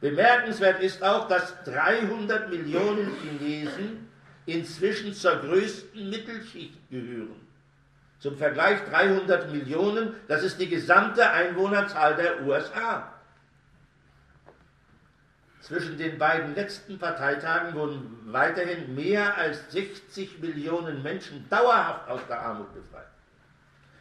Bemerkenswert 0.00 0.80
ist 0.80 1.02
auch, 1.02 1.26
dass 1.26 1.54
300 1.64 2.50
Millionen 2.50 3.10
Chinesen 3.22 4.08
inzwischen 4.46 5.12
zur 5.12 5.36
größten 5.36 6.08
Mittelschicht 6.08 6.78
gehören. 6.90 7.48
Zum 8.20 8.36
Vergleich 8.36 8.80
300 8.90 9.52
Millionen, 9.52 10.14
das 10.26 10.42
ist 10.42 10.60
die 10.60 10.68
gesamte 10.68 11.30
Einwohnerzahl 11.30 12.16
der 12.16 12.42
USA. 12.42 13.12
Zwischen 15.68 15.98
den 15.98 16.16
beiden 16.16 16.54
letzten 16.54 16.98
Parteitagen 16.98 17.74
wurden 17.74 18.32
weiterhin 18.32 18.94
mehr 18.94 19.36
als 19.36 19.70
60 19.70 20.38
Millionen 20.38 21.02
Menschen 21.02 21.46
dauerhaft 21.50 22.08
aus 22.08 22.22
der 22.26 22.40
Armut 22.40 22.72
befreit. 22.72 23.06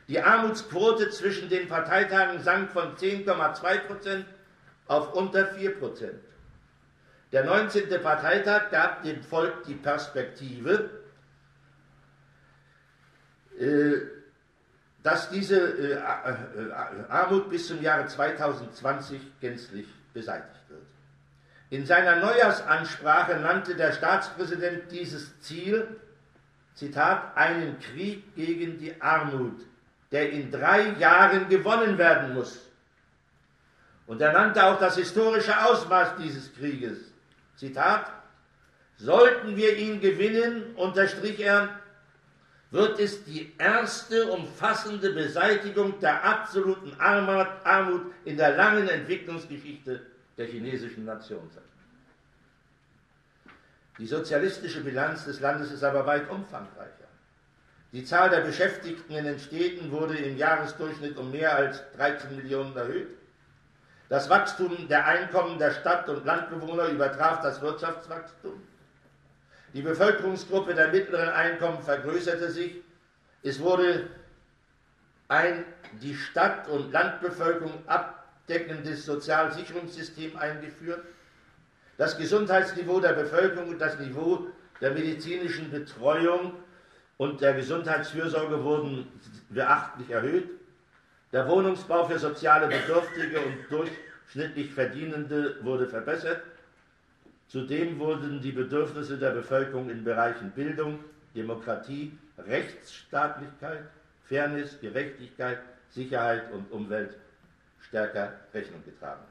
Die 0.08 0.22
Armutsquote 0.22 1.10
zwischen 1.10 1.50
den 1.50 1.68
Parteitagen 1.68 2.42
sank 2.42 2.72
von 2.72 2.96
10,2 2.96 3.80
Prozent 3.80 4.26
auf 4.88 5.14
unter 5.14 5.46
4 5.48 5.78
Prozent. 5.78 6.22
Der 7.34 7.44
19. 7.44 7.90
Parteitag 8.02 8.72
gab 8.72 9.04
dem 9.04 9.22
Volk 9.22 9.66
die 9.66 9.76
Perspektive, 9.76 10.90
äh, 13.60 13.98
dass 15.04 15.30
diese 15.30 15.60
äh, 15.60 15.92
äh, 15.96 16.72
Armut 17.10 17.50
bis 17.50 17.68
zum 17.68 17.82
Jahre 17.82 18.08
2020 18.08 19.20
gänzlich 19.42 19.88
beseitigt. 20.14 20.57
In 21.70 21.86
seiner 21.86 22.16
Neujahrsansprache 22.18 23.36
nannte 23.38 23.76
der 23.76 23.92
Staatspräsident 23.92 24.90
dieses 24.90 25.40
Ziel, 25.42 25.88
Zitat, 26.76 27.36
einen 27.36 27.78
Krieg 27.80 28.36
gegen 28.36 28.78
die 28.78 29.02
Armut, 29.02 29.60
der 30.12 30.32
in 30.32 30.50
drei 30.50 30.92
Jahren 30.94 31.50
gewonnen 31.50 31.98
werden 31.98 32.34
muss. 32.36 32.60
Und 34.06 34.22
er 34.22 34.32
nannte 34.32 34.64
auch 34.64 34.80
das 34.80 34.96
historische 34.96 35.62
Ausmaß 35.66 36.16
dieses 36.18 36.54
Krieges. 36.54 37.00
Zitat, 37.58 38.12
sollten 38.96 39.58
wir 39.58 39.76
ihn 39.76 40.00
gewinnen, 40.00 40.74
unterstrich 40.76 41.40
er, 41.42 41.82
wird 42.72 43.00
es 43.00 43.26
die 43.26 43.54
erste 43.58 44.32
umfassende 44.32 45.12
Beseitigung 45.12 46.00
der 46.00 46.24
absoluten 46.24 46.94
Armut 47.00 48.02
in 48.24 48.38
der 48.38 48.56
langen 48.56 48.88
Entwicklungsgeschichte 48.88 50.02
der 50.38 50.46
chinesischen 50.46 51.06
Nation 51.06 51.50
sein. 51.54 51.64
Die 53.98 54.06
sozialistische 54.06 54.82
Bilanz 54.82 55.26
des 55.26 55.40
Landes 55.40 55.72
ist 55.72 55.84
aber 55.84 56.06
weit 56.06 56.30
umfangreicher. 56.30 57.08
Die 57.94 58.04
Zahl 58.04 58.30
der 58.30 58.42
Beschäftigten 58.42 59.14
in 59.14 59.26
den 59.26 59.40
Städten 59.40 59.92
wurde 59.92 60.16
im 60.18 60.38
Jahresdurchschnitt 60.38 61.18
um 61.18 61.32
mehr 61.32 61.56
als 61.56 61.82
13 61.96 62.36
Millionen 62.36 62.76
erhöht. 62.76 63.08
Das 64.10 64.30
Wachstum 64.30 64.88
der 64.88 65.06
Einkommen 65.06 65.58
der 65.58 65.72
Stadt- 65.72 66.08
und 66.08 66.26
Landbewohner 66.26 66.88
übertraf 66.88 67.42
das 67.42 67.62
Wirtschaftswachstum. 67.62 68.62
Die 69.74 69.82
Bevölkerungsgruppe 69.82 70.76
der 70.76 70.90
mittleren 70.90 71.30
Einkommen 71.30 71.82
vergrößerte 71.82 72.52
sich. 72.52 72.76
Es 73.44 73.60
wurde 73.60 74.08
ein 75.28 75.66
die 76.02 76.16
Stadt- 76.16 76.68
und 76.70 76.92
Landbevölkerung 76.92 77.84
abdeckendes 78.48 79.06
Sozialsicherungssystem 79.06 80.38
eingeführt. 80.38 81.02
Das 81.98 82.18
Gesundheitsniveau 82.18 83.02
der 83.02 83.14
Bevölkerung 83.14 83.70
und 83.70 83.80
das 83.80 84.00
Niveau 84.00 84.48
der 84.80 84.92
medizinischen 84.92 85.70
Betreuung 85.70 86.54
und 87.18 87.42
der 87.42 87.56
Gesundheitsfürsorge 87.56 88.64
wurden 88.64 89.08
beachtlich 89.50 90.10
erhöht. 90.12 90.50
Der 91.34 91.48
Wohnungsbau 91.48 92.08
für 92.08 92.20
soziale 92.20 92.68
Bedürftige 92.68 93.40
und 93.42 93.58
durchschnittlich 93.70 94.72
Verdienende 94.72 95.58
wurde 95.64 95.88
verbessert. 95.88 96.42
Zudem 97.50 98.00
wurden 98.00 98.42
die 98.42 98.52
Bedürfnisse 98.52 99.18
der 99.18 99.32
Bevölkerung 99.32 99.90
in 99.90 100.06
Bereichen 100.06 100.52
Bildung, 100.52 101.00
Demokratie, 101.36 102.18
Rechtsstaatlichkeit, 102.38 103.84
Fairness, 104.24 104.80
Gerechtigkeit, 104.80 105.60
Sicherheit 105.90 106.52
und 106.54 106.72
Umwelt 106.72 107.16
stärker 107.88 108.40
Rechnung 108.54 108.84
getragen. 108.84 109.24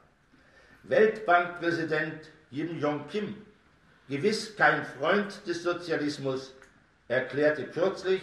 Weltbankpräsident 0.84 2.30
Jim 2.50 2.78
Jong 2.78 3.09
Kim, 3.09 3.36
gewiss 4.09 4.57
kein 4.57 4.84
Freund 4.84 5.46
des 5.46 5.62
Sozialismus, 5.62 6.54
erklärte 7.09 7.66
kürzlich, 7.66 8.22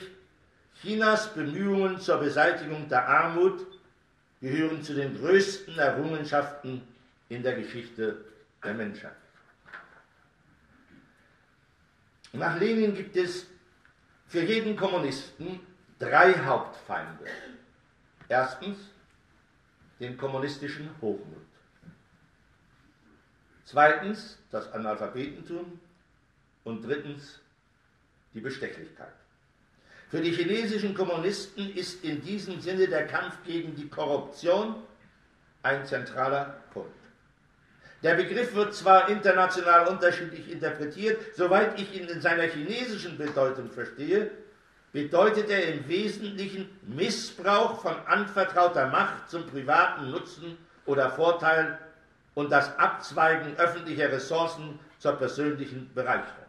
Chinas 0.82 1.34
Bemühungen 1.34 2.00
zur 2.00 2.18
Beseitigung 2.18 2.90
der 2.90 3.08
Armut 3.08 3.66
gehören 4.42 4.82
zu 4.82 4.94
den 4.94 5.18
größten 5.18 5.78
Errungenschaften 5.78 6.82
in 7.30 7.44
der 7.44 7.56
Geschichte 7.56 8.26
der 8.64 8.74
Menschheit. 8.74 9.16
Nach 12.34 12.60
Lenin 12.60 12.96
gibt 12.96 13.16
es 13.16 13.46
für 14.28 14.42
jeden 14.42 14.76
Kommunisten 14.76 15.60
drei 16.00 16.34
Hauptfeinde. 16.34 17.26
Erstens 18.28 18.78
den 20.00 20.18
kommunistischen 20.18 20.90
Hochmut. 21.02 21.46
Zweitens 23.66 24.38
das 24.52 24.72
Analphabetentum 24.74 25.80
und 26.64 26.86
drittens 26.86 27.40
die 28.34 28.42
Bestechlichkeit. 28.42 29.14
Für 30.10 30.22
die 30.22 30.32
chinesischen 30.32 30.94
Kommunisten 30.94 31.74
ist 31.74 32.04
in 32.04 32.22
diesem 32.22 32.60
Sinne 32.62 32.88
der 32.88 33.08
Kampf 33.08 33.36
gegen 33.46 33.76
die 33.76 33.88
Korruption 33.88 34.76
ein 35.64 35.86
zentraler 35.86 36.62
Punkt. 36.72 36.92
Der 38.04 38.16
Begriff 38.16 38.54
wird 38.54 38.76
zwar 38.76 39.10
international 39.10 39.88
unterschiedlich 39.88 40.52
interpretiert, 40.52 41.20
soweit 41.36 41.80
ich 41.80 41.96
ihn 41.96 42.08
in 42.08 42.22
seiner 42.22 42.44
chinesischen 42.44 43.18
Bedeutung 43.18 43.72
verstehe, 43.72 44.30
bedeutet 44.94 45.50
er 45.50 45.74
im 45.74 45.88
Wesentlichen 45.90 46.70
Missbrauch 46.84 47.82
von 47.82 47.96
anvertrauter 48.06 48.88
Macht 48.88 49.30
zum 49.30 49.46
privaten 49.48 50.12
Nutzen 50.12 50.58
oder 50.86 51.10
Vorteil 51.10 51.80
und 52.36 52.52
das 52.52 52.78
Abzweigen 52.78 53.58
öffentlicher 53.58 54.12
Ressourcen 54.12 54.80
zur 55.00 55.14
persönlichen 55.14 55.92
Bereicherung. 55.94 56.46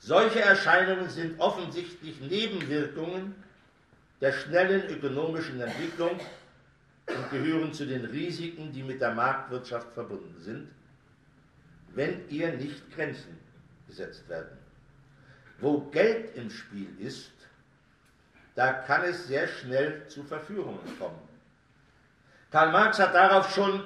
Solche 0.00 0.40
Erscheinungen 0.40 1.10
sind 1.10 1.38
offensichtlich 1.38 2.20
Nebenwirkungen 2.20 3.34
der 4.20 4.32
schnellen 4.32 4.88
ökonomischen 4.88 5.60
Entwicklung 5.60 6.18
und 7.08 7.30
gehören 7.30 7.72
zu 7.72 7.86
den 7.86 8.06
Risiken, 8.06 8.72
die 8.72 8.82
mit 8.82 9.00
der 9.00 9.14
Marktwirtschaft 9.14 9.92
verbunden 9.92 10.36
sind, 10.40 10.68
wenn 11.94 12.28
ihr 12.30 12.52
nicht 12.52 12.90
Grenzen 12.94 13.38
gesetzt 13.86 14.28
werden. 14.28 14.56
Wo 15.60 15.80
Geld 15.90 16.36
im 16.36 16.50
Spiel 16.50 16.88
ist, 17.00 17.32
da 18.54 18.72
kann 18.72 19.04
es 19.04 19.26
sehr 19.26 19.46
schnell 19.48 20.06
zu 20.08 20.24
Verführungen 20.24 20.80
kommen. 20.98 21.18
Karl 22.50 22.72
Marx 22.72 22.98
hat 22.98 23.14
darauf 23.14 23.54
schon 23.54 23.84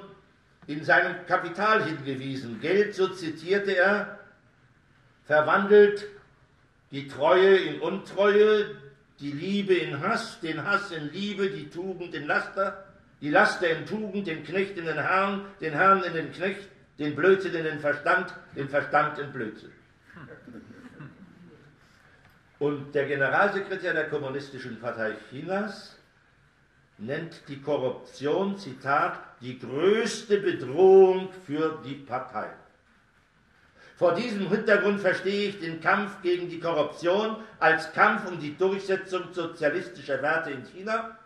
in 0.67 0.83
seinem 0.83 1.25
Kapital 1.25 1.83
hingewiesen. 1.83 2.61
Geld, 2.61 2.95
so 2.95 3.07
zitierte 3.09 3.75
er, 3.75 4.19
verwandelt 5.25 6.07
die 6.91 7.07
Treue 7.07 7.57
in 7.57 7.81
Untreue, 7.81 8.75
die 9.19 9.31
Liebe 9.31 9.73
in 9.73 9.99
Hass, 10.01 10.39
den 10.39 10.63
Hass 10.63 10.91
in 10.91 11.11
Liebe, 11.11 11.49
die 11.49 11.69
Tugend 11.69 12.13
in 12.13 12.27
Laster, 12.27 12.85
die 13.21 13.29
Laster 13.29 13.69
in 13.69 13.85
Tugend, 13.85 14.27
den 14.27 14.43
Knecht 14.43 14.77
in 14.77 14.85
den 14.85 14.97
Herrn, 14.97 15.45
den 15.59 15.73
Herrn 15.73 16.03
in 16.03 16.13
den 16.13 16.31
Knecht, 16.31 16.69
den 16.99 17.15
Blödsinn 17.15 17.55
in 17.55 17.63
den 17.63 17.79
Verstand, 17.79 18.33
den 18.55 18.69
Verstand 18.69 19.17
in 19.19 19.31
Blödsinn. 19.31 19.71
Und 22.63 22.95
der 22.95 23.07
Generalsekretär 23.07 23.93
der 23.93 24.07
Kommunistischen 24.07 24.79
Partei 24.79 25.17
Chinas 25.29 25.97
nennt 26.97 27.41
die 27.49 27.61
Korruption, 27.61 28.57
Zitat, 28.57 29.19
die 29.41 29.59
größte 29.59 30.37
Bedrohung 30.37 31.27
für 31.45 31.81
die 31.83 31.95
Partei. 31.95 32.47
Vor 33.97 34.15
diesem 34.15 34.47
Hintergrund 34.47 35.01
verstehe 35.01 35.49
ich 35.49 35.59
den 35.59 35.81
Kampf 35.81 36.21
gegen 36.21 36.47
die 36.47 36.61
Korruption 36.61 37.35
als 37.59 37.91
Kampf 37.91 38.31
um 38.31 38.39
die 38.39 38.55
Durchsetzung 38.55 39.33
sozialistischer 39.33 40.21
Werte 40.21 40.51
in 40.51 40.63
China 40.63 41.19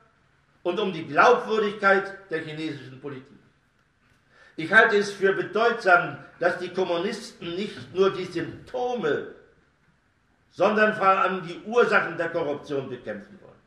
und 0.64 0.80
um 0.80 0.92
die 0.92 1.06
Glaubwürdigkeit 1.06 2.32
der 2.32 2.40
chinesischen 2.40 3.00
Politik. 3.00 3.38
Ich 4.56 4.74
halte 4.74 4.98
es 4.98 5.12
für 5.12 5.34
bedeutsam, 5.34 6.18
dass 6.40 6.58
die 6.58 6.70
Kommunisten 6.70 7.54
nicht 7.54 7.94
nur 7.94 8.12
die 8.12 8.26
Symptome, 8.26 9.37
sondern 10.58 10.96
vor 10.96 11.06
allem 11.06 11.46
die 11.46 11.62
Ursachen 11.68 12.18
der 12.18 12.30
Korruption 12.30 12.90
bekämpfen 12.90 13.38
wollen. 13.44 13.62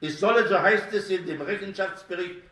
Es 0.00 0.18
solle, 0.18 0.48
so 0.48 0.60
heißt 0.60 0.92
es 0.92 1.08
in 1.08 1.24
dem 1.24 1.40
Rechenschaftsbericht, 1.40 2.42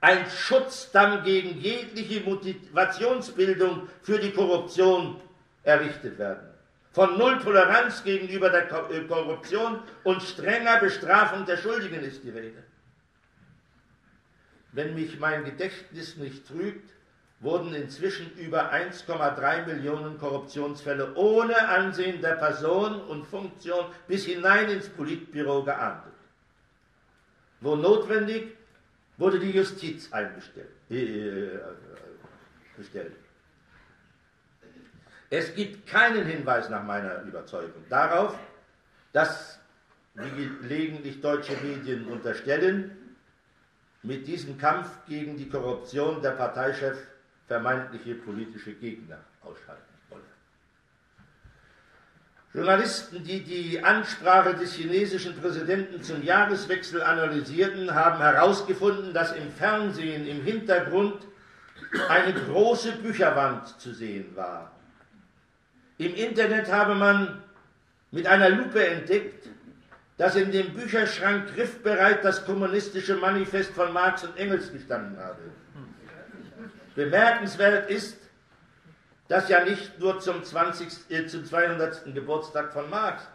ein 0.00 0.28
Schutzdamm 0.28 1.22
gegen 1.22 1.60
jegliche 1.60 2.20
Motivationsbildung 2.28 3.88
für 4.02 4.18
die 4.18 4.32
Korruption 4.32 5.20
errichtet 5.62 6.18
werden. 6.18 6.48
Von 6.90 7.16
Null 7.16 7.38
Toleranz 7.38 8.02
gegenüber 8.02 8.50
der 8.50 8.64
äh, 8.90 9.04
Korruption 9.04 9.78
und 10.02 10.20
strenger 10.20 10.80
Bestrafung 10.80 11.46
der 11.46 11.58
Schuldigen 11.58 12.00
ist 12.00 12.24
die 12.24 12.30
Rede. 12.30 12.64
Wenn 14.72 14.96
mich 14.96 15.16
mein 15.20 15.44
Gedächtnis 15.44 16.16
nicht 16.16 16.48
trügt, 16.48 16.90
wurden 17.40 17.74
inzwischen 17.74 18.36
über 18.36 18.72
1,3 18.72 19.66
Millionen 19.66 20.18
Korruptionsfälle 20.18 21.14
ohne 21.14 21.68
Ansehen 21.68 22.20
der 22.20 22.34
Person 22.34 23.00
und 23.02 23.26
Funktion 23.26 23.86
bis 24.06 24.26
hinein 24.26 24.68
ins 24.68 24.88
Politbüro 24.90 25.64
geahndet. 25.64 26.12
Wo 27.60 27.76
notwendig, 27.76 28.56
wurde 29.16 29.38
die 29.38 29.50
Justiz 29.50 30.12
eingestellt. 30.12 30.68
Äh, 30.90 31.58
bestellt. 32.76 33.12
Es 35.28 35.54
gibt 35.54 35.86
keinen 35.86 36.26
Hinweis 36.26 36.68
nach 36.68 36.82
meiner 36.82 37.22
Überzeugung 37.22 37.84
darauf, 37.88 38.36
dass, 39.12 39.60
wie 40.14 40.48
gelegentlich 40.62 41.20
deutsche 41.20 41.56
Medien 41.62 42.06
unterstellen, 42.06 43.16
mit 44.02 44.26
diesem 44.26 44.58
Kampf 44.58 44.88
gegen 45.06 45.36
die 45.36 45.48
Korruption 45.48 46.22
der 46.22 46.32
Parteichef 46.32 46.96
vermeintliche 47.50 48.14
politische 48.14 48.74
Gegner 48.74 49.18
ausschalten 49.42 49.82
wolle. 50.08 50.22
Journalisten, 52.54 53.24
die 53.24 53.42
die 53.42 53.82
Ansprache 53.82 54.54
des 54.54 54.74
chinesischen 54.74 55.34
Präsidenten 55.34 56.00
zum 56.00 56.22
Jahreswechsel 56.22 57.02
analysierten, 57.02 57.92
haben 57.92 58.18
herausgefunden, 58.18 59.12
dass 59.12 59.32
im 59.32 59.50
Fernsehen 59.50 60.28
im 60.28 60.44
Hintergrund 60.44 61.26
eine 62.08 62.34
große 62.34 62.92
Bücherwand 63.02 63.66
zu 63.80 63.92
sehen 63.94 64.36
war. 64.36 64.70
Im 65.98 66.14
Internet 66.14 66.70
habe 66.70 66.94
man 66.94 67.42
mit 68.12 68.28
einer 68.28 68.50
Lupe 68.50 68.86
entdeckt, 68.86 69.48
dass 70.18 70.36
in 70.36 70.52
dem 70.52 70.72
Bücherschrank 70.72 71.52
griffbereit 71.56 72.24
das 72.24 72.44
kommunistische 72.44 73.16
Manifest 73.16 73.72
von 73.72 73.92
Marx 73.92 74.22
und 74.22 74.36
Engels 74.36 74.70
gestanden 74.70 75.18
habe. 75.18 75.40
Bemerkenswert 77.00 77.88
ist, 77.88 78.18
dass 79.26 79.48
ja 79.48 79.64
nicht 79.64 79.98
nur 79.98 80.20
zum, 80.20 80.44
20, 80.44 81.10
äh, 81.10 81.26
zum 81.26 81.46
200. 81.46 82.12
Geburtstag 82.14 82.74
von 82.74 82.90
Marx. 82.90 83.26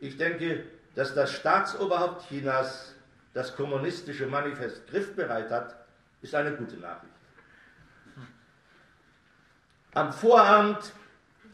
Ich 0.00 0.18
denke, 0.18 0.64
dass 0.94 1.14
das 1.14 1.32
Staatsoberhaupt 1.32 2.28
Chinas 2.28 2.94
das 3.32 3.56
kommunistische 3.56 4.26
Manifest 4.26 4.86
griffbereit 4.86 5.50
hat, 5.50 5.76
ist 6.20 6.34
eine 6.34 6.52
gute 6.52 6.76
Nachricht. 6.76 7.14
Am 9.94 10.12
Vorabend 10.12 10.92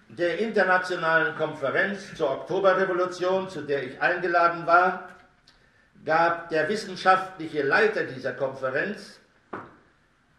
der 0.08 0.40
internationalen 0.40 1.36
Konferenz 1.36 2.12
zur 2.16 2.30
Oktoberrevolution, 2.30 3.48
zu 3.48 3.62
der 3.62 3.84
ich 3.84 4.00
eingeladen 4.00 4.66
war, 4.66 5.10
gab 6.04 6.48
der 6.48 6.68
wissenschaftliche 6.68 7.62
Leiter 7.62 8.02
dieser 8.02 8.32
Konferenz 8.32 9.20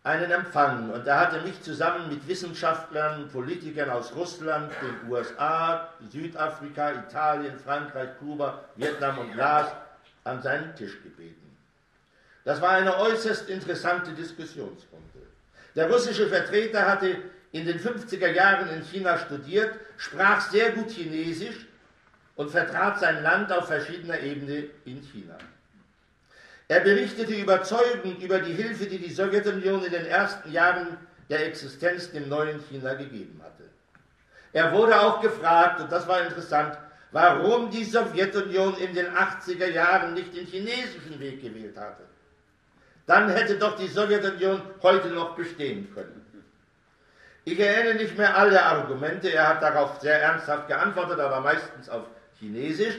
einen 0.05 0.29
Empfang 0.29 0.91
und 0.91 1.07
er 1.07 1.19
hatte 1.19 1.41
mich 1.41 1.59
zusammen 1.63 2.07
mit 2.09 2.27
Wissenschaftlern, 2.27 3.27
Politikern 3.29 3.89
aus 3.89 4.15
Russland, 4.15 4.71
den 4.79 5.09
USA, 5.09 5.89
Südafrika, 6.11 6.91
Italien, 6.91 7.57
Frankreich, 7.57 8.09
Kuba, 8.19 8.65
Vietnam 8.75 9.17
und 9.17 9.35
Laos 9.35 9.65
an 10.23 10.43
seinen 10.43 10.75
Tisch 10.75 11.01
gebeten. 11.01 11.57
Das 12.43 12.61
war 12.61 12.69
eine 12.69 12.95
äußerst 12.99 13.49
interessante 13.49 14.11
Diskussionsrunde. 14.11 15.23
Der 15.75 15.89
russische 15.89 16.27
Vertreter 16.27 16.85
hatte 16.85 17.17
in 17.51 17.65
den 17.65 17.79
50er 17.79 18.29
Jahren 18.29 18.69
in 18.69 18.83
China 18.83 19.17
studiert, 19.17 19.73
sprach 19.97 20.51
sehr 20.51 20.73
gut 20.73 20.91
Chinesisch 20.91 21.65
und 22.35 22.51
vertrat 22.51 22.99
sein 22.99 23.23
Land 23.23 23.51
auf 23.51 23.65
verschiedener 23.65 24.19
Ebene 24.19 24.65
in 24.85 25.01
China. 25.01 25.35
Er 26.67 26.79
berichtete 26.79 27.33
überzeugend 27.33 28.21
über 28.23 28.39
die 28.39 28.53
Hilfe, 28.53 28.85
die 28.85 28.97
die 28.97 29.11
Sowjetunion 29.11 29.83
in 29.83 29.91
den 29.91 30.05
ersten 30.05 30.51
Jahren 30.51 30.97
der 31.29 31.45
Existenz 31.47 32.11
dem 32.11 32.27
neuen 32.27 32.59
China 32.69 32.93
gegeben 32.95 33.39
hatte. 33.43 33.63
Er 34.53 34.71
wurde 34.71 34.99
auch 34.99 35.21
gefragt, 35.21 35.81
und 35.81 35.91
das 35.91 36.07
war 36.07 36.21
interessant, 36.21 36.77
warum 37.11 37.69
die 37.69 37.83
Sowjetunion 37.83 38.77
in 38.77 38.93
den 38.93 39.07
80er 39.07 39.67
Jahren 39.67 40.13
nicht 40.13 40.35
den 40.35 40.45
chinesischen 40.45 41.19
Weg 41.19 41.41
gewählt 41.41 41.77
hatte. 41.77 42.03
Dann 43.05 43.29
hätte 43.29 43.57
doch 43.57 43.77
die 43.77 43.87
Sowjetunion 43.87 44.61
heute 44.81 45.09
noch 45.09 45.35
bestehen 45.35 45.93
können. 45.93 46.25
Ich 47.47 47.59
erinnere 47.59 47.95
nicht 47.95 48.17
mehr 48.17 48.35
alle 48.35 48.63
Argumente, 48.63 49.31
er 49.31 49.49
hat 49.49 49.61
darauf 49.61 50.01
sehr 50.01 50.19
ernsthaft 50.19 50.67
geantwortet, 50.67 51.19
aber 51.19 51.41
meistens 51.41 51.87
auf 51.89 52.05
Chinesisch. 52.39 52.95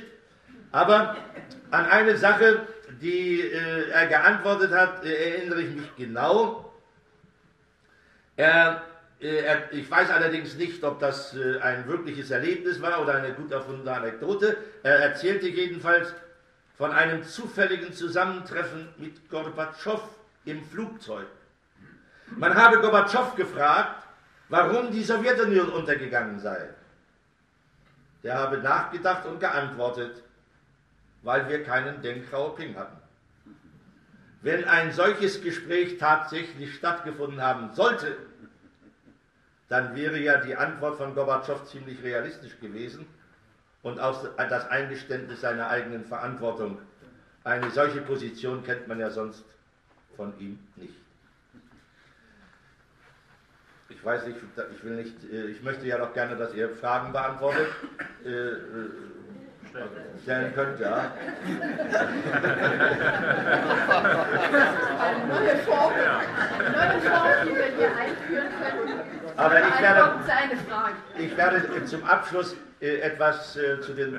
Aber 0.71 1.17
an 1.73 1.87
eine 1.87 2.17
Sache, 2.17 2.61
die 3.01 3.41
äh, 3.41 3.91
er 3.91 4.07
geantwortet 4.07 4.73
hat, 4.73 5.05
äh, 5.05 5.37
erinnere 5.37 5.63
ich 5.63 5.75
mich 5.75 5.97
genau. 5.97 6.73
Er, 8.37 8.83
äh, 9.21 9.39
er, 9.39 9.73
ich 9.73 9.91
weiß 9.91 10.11
allerdings 10.11 10.55
nicht, 10.57 10.83
ob 10.85 11.01
das 11.01 11.35
äh, 11.35 11.59
ein 11.61 11.87
wirkliches 11.89 12.31
Erlebnis 12.31 12.81
war 12.83 13.03
oder 13.03 13.15
eine 13.15 13.33
gut 13.33 13.51
erfundene 13.51 13.93
Anekdote. 13.93 14.57
Er 14.83 14.99
erzählte 15.01 15.49
jedenfalls 15.49 16.13
von 16.77 16.93
einem 16.93 17.25
zufälligen 17.25 17.93
Zusammentreffen 17.93 18.89
mit 18.99 19.29
Gorbatschow 19.31 20.03
im 20.45 20.65
Flugzeug. 20.65 21.27
Man 22.37 22.55
habe 22.55 22.81
Gorbatschow 22.81 23.35
gefragt, 23.35 24.03
warum 24.49 24.91
die 24.91 25.03
Sowjetunion 25.03 25.71
untergegangen 25.71 26.39
sei. 26.39 26.69
Der 28.23 28.35
habe 28.35 28.59
nachgedacht 28.59 29.25
und 29.27 29.41
geantwortet, 29.41 30.23
weil 31.27 31.49
wir 31.49 31.65
keinen 31.65 32.03
Deng 32.03 32.25
Xiaoping 32.25 32.77
hatten. 32.77 32.97
Wenn 34.43 34.65
ein 34.65 34.93
solches 34.93 35.43
Gespräch 35.43 35.99
tatsächlich 35.99 36.77
stattgefunden 36.77 37.43
haben 37.43 37.75
sollte, 37.75 38.17
dann 39.69 39.97
wäre 39.97 40.19
ja 40.21 40.39
die 40.39 40.55
Antwort 40.55 40.99
von 40.99 41.17
Gorbatschow 41.17 41.65
ziemlich 41.65 42.01
realistisch 42.05 42.61
gewesen 42.61 43.07
und 43.83 43.99
auch 43.99 44.25
das 44.37 44.69
Eingeständnis 44.69 45.41
seiner 45.41 45.69
eigenen 45.69 46.05
Verantwortung. 46.05 46.79
Eine 47.43 47.73
solche 47.73 48.03
Position 48.03 48.63
kennt 48.63 48.87
man 48.87 49.01
ja 49.01 49.11
sonst 49.11 49.45
von 50.17 50.33
ihm 50.39 50.61
nicht. 50.77 50.95
Ich 53.89 54.05
weiß 54.05 54.29
nicht, 54.29 54.39
ich 54.77 54.85
will 54.85 54.95
nicht, 54.95 55.25
äh, 55.33 55.47
ich 55.47 55.63
möchte 55.63 55.87
ja 55.87 55.99
doch 55.99 56.13
gerne, 56.15 56.37
dass 56.37 56.55
ihr 56.55 56.71
Fragen 56.77 57.13
beantwortet 57.13 57.69
äh, 58.25 58.29
äh, 58.29 58.91
stellen 60.23 60.55
könnt, 60.55 60.81
ja. 60.81 61.13
Eine 65.01 65.27
neue 65.27 65.57
Form, 65.59 65.93
neue 66.73 67.01
Form, 67.01 67.33
die 67.45 67.55
wir 67.55 67.71
hier 67.77 67.97
einführen 67.97 68.49
können. 68.61 69.01
Aber 69.37 69.59
ich 69.61 69.81
werde, 69.81 70.13
ich 71.19 71.37
werde 71.37 71.85
zum 71.85 72.05
Abschluss 72.05 72.57
etwas 72.81 73.53
zu 73.53 73.93
den 73.95 74.19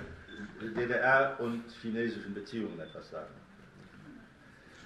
DDR 0.76 1.36
und 1.39 1.64
chinesischen 1.82 2.34
Beziehungen 2.34 2.80
etwas 2.80 3.10
sagen. 3.10 3.34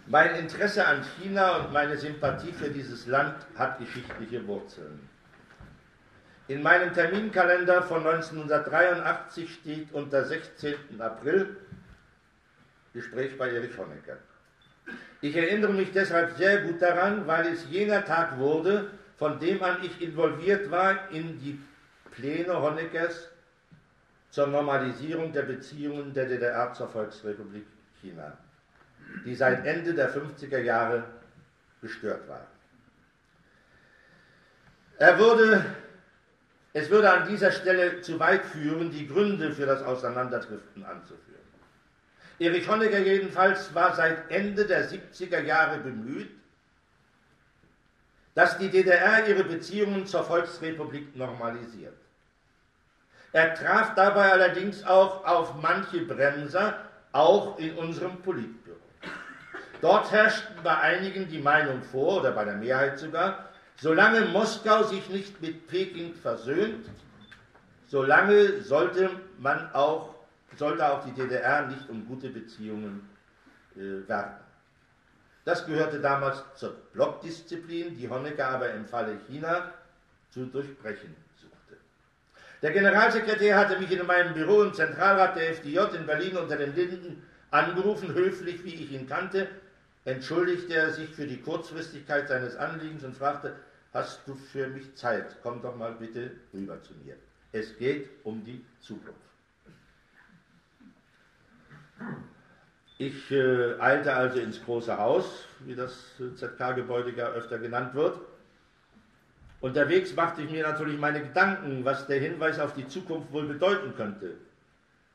Mein 0.08 0.36
Interesse 0.36 0.86
an 0.86 1.04
China 1.20 1.58
und 1.58 1.72
meine 1.74 1.96
Sympathie 1.98 2.52
für 2.52 2.70
dieses 2.70 3.06
Land 3.08 3.36
hat 3.56 3.78
geschichtliche 3.78 4.46
Wurzeln. 4.48 5.11
In 6.52 6.62
meinem 6.64 6.94
Terminkalender 6.94 7.82
von 7.82 8.06
1983 8.06 9.54
steht 9.54 9.94
unter 9.94 10.26
16. 10.26 10.76
April 11.00 11.56
Gespräch 12.94 13.38
bei 13.38 13.50
Erich 13.52 13.78
Honecker. 13.78 14.18
Ich 15.22 15.34
erinnere 15.34 15.72
mich 15.72 15.94
deshalb 15.94 16.36
sehr 16.36 16.64
gut 16.64 16.82
daran, 16.82 17.26
weil 17.26 17.48
es 17.48 17.70
jener 17.70 18.04
Tag 18.04 18.38
wurde, 18.38 18.92
von 19.16 19.40
dem 19.40 19.64
an 19.64 19.78
ich 19.82 20.02
involviert 20.02 20.70
war 20.70 21.10
in 21.12 21.40
die 21.40 21.58
Pläne 22.12 22.62
Honeckers 22.62 23.30
zur 24.30 24.48
Normalisierung 24.48 25.32
der 25.32 25.44
Beziehungen 25.44 26.14
der 26.14 26.26
DDR 26.26 26.74
zur 26.74 26.90
Volksrepublik 26.90 27.66
China 28.02 28.38
die 29.26 29.36
seit 29.36 29.66
Ende 29.66 29.94
der 29.94 30.14
50er 30.14 30.60
Jahre 30.60 31.04
gestört 31.82 32.28
war. 32.28 32.46
Er 34.98 35.18
wurde 35.18 35.66
Es 36.74 36.90
würde 36.90 37.12
an 37.12 37.28
dieser 37.28 37.52
Stelle 37.52 38.02
zu 38.02 38.20
weit 38.20 38.46
führen, 38.46 38.92
die 38.92 39.08
Gründe 39.08 39.52
für 39.52 39.66
das 39.66 39.84
Auseinanderdriften 39.84 40.86
anzuführen. 40.86 41.42
Erich 42.40 42.68
Honecker 42.68 43.00
jedenfalls 43.00 43.74
war 43.76 43.94
seit 43.94 44.32
Ende 44.32 44.66
der 44.66 44.90
70er 44.90 45.42
Jahre 45.42 45.80
bemüht, 45.80 46.32
dass 48.34 48.58
die 48.58 48.70
DDR 48.70 49.28
ihre 49.28 49.44
Beziehungen 49.44 50.06
zur 50.06 50.24
Volksrepublik 50.24 51.16
normalisiert. 51.16 51.94
Er 53.34 53.54
traf 53.54 53.94
dabei 53.96 54.32
allerdings 54.32 54.84
auch 54.86 55.26
auf 55.26 55.56
manche 55.62 56.06
Bremser, 56.06 56.78
auch 57.12 57.60
in 57.60 57.76
unserem 57.76 58.22
Politbüro. 58.22 58.78
Dort 59.82 60.12
herrschten 60.12 60.56
bei 60.64 60.78
einigen 60.78 61.28
die 61.28 61.40
Meinung 61.40 61.82
vor, 61.84 62.22
oder 62.22 62.32
bei 62.32 62.46
der 62.46 62.56
Mehrheit 62.56 63.00
sogar, 63.00 63.50
solange 63.78 64.22
Moskau 64.26 64.84
sich 64.84 65.10
nicht 65.10 65.42
mit 65.42 65.68
Peking 65.68 66.14
versöhnt, 66.14 66.90
solange 67.88 68.62
sollte 68.62 69.10
man 69.40 69.74
auch, 69.74 70.16
sollte 70.56 70.88
auch 70.88 71.04
die 71.04 71.12
DDR 71.12 71.68
nicht 71.68 71.90
um 71.90 72.06
gute 72.08 72.30
Beziehungen 72.30 73.10
äh, 73.76 74.08
werben. 74.08 74.36
Das 75.44 75.66
gehörte 75.66 76.00
damals 76.00 76.44
zur 76.56 76.76
Blockdisziplin, 76.94 77.96
die 77.98 78.10
Honecker 78.10 78.48
aber 78.48 78.72
im 78.74 78.86
Falle 78.86 79.18
China 79.28 79.74
zu 80.30 80.46
durchbrechen 80.46 81.16
suchte. 81.36 81.78
Der 82.62 82.72
Generalsekretär 82.72 83.58
hatte 83.58 83.80
mich 83.80 83.92
in 83.92 84.06
meinem 84.06 84.34
Büro 84.34 84.62
im 84.62 84.74
Zentralrat 84.74 85.36
der 85.36 85.50
FDJ 85.50 85.96
in 85.96 86.06
Berlin 86.06 86.38
unter 86.38 86.58
den 86.58 86.76
Linden 86.76 87.24
angerufen, 87.50 88.14
höflich 88.14 88.64
wie 88.64 88.76
ich 88.76 88.92
ihn 88.92 89.08
kannte, 89.08 89.48
entschuldigte 90.06 90.74
er 90.74 90.92
sich 90.92 91.10
für 91.10 91.28
die 91.28 91.42
Kurzfristigkeit 91.42 92.28
seines 92.28 92.56
Anliegens 92.56 93.04
und 93.04 93.16
fragte, 93.16 93.56
hast 93.94 94.22
du 94.28 94.36
für 94.36 94.68
mich 94.68 94.96
Zeit? 94.96 95.38
Komm 95.44 95.62
doch 95.62 95.76
mal 95.76 95.94
bitte 95.94 96.32
rüber 96.54 96.82
zu 96.82 96.94
mir. 97.06 97.16
Es 97.52 97.78
geht 97.78 98.10
um 98.24 98.44
die 98.44 98.66
Zukunft. 98.80 99.20
Ich 102.98 103.32
äh, 103.32 103.80
eilte 103.80 104.14
also 104.14 104.40
ins 104.40 104.64
große 104.64 104.96
Haus, 104.98 105.46
wie 105.62 105.76
das 105.76 106.16
ZK-Gebäude 106.36 107.14
gar 107.14 107.32
öfter 107.32 107.58
genannt 107.58 107.96
wird. 107.96 108.20
Unterwegs 109.60 110.16
machte 110.16 110.42
ich 110.42 110.52
mir 110.52 110.64
natürlich 110.64 111.00
meine 111.00 111.22
Gedanken, 111.22 111.86
was 111.86 112.08
der 112.08 112.20
Hinweis 112.20 112.60
auf 112.60 112.74
die 112.74 112.88
Zukunft 112.88 113.32
wohl 113.32 113.48
bedeuten 113.48 113.96
könnte. 113.96 114.36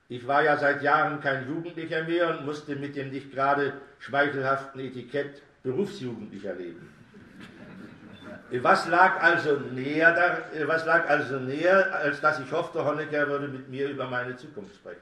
Ich 0.09 0.27
war 0.27 0.43
ja 0.43 0.57
seit 0.57 0.83
Jahren 0.83 1.21
kein 1.21 1.49
Jugendlicher 1.49 2.05
mehr 2.05 2.31
und 2.31 2.47
musste 2.47 2.77
mit 2.77 2.95
dem 2.95 3.11
nicht 3.11 3.33
gerade 3.33 3.73
schmeichelhaften 3.99 4.81
Etikett 4.81 5.43
Berufsjugendlicher 5.63 6.55
leben. 6.55 6.93
Was 8.63 8.87
lag 8.87 9.21
also 9.21 9.59
näher, 9.59 10.45
was 10.67 10.85
lag 10.87 11.09
also 11.09 11.41
näher 11.41 11.93
als 11.97 12.21
dass 12.21 12.39
ich 12.39 12.53
hoffte, 12.53 12.85
Honecker 12.85 13.27
würde 13.27 13.49
mit 13.49 13.69
mir 13.69 13.89
über 13.91 14.07
meine 14.07 14.37
Zukunft 14.37 14.77
sprechen. 14.77 15.01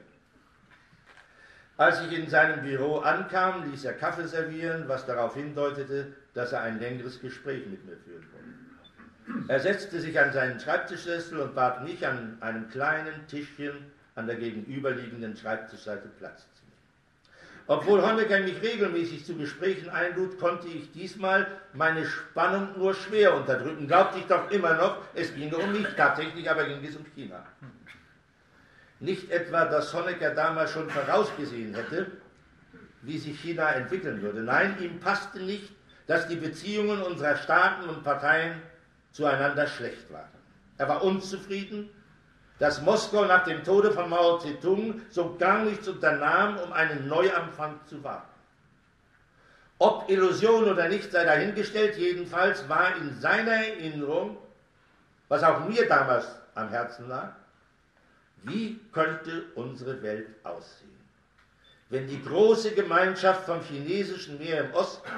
Als 1.77 2.01
ich 2.01 2.17
in 2.17 2.27
seinem 2.27 2.63
Büro 2.63 2.99
ankam, 2.99 3.69
ließ 3.69 3.85
er 3.85 3.93
Kaffee 3.93 4.27
servieren, 4.27 4.85
was 4.87 5.05
darauf 5.05 5.35
hindeutete, 5.35 6.07
dass 6.33 6.53
er 6.53 6.61
ein 6.61 6.79
längeres 6.79 7.19
Gespräch 7.19 7.67
mit 7.67 7.85
mir 7.85 7.97
führen 7.97 8.25
wollte. 8.31 9.51
Er 9.51 9.59
setzte 9.59 9.99
sich 9.99 10.19
an 10.19 10.31
seinen 10.31 10.59
Schreibtischsessel 10.59 11.39
und 11.39 11.53
bat 11.53 11.83
mich, 11.83 12.07
an 12.07 12.37
einem 12.39 12.69
kleinen 12.69 13.27
Tischchen 13.27 13.91
an 14.15 14.27
der 14.27 14.37
gegenüberliegenden 14.37 15.35
Schreibtischseite 15.35 16.07
Platz 16.17 16.41
zu 16.53 16.63
nehmen. 16.63 16.65
Obwohl 17.67 18.01
Honecker 18.01 18.39
mich 18.39 18.61
regelmäßig 18.61 19.25
zu 19.25 19.35
Gesprächen 19.35 19.89
einlud, 19.89 20.39
konnte 20.39 20.67
ich 20.67 20.91
diesmal 20.91 21.47
meine 21.73 22.05
Spannung 22.05 22.77
nur 22.77 22.93
schwer 22.93 23.35
unterdrücken. 23.35 23.87
Glaubte 23.87 24.19
ich 24.19 24.25
doch 24.25 24.49
immer 24.51 24.75
noch, 24.75 24.97
es 25.13 25.33
ginge 25.33 25.57
um 25.57 25.71
mich. 25.71 25.87
Tatsächlich 25.97 26.49
aber 26.49 26.65
ging 26.65 26.83
es 26.85 26.95
um 26.95 27.05
China. 27.13 27.45
Nicht 28.99 29.29
etwa, 29.29 29.65
dass 29.65 29.93
Honecker 29.93 30.33
damals 30.33 30.71
schon 30.71 30.89
vorausgesehen 30.89 31.73
hätte, 31.73 32.07
wie 33.01 33.17
sich 33.17 33.39
China 33.41 33.71
entwickeln 33.71 34.21
würde. 34.21 34.41
Nein, 34.41 34.77
ihm 34.79 34.99
passte 34.99 35.39
nicht, 35.39 35.73
dass 36.07 36.27
die 36.27 36.37
Beziehungen 36.37 37.01
unserer 37.01 37.35
Staaten 37.35 37.89
und 37.89 38.03
Parteien 38.03 38.61
zueinander 39.11 39.67
schlecht 39.67 40.11
waren. 40.11 40.29
Er 40.77 40.87
war 40.87 41.03
unzufrieden 41.03 41.89
dass 42.59 42.81
Moskau 42.81 43.25
nach 43.25 43.43
dem 43.43 43.63
Tode 43.63 43.91
von 43.91 44.09
Mao 44.09 44.37
Zedong 44.39 45.01
so 45.09 45.35
gar 45.37 45.59
nichts 45.63 45.87
unternahm, 45.87 46.57
um 46.59 46.71
einen 46.71 47.07
Neuanfang 47.07 47.79
zu 47.85 48.03
wagen. 48.03 48.23
Ob 49.77 50.09
Illusion 50.09 50.65
oder 50.65 50.87
nicht 50.87 51.11
sei 51.11 51.25
dahingestellt, 51.25 51.97
jedenfalls 51.97 52.67
war 52.69 52.95
in 52.95 53.19
seiner 53.19 53.51
Erinnerung, 53.51 54.37
was 55.27 55.43
auch 55.43 55.67
mir 55.67 55.87
damals 55.87 56.27
am 56.53 56.69
Herzen 56.69 57.09
lag, 57.09 57.33
wie 58.43 58.79
könnte 58.93 59.43
unsere 59.55 60.01
Welt 60.01 60.27
aussehen, 60.43 60.97
wenn 61.89 62.07
die 62.07 62.23
große 62.23 62.71
Gemeinschaft 62.71 63.45
vom 63.45 63.61
chinesischen 63.63 64.37
Meer 64.37 64.65
im 64.65 64.73
Osten 64.73 65.09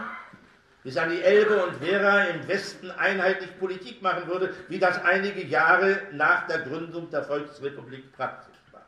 bis 0.88 0.96
an 0.96 1.10
die 1.10 1.22
Elbe 1.22 1.66
und 1.66 1.82
Werra 1.82 2.24
im 2.28 2.48
Westen 2.48 2.90
einheitlich 2.92 3.60
Politik 3.60 4.02
machen 4.02 4.26
würde, 4.30 4.54
wie 4.70 4.80
das 4.80 5.04
einige 5.04 5.44
Jahre 5.44 6.00
nach 6.14 6.48
der 6.48 6.60
Gründung 6.60 7.10
der 7.10 7.24
Volksrepublik 7.24 8.14
praktisch 8.16 8.56
war. 8.72 8.86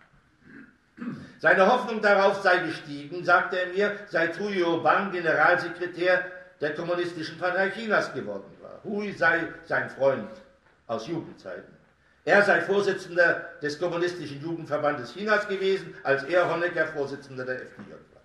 Seine 1.39 1.67
Hoffnung 1.67 2.01
darauf 2.01 2.41
sei 2.41 2.59
gestiegen, 2.59 3.25
sagte 3.25 3.59
er 3.59 3.67
mir, 3.73 3.97
seit 4.07 4.39
Hui 4.39 4.63
Bang 4.81 5.11
Generalsekretär 5.11 6.23
der 6.61 6.73
Kommunistischen 6.73 7.37
Partei 7.37 7.69
Chinas 7.71 8.13
geworden 8.13 8.49
war. 8.61 8.79
Hui 8.85 9.11
sei 9.11 9.49
sein 9.65 9.89
Freund 9.89 10.29
aus 10.87 11.05
Jugendzeiten. 11.05 11.75
Er 12.23 12.43
sei 12.43 12.61
Vorsitzender 12.61 13.49
des 13.61 13.77
Kommunistischen 13.77 14.41
Jugendverbandes 14.41 15.11
Chinas 15.11 15.49
gewesen, 15.49 15.93
als 16.03 16.23
er 16.23 16.49
Honecker 16.49 16.87
Vorsitzender 16.87 17.43
der 17.43 17.55
FDJ 17.55 17.91
war. 17.91 18.21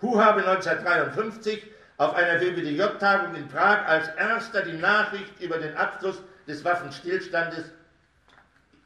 Hu 0.00 0.18
habe 0.18 0.40
1953 0.40 1.76
auf 1.98 2.14
einer 2.14 2.40
WBDJ-Tagung 2.40 3.34
in 3.34 3.48
Prag 3.48 3.86
als 3.86 4.08
erster 4.16 4.62
die 4.62 4.78
Nachricht 4.78 5.40
über 5.40 5.58
den 5.58 5.76
Abschluss 5.76 6.22
des 6.46 6.64
Waffenstillstandes 6.64 7.64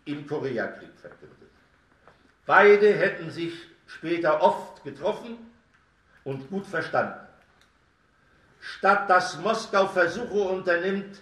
im 0.07 0.27
Koreakrieg 0.27 0.91
verkündet. 0.99 1.51
Beide 2.47 2.93
hätten 2.95 3.31
sich 3.31 3.53
später 3.87 4.41
oft 4.41 4.83
getroffen 4.83 5.37
und 6.25 6.49
gut 6.49 6.67
verstanden. 6.67 7.21
Statt 8.61 9.11
dass 9.11 9.39
Moskau 9.39 9.87
Versuche 9.89 10.41
unternimmt, 10.49 11.21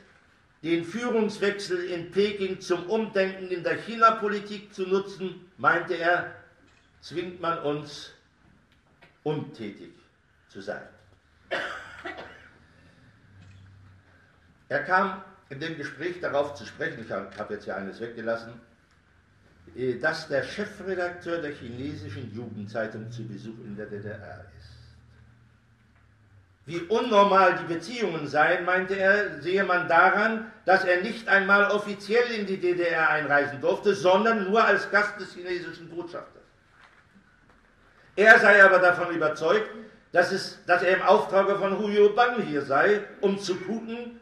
den 0.62 0.84
Führungswechsel 0.84 1.84
in 1.84 2.10
Peking 2.10 2.60
zum 2.60 2.88
Umdenken 2.88 3.48
in 3.48 3.64
der 3.64 3.76
China-Politik 3.78 4.72
zu 4.72 4.86
nutzen, 4.86 5.50
meinte 5.56 5.94
er, 5.94 6.34
zwingt 7.00 7.40
man 7.40 7.58
uns, 7.60 8.12
untätig 9.22 9.92
zu 10.48 10.60
sein. 10.60 10.86
Er 14.68 14.84
kam 14.84 15.22
in 15.48 15.58
dem 15.58 15.76
Gespräch 15.76 16.20
darauf 16.20 16.54
zu 16.54 16.64
sprechen, 16.64 17.04
ich 17.04 17.10
habe 17.10 17.54
jetzt 17.54 17.66
ja 17.66 17.74
eines 17.76 18.00
weggelassen, 18.00 18.52
äh, 19.76 19.98
dass 19.98 20.28
der 20.28 20.44
Chefredakteur 20.44 21.42
der 21.42 21.52
chinesischen 21.52 22.32
Jugendzeitung 22.32 23.10
zu 23.10 23.26
Besuch 23.26 23.58
in 23.64 23.76
der 23.76 23.86
DDR 23.86 24.44
ist. 24.58 24.70
Wie 26.66 26.78
unnormal 26.82 27.58
die 27.58 27.74
Beziehungen 27.74 28.28
seien, 28.28 28.64
meinte 28.64 28.94
er, 28.94 29.40
sehe 29.40 29.64
man 29.64 29.88
daran, 29.88 30.52
dass 30.66 30.84
er 30.84 31.02
nicht 31.02 31.26
einmal 31.26 31.68
offiziell 31.72 32.30
in 32.30 32.46
die 32.46 32.60
DDR 32.60 33.10
einreisen 33.10 33.60
durfte, 33.60 33.94
sondern 33.94 34.48
nur 34.48 34.64
als 34.64 34.88
Gast 34.92 35.18
des 35.18 35.32
chinesischen 35.34 35.88
Botschafters. 35.88 36.44
Er 38.14 38.38
sei 38.38 38.62
aber 38.62 38.78
davon 38.78 39.12
überzeugt, 39.12 39.68
dass, 40.12 40.32
es, 40.32 40.58
dass 40.66 40.82
er 40.82 40.96
im 40.96 41.02
Auftrag 41.02 41.48
von 41.58 41.78
Huyo 41.78 42.10
Bang 42.10 42.42
hier 42.42 42.62
sei, 42.62 43.02
um 43.20 43.38
zu 43.38 43.54
gucken, 43.56 44.20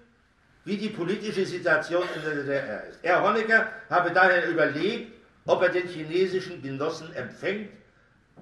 wie 0.64 0.76
die 0.76 0.90
politische 0.90 1.46
Situation 1.46 2.04
in 2.14 2.22
der 2.22 2.34
DDR 2.34 2.84
ist. 2.84 2.98
Herr 3.02 3.22
Honecker 3.22 3.68
habe 3.88 4.10
daher 4.10 4.48
überlegt, 4.48 5.12
ob 5.46 5.62
er 5.62 5.70
den 5.70 5.88
chinesischen 5.88 6.60
Genossen 6.60 7.10
empfängt, 7.14 7.70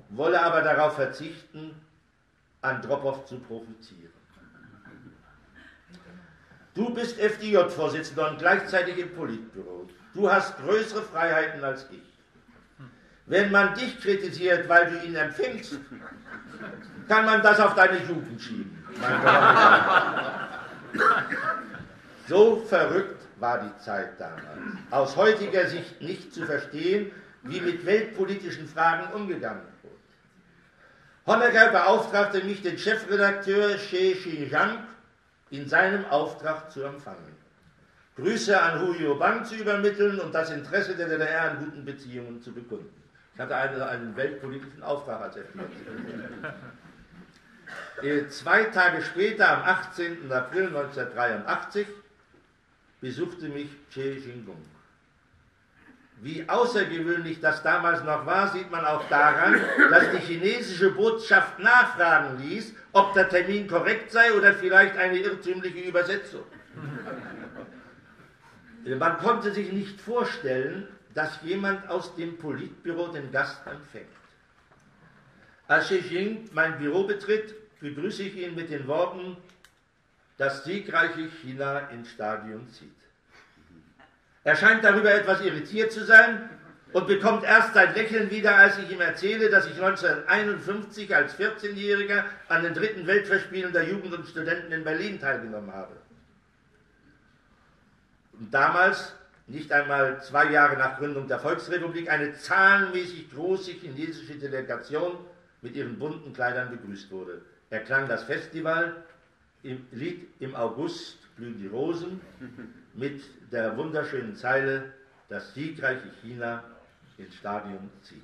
wolle 0.09 0.43
aber 0.43 0.63
darauf 0.63 0.97
verzichten, 0.97 1.75
Andropow 2.63 3.25
zu 3.27 3.39
provozieren. 3.39 4.13
Du 6.75 6.93
bist 6.93 7.19
FDJ-Vorsitzender 7.19 8.31
und 8.31 8.39
gleichzeitig 8.39 8.99
im 8.99 9.15
Politbüro. 9.15 9.89
Du 10.13 10.31
hast 10.31 10.59
größere 10.59 11.03
Freiheiten 11.03 11.63
als 11.63 11.87
ich. 11.91 12.03
Wenn 13.27 13.51
man 13.51 13.75
dich 13.75 13.99
kritisiert, 14.01 14.69
weil 14.69 14.91
du 14.91 15.07
ihn 15.07 15.15
empfängst, 15.15 15.79
kann 17.09 17.25
man 17.25 17.43
das 17.43 17.61
auf 17.61 17.75
deine 17.75 17.99
Jugend 17.99 18.41
schieben. 18.41 18.85
So 22.29 22.65
verrückt 22.69 23.23
war 23.39 23.61
die 23.61 23.77
Zeit 23.83 24.19
damals. 24.19 24.43
Aus 24.91 25.17
heutiger 25.17 25.67
Sicht 25.67 26.01
nicht 26.03 26.35
zu 26.35 26.45
verstehen, 26.45 27.13
wie 27.43 27.61
mit 27.61 27.87
weltpolitischen 27.87 28.67
Fragen 28.67 29.13
umgegangen 29.13 29.63
wurde. 29.83 31.39
Honecker 31.39 31.71
beauftragte 31.71 32.43
mich, 32.45 32.63
den 32.63 32.79
Chefredakteur 32.79 33.79
She 33.79 34.15
Xinjiang 34.15 34.79
in 35.51 35.69
seinem 35.69 36.05
Auftrag 36.07 36.71
zu 36.73 36.83
empfangen. 36.83 37.37
Grüße 38.17 38.61
an 38.61 38.81
Huyo 38.81 39.17
Bang 39.17 39.45
zu 39.45 39.57
übermitteln 39.57 40.19
und 40.21 40.35
das 40.35 40.51
Interesse 40.51 40.95
der 40.97 41.09
DDR 41.09 41.51
an 41.51 41.59
guten 41.59 41.85
Beziehungen 41.85 42.41
zu 42.41 42.53
bekunden. 42.53 43.06
Ich 43.37 43.43
hatte 43.43 43.55
einen, 43.55 43.83
einen 43.83 44.17
weltpolitischen 44.17 44.83
Auftrag 44.83 45.21
als 45.21 45.37
F-14. 45.37 45.63
Äh, 48.03 48.29
zwei 48.29 48.65
Tage 48.65 49.03
später, 49.03 49.49
am 49.49 49.63
18. 49.65 50.31
April 50.31 50.69
1983, 50.69 51.87
besuchte 53.01 53.49
mich 53.49 53.71
Che 53.91 54.19
Jingung. 54.19 54.63
Wie 56.21 56.49
außergewöhnlich 56.49 57.41
das 57.41 57.63
damals 57.65 58.05
noch 58.05 58.25
war, 58.25 58.49
sieht 58.49 58.71
man 58.71 58.85
auch 58.85 59.09
daran, 59.09 59.61
dass 59.91 60.11
die 60.13 60.19
chinesische 60.19 60.93
Botschaft 60.93 61.59
nachfragen 61.59 62.39
ließ, 62.39 62.73
ob 62.93 63.15
der 63.15 63.29
Termin 63.29 63.67
korrekt 63.67 64.13
sei 64.13 64.33
oder 64.33 64.55
vielleicht 64.55 64.97
eine 64.97 65.19
irrtümliche 65.19 65.81
Übersetzung. 65.81 66.45
Man 68.99 69.19
konnte 69.19 69.51
sich 69.51 69.73
nicht 69.73 70.01
vorstellen, 70.01 70.87
dass 71.17 71.41
jemand 71.43 71.89
aus 71.89 72.15
dem 72.15 72.37
Politbüro 72.37 73.09
den 73.09 73.33
Gast 73.33 73.67
empfängt. 73.67 74.07
Als 75.67 75.87
Xi 75.87 75.97
Jinping 75.97 76.51
mein 76.53 76.79
Büro 76.79 77.05
betritt, 77.05 77.55
begrüße 77.81 78.25
ich 78.25 78.37
ihn 78.37 78.55
mit 78.55 78.69
den 78.69 78.87
Worten, 78.87 79.39
das 80.37 80.65
siegreiche 80.65 81.27
China 81.41 81.89
ins 81.89 82.11
Stadion 82.11 82.69
zieht. 82.69 82.91
Er 84.45 84.57
scheint 84.57 84.85
darüber 84.85 85.13
etwas 85.13 85.41
irritiert 85.41 85.91
zu 85.91 86.05
sein 86.05 86.51
und 86.93 87.07
bekommt 87.07 87.45
erst 87.45 87.73
sein 87.73 87.95
Lächeln 87.95 88.31
wieder, 88.31 88.55
als 88.55 88.77
ich 88.77 88.91
ihm 88.91 89.01
erzähle, 89.01 89.49
dass 89.49 89.65
ich 89.65 89.83
1951 89.83 91.17
als 91.17 91.35
14-Jähriger 91.39 92.25
an 92.49 92.63
den 92.63 92.75
dritten 92.75 93.07
Weltverspielen 93.07 93.73
der 93.73 93.89
Jugend 93.89 94.13
und 94.13 94.29
Studenten 94.29 94.71
in 94.71 94.85
Berlin 94.85 95.19
teilgenommen 95.19 95.73
habe. 95.73 95.97
Und 98.39 98.53
damals, 98.53 99.15
nicht 99.47 99.71
einmal 99.73 100.23
zwei 100.23 100.51
Jahre 100.51 100.77
nach 100.77 100.99
Gründung 100.99 101.29
der 101.29 101.39
Volksrepublik, 101.39 102.11
eine 102.11 102.35
zahlenmäßig 102.35 103.31
große 103.33 103.73
chinesische 103.73 104.35
Delegation 104.35 105.17
mit 105.63 105.77
ihren 105.77 105.99
bunten 105.99 106.33
Kleidern 106.33 106.71
begrüßt 106.71 107.11
wurde. 107.11 107.43
Erklang 107.71 108.09
das 108.09 108.25
Festival, 108.25 109.05
im 109.63 109.87
Lied 109.93 110.29
im 110.41 110.55
August 110.55 111.19
blühen 111.37 111.59
die 111.59 111.67
Rosen 111.67 112.21
mit 112.95 113.23
der 113.53 113.77
wunderschönen 113.77 114.35
Zeile, 114.37 114.93
das 115.29 115.55
siegreiche 115.55 116.09
China 116.23 116.63
ins 117.19 117.35
Stadion 117.35 117.91
zieht. 118.03 118.23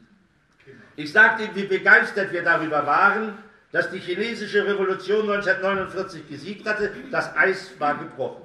Ich 0.95 1.13
sagte 1.13 1.45
ihm, 1.45 1.55
wie 1.55 1.65
begeistert 1.65 2.33
wir 2.33 2.43
darüber 2.43 2.87
waren, 2.87 3.39
dass 3.73 3.91
die 3.91 3.99
chinesische 3.99 4.67
Revolution 4.67 5.23
1949 5.31 6.29
gesiegt 6.29 6.67
hatte, 6.67 6.93
das 7.11 7.35
Eis 7.37 7.73
war 7.79 7.99
gebrochen. 7.99 8.42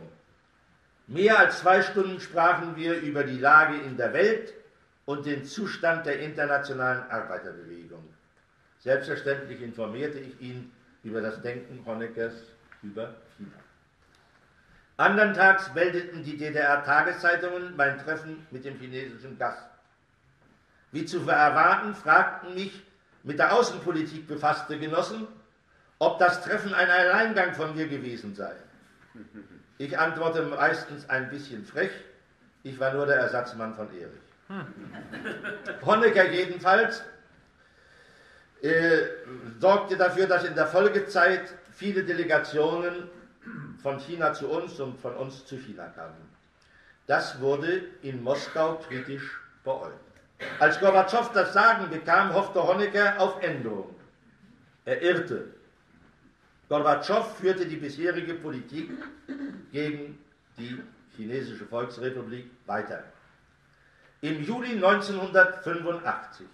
Mehr 1.08 1.40
als 1.40 1.60
zwei 1.60 1.82
Stunden 1.82 2.20
sprachen 2.20 2.76
wir 2.76 3.00
über 3.00 3.24
die 3.24 3.40
Lage 3.40 3.78
in 3.78 3.96
der 3.96 4.12
Welt 4.12 4.54
und 5.06 5.26
den 5.26 5.46
Zustand 5.46 6.06
der 6.06 6.20
internationalen 6.20 7.10
Arbeiterbewegung. 7.10 8.04
Selbstverständlich 8.80 9.62
informierte 9.62 10.20
ich 10.20 10.40
ihn 10.42 10.72
über 11.04 11.22
das 11.22 11.42
Denken 11.42 11.86
Honeckers 11.86 12.34
über 12.84 13.16
China. 13.38 13.56
Anderntags 14.98 15.74
meldeten 15.74 16.24
die 16.24 16.38
DDR-Tageszeitungen 16.38 17.76
mein 17.78 18.00
Treffen 18.00 18.46
mit 18.52 18.66
dem 18.66 18.78
chinesischen 18.78 19.38
Gast. 19.38 19.64
Wie 20.92 21.06
zu 21.06 21.20
erwarten, 21.20 21.96
fragten 21.96 22.54
mich 22.54 22.84
mit 23.24 23.40
der 23.40 23.54
Außenpolitik 23.54 24.28
befasste 24.28 24.78
Genossen, 24.78 25.28
ob 26.00 26.20
das 26.20 26.44
Treffen 26.44 26.74
ein 26.74 26.90
Alleingang 26.90 27.54
von 27.54 27.76
mir 27.76 27.88
gewesen 27.88 28.36
sei. 28.36 28.56
Ich 29.78 29.98
antworte 29.98 30.42
meistens 30.44 31.10
ein 31.10 31.30
bisschen 31.30 31.66
frech, 31.66 31.92
ich 32.64 32.80
war 32.80 32.94
nur 32.94 33.06
der 33.06 33.18
Ersatzmann 33.18 33.76
von 33.76 33.88
Erich. 33.92 34.22
Honecker 35.86 36.32
jedenfalls 36.32 37.04
äh, 38.62 39.02
sorgte 39.60 39.98
dafür, 39.98 40.26
dass 40.26 40.44
in 40.46 40.56
der 40.56 40.68
Folgezeit 40.68 41.54
viele 41.72 42.04
Delegationen 42.04 43.10
von 43.82 44.00
China 44.00 44.34
zu 44.34 44.48
uns 44.50 44.80
und 44.80 45.00
von 45.00 45.16
uns 45.16 45.46
zu 45.46 45.58
China 45.58 45.88
kamen. 45.90 46.28
Das 47.06 47.40
wurde 47.40 47.84
in 48.02 48.24
Moskau 48.24 48.76
kritisch 48.88 49.40
beäugt. 49.64 49.94
Als 50.60 50.80
Gorbatschow 50.80 51.32
das 51.34 51.54
Sagen 51.54 51.90
bekam, 51.90 52.34
hoffte 52.34 52.62
Honecker 52.62 53.20
auf 53.20 53.42
Änderung. 53.42 53.96
Er 54.86 55.02
irrte. 55.02 55.48
Gorbatschow 56.70 57.38
führte 57.38 57.66
die 57.66 57.78
bisherige 57.78 58.34
Politik 58.34 58.92
gegen 59.72 60.18
die 60.58 60.82
chinesische 61.16 61.66
Volksrepublik 61.66 62.46
weiter. 62.66 63.04
Im 64.22 64.44
Juli 64.44 64.74
1985 64.74 66.48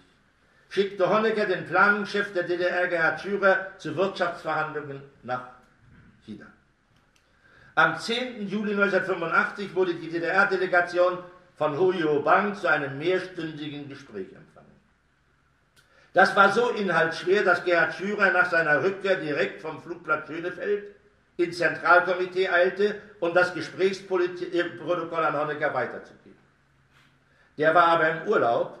schickte 0.68 1.08
Honecker 1.08 1.46
den 1.46 1.66
Planungschef 1.66 2.32
der 2.32 2.42
DDR, 2.42 2.88
Gerhard 2.88 3.20
Schürer, 3.20 3.78
zu 3.78 3.96
Wirtschaftsverhandlungen 3.96 5.02
nach 5.22 5.48
China. 6.24 6.46
Am 7.76 7.98
10. 7.98 8.48
Juli 8.48 8.72
1985 8.72 9.74
wurde 9.74 9.94
die 9.94 10.08
DDR-Delegation 10.08 11.18
von 11.56 11.78
Huyo 11.78 12.20
Bang 12.22 12.54
zu 12.54 12.68
einem 12.68 12.98
mehrstündigen 12.98 13.88
Gespräch 13.88 14.28
empfangen. 14.32 14.70
Das 16.12 16.36
war 16.36 16.52
so 16.52 16.70
inhaltsschwer, 16.70 17.42
dass 17.42 17.64
Gerhard 17.64 17.94
Schürer 17.94 18.30
nach 18.30 18.50
seiner 18.50 18.82
Rückkehr 18.84 19.16
direkt 19.16 19.60
vom 19.60 19.82
Flugplatz 19.82 20.28
Schönefeld 20.28 20.93
ins 21.36 21.58
Zentralkomitee 21.58 22.48
eilte, 22.48 23.00
um 23.20 23.34
das 23.34 23.54
Gesprächsprotokoll 23.54 25.24
an 25.24 25.38
Honecker 25.38 25.74
weiterzugeben. 25.74 26.38
Der 27.58 27.74
war 27.74 27.86
aber 27.86 28.10
im 28.10 28.28
Urlaub, 28.28 28.78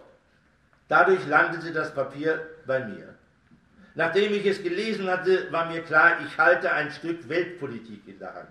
dadurch 0.88 1.26
landete 1.26 1.72
das 1.72 1.94
Papier 1.94 2.46
bei 2.66 2.84
mir. 2.84 3.14
Nachdem 3.94 4.32
ich 4.34 4.44
es 4.44 4.62
gelesen 4.62 5.08
hatte, 5.08 5.50
war 5.52 5.66
mir 5.66 5.82
klar, 5.82 6.18
ich 6.24 6.36
halte 6.38 6.72
ein 6.72 6.90
Stück 6.90 7.28
Weltpolitik 7.28 8.06
in 8.08 8.18
der 8.18 8.34
Hand. 8.34 8.48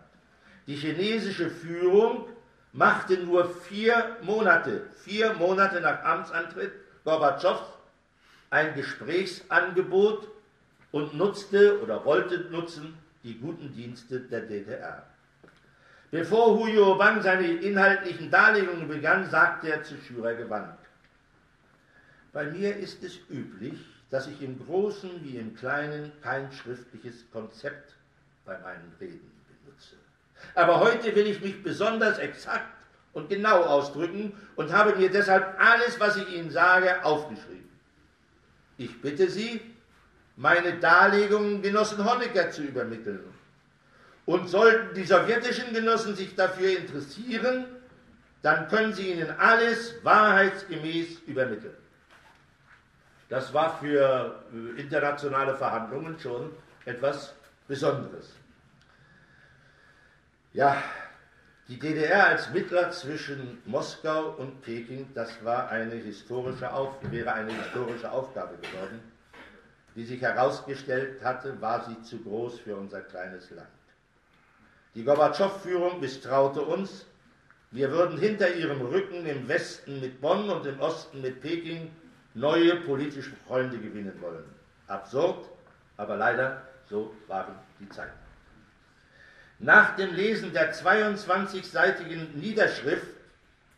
Die 0.68 0.76
chinesische 0.76 1.50
Führung 1.50 2.28
machte 2.72 3.18
nur 3.18 3.50
vier 3.50 4.18
Monate, 4.22 4.84
vier 5.04 5.34
Monate 5.34 5.82
nach 5.82 6.04
Amtsantritt 6.04 6.72
Gorbatschows 7.04 7.60
ein 8.50 8.76
Gesprächsangebot 8.76 10.28
und 10.92 11.16
nutzte 11.16 11.82
oder 11.82 12.06
wollte 12.06 12.40
nutzen 12.52 12.98
die 13.24 13.40
guten 13.40 13.74
Dienste 13.74 14.20
der 14.20 14.42
DDR. 14.42 15.06
Bevor 16.12 16.60
Huyo 16.60 16.96
Bang 16.96 17.22
seine 17.22 17.48
inhaltlichen 17.48 18.30
Darlegungen 18.30 18.88
begann, 18.88 19.30
sagte 19.30 19.72
er 19.72 19.84
zu 19.84 19.96
Schürer 19.98 20.36
gewandt. 20.36 20.78
Bei 22.32 22.46
mir 22.46 22.76
ist 22.76 23.04
es 23.04 23.18
üblich, 23.30 23.80
dass 24.10 24.28
ich 24.28 24.42
im 24.42 24.64
Großen 24.64 25.24
wie 25.24 25.38
im 25.38 25.56
Kleinen 25.56 26.12
kein 26.22 26.52
schriftliches 26.52 27.26
Konzept 27.32 27.96
bei 28.46 28.58
meinen 28.60 28.94
Reden 29.00 29.32
benutze. 29.48 29.96
Aber 30.54 30.80
heute 30.82 31.16
will 31.16 31.28
ich 31.28 31.42
mich 31.42 31.64
besonders 31.64 32.20
exakt 32.20 32.76
und 33.14 33.30
genau 33.30 33.64
ausdrücken 33.64 34.34
und 34.56 34.72
habe 34.72 34.96
mir 34.96 35.10
deshalb 35.10 35.60
alles, 35.60 36.00
was 36.00 36.18
ich 36.18 36.30
Ihnen 36.32 36.52
sage, 36.52 37.04
aufgeschrieben. 37.04 37.70
Ich 38.78 39.02
bitte 39.02 39.30
Sie, 39.30 39.62
meine 40.36 40.80
Darlegungen 40.80 41.62
Genossen 41.62 42.04
Honecker 42.04 42.52
zu 42.52 42.64
übermitteln. 42.64 43.24
Und 44.26 44.50
sollten 44.50 44.96
die 44.96 45.04
sowjetischen 45.04 45.74
Genossen 45.74 46.16
sich 46.16 46.36
dafür 46.36 46.78
interessieren, 46.78 47.66
dann 48.42 48.68
können 48.68 48.94
Sie 48.94 49.12
ihnen 49.12 49.30
alles 49.38 49.96
wahrheitsgemäß 50.04 51.20
übermitteln. 51.28 51.76
Das 53.30 53.54
war 53.54 53.80
für 53.80 54.44
äh, 54.54 54.80
internationale 54.80 55.56
Verhandlungen 55.56 56.20
schon 56.20 56.52
etwas 56.86 57.34
Besonderes. 57.68 58.34
Ja, 60.52 60.78
die 61.68 61.80
DDR 61.80 62.28
als 62.28 62.52
Mittler 62.52 62.92
zwischen 62.92 63.62
Moskau 63.66 64.32
und 64.32 64.62
Peking, 64.62 65.08
das 65.16 65.44
war 65.44 65.70
eine 65.70 65.96
historische 65.96 66.72
Auf 66.72 66.96
wäre 67.10 67.34
eine 67.34 67.54
historische 67.54 68.12
Aufgabe 68.12 68.58
geworden. 68.58 69.00
Wie 69.96 70.06
sich 70.06 70.22
herausgestellt 70.22 71.24
hatte, 71.24 71.60
war 71.62 71.86
sie 71.86 72.02
zu 72.02 72.20
groß 72.20 72.60
für 72.60 72.76
unser 72.76 73.02
kleines 73.02 73.52
Land. 73.52 73.68
Die 74.96 75.04
Gorbatschow-Führung 75.04 76.00
misstraute 76.00 76.62
uns. 76.62 77.06
Wir 77.72 77.92
würden 77.92 78.18
hinter 78.20 78.54
ihrem 78.54 78.82
Rücken 78.82 79.26
im 79.26 79.48
Westen 79.48 80.00
mit 80.00 80.22
Bonn 80.22 80.50
und 80.50 80.66
im 80.66 80.80
Osten 80.80 81.22
mit 81.22 81.42
Peking 81.42 81.92
neue 82.34 82.76
politische 82.82 83.36
Freunde 83.48 83.78
gewinnen 83.78 84.20
wollen. 84.22 84.46
Absurd, 84.88 85.50
aber 85.98 86.16
leider 86.16 86.62
so 86.90 87.16
waren 87.28 87.56
die 87.80 87.90
Zeiten. 87.90 88.18
Nach 89.60 89.96
dem 89.96 90.14
Lesen 90.14 90.54
der 90.54 90.74
22-seitigen 90.74 92.36
Niederschrift, 92.36 93.08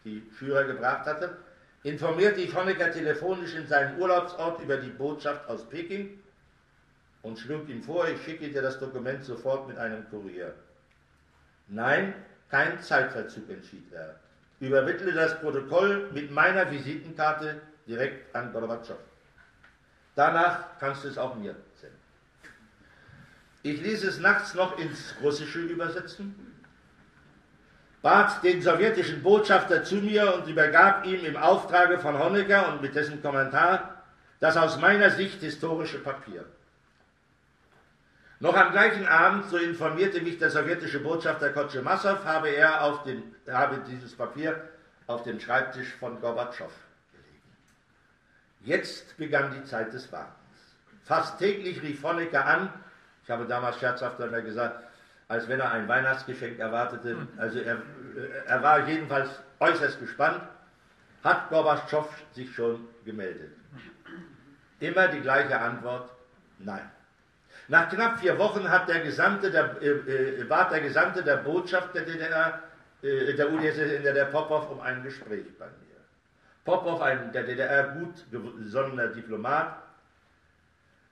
die 0.03 0.22
Führer 0.22 0.63
gebracht 0.63 1.05
hatte, 1.05 1.38
informierte 1.86 2.42
ich 2.42 2.56
Honecker 2.56 2.92
telefonisch 2.92 3.54
in 3.54 3.68
seinem 3.68 4.00
Urlaubsort 4.00 4.60
über 4.60 4.78
die 4.78 4.90
Botschaft 4.90 5.48
aus 5.48 5.70
Peking 5.70 6.20
und 7.22 7.38
schlug 7.38 7.70
ihm 7.70 7.84
vor, 7.84 8.08
ich 8.08 8.24
schicke 8.24 8.50
dir 8.50 8.64
das 8.64 8.80
Dokument 8.80 9.24
sofort 9.24 9.68
mit 9.68 9.78
einem 9.78 10.10
Kurier. 10.10 10.56
Nein, 11.68 12.16
kein 12.50 12.82
Zeitverzug 12.82 13.48
entschied 13.52 13.94
er. 13.94 14.20
Übermittle 14.60 15.12
das 15.14 15.40
Protokoll 15.40 16.10
mit 16.12 16.32
meiner 16.32 16.72
Visitenkarte 16.72 17.62
direkt 17.86 18.36
an 18.36 18.52
Gorbatschow. 18.52 18.98
Danach 20.16 20.80
kannst 20.80 21.04
du 21.04 21.10
es 21.10 21.20
auch 21.20 21.36
mir 21.36 21.56
senden. 21.80 22.00
Ich 23.62 23.80
ließ 23.82 24.06
es 24.06 24.20
nachts 24.20 24.56
noch 24.56 24.80
ins 24.80 25.14
Russische 25.22 25.60
übersetzen, 25.60 26.45
bat 28.06 28.43
den 28.43 28.62
sowjetischen 28.62 29.24
Botschafter 29.24 29.84
zu 29.84 29.95
mir 29.95 30.36
und 30.36 30.47
übergab 30.47 31.08
ihm 31.08 31.26
im 31.26 31.36
Auftrage 31.36 31.97
von 31.97 32.20
Honecker 32.20 32.72
und 32.72 32.84
mit 32.84 32.93
dessen 32.93 33.20
Kommentar 33.20 34.03
das 34.39 34.58
aus 34.58 34.78
meiner 34.80 35.10
Sicht 35.10 35.41
historische 35.41 35.97
Papier. 35.97 36.45
Noch 38.39 38.56
am 38.56 38.72
gleichen 38.72 39.08
Abend, 39.08 39.49
so 39.49 39.58
informierte 39.58 40.22
mich 40.22 40.38
der 40.38 40.51
sowjetische 40.51 40.99
Botschafter 40.99 41.49
Kotschemassow, 41.49 42.24
habe 42.26 42.49
er 42.49 42.84
auf 42.84 43.01
den, 43.06 43.24
habe 43.51 43.82
dieses 43.89 44.16
Papier 44.16 44.62
auf 45.08 45.24
dem 45.24 45.39
Schreibtisch 45.39 45.91
von 45.99 46.22
Gorbatschow 46.22 46.72
Jetzt 48.62 49.18
begann 49.18 49.51
die 49.51 49.64
Zeit 49.64 49.91
des 49.93 50.12
Wartens. 50.12 50.76
Fast 51.06 51.39
täglich 51.39 51.82
rief 51.82 52.03
Honecker 52.03 52.45
an, 52.45 52.72
ich 53.24 53.32
habe 53.32 53.47
damals 53.47 53.80
scherzhaft 53.80 54.22
einmal 54.22 54.43
gesagt, 54.43 54.85
als 55.28 55.47
wenn 55.47 55.59
er 55.59 55.71
ein 55.71 55.88
Weihnachtsgeschenk 55.88 56.59
erwartete. 56.59 57.28
Also 57.38 57.59
er, 57.59 57.82
er 58.45 58.63
war 58.63 58.88
jedenfalls 58.88 59.30
äußerst 59.59 59.99
gespannt. 59.99 60.41
Hat 61.23 61.49
Gorbatschow 61.49 62.07
sich 62.34 62.53
schon 62.53 62.88
gemeldet? 63.03 63.51
Immer 64.80 65.07
die 65.07 65.21
gleiche 65.21 65.59
Antwort, 65.59 66.11
nein. 66.59 66.91
Nach 67.67 67.89
knapp 67.89 68.19
vier 68.19 68.38
Wochen 68.38 68.69
hat 68.69 68.88
der 68.88 68.99
Gesandte 68.99 69.49
der, 69.49 69.82
äh, 69.82 70.41
äh 70.41 70.43
bat 70.43 70.71
der 70.71 70.82
Gesandte 70.82 71.23
der 71.23 71.38
Botschaft 71.38 71.95
der 71.95 72.03
DDR, 72.03 72.61
äh, 73.01 73.34
der 73.34 73.51
UdSSR, 73.51 74.13
der 74.13 74.26
Popov 74.26 74.69
um 74.69 74.82
ein 74.82 75.01
Gespräch 75.01 75.47
bei 75.57 75.65
mir. 75.65 75.95
Popov, 76.63 77.01
ein 77.01 77.32
der 77.32 77.43
DDR 77.43 77.84
gut 77.93 78.13
gesonnener 78.32 79.07
Diplomat, 79.07 79.82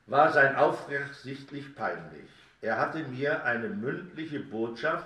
war 0.06 0.32
sein 0.32 0.56
Auftrag 0.56 1.12
sichtlich 1.14 1.76
peinlich. 1.76 2.30
Er 2.64 2.80
hatte 2.80 3.04
mir 3.04 3.44
eine 3.44 3.68
mündliche 3.68 4.40
Botschaft, 4.40 5.06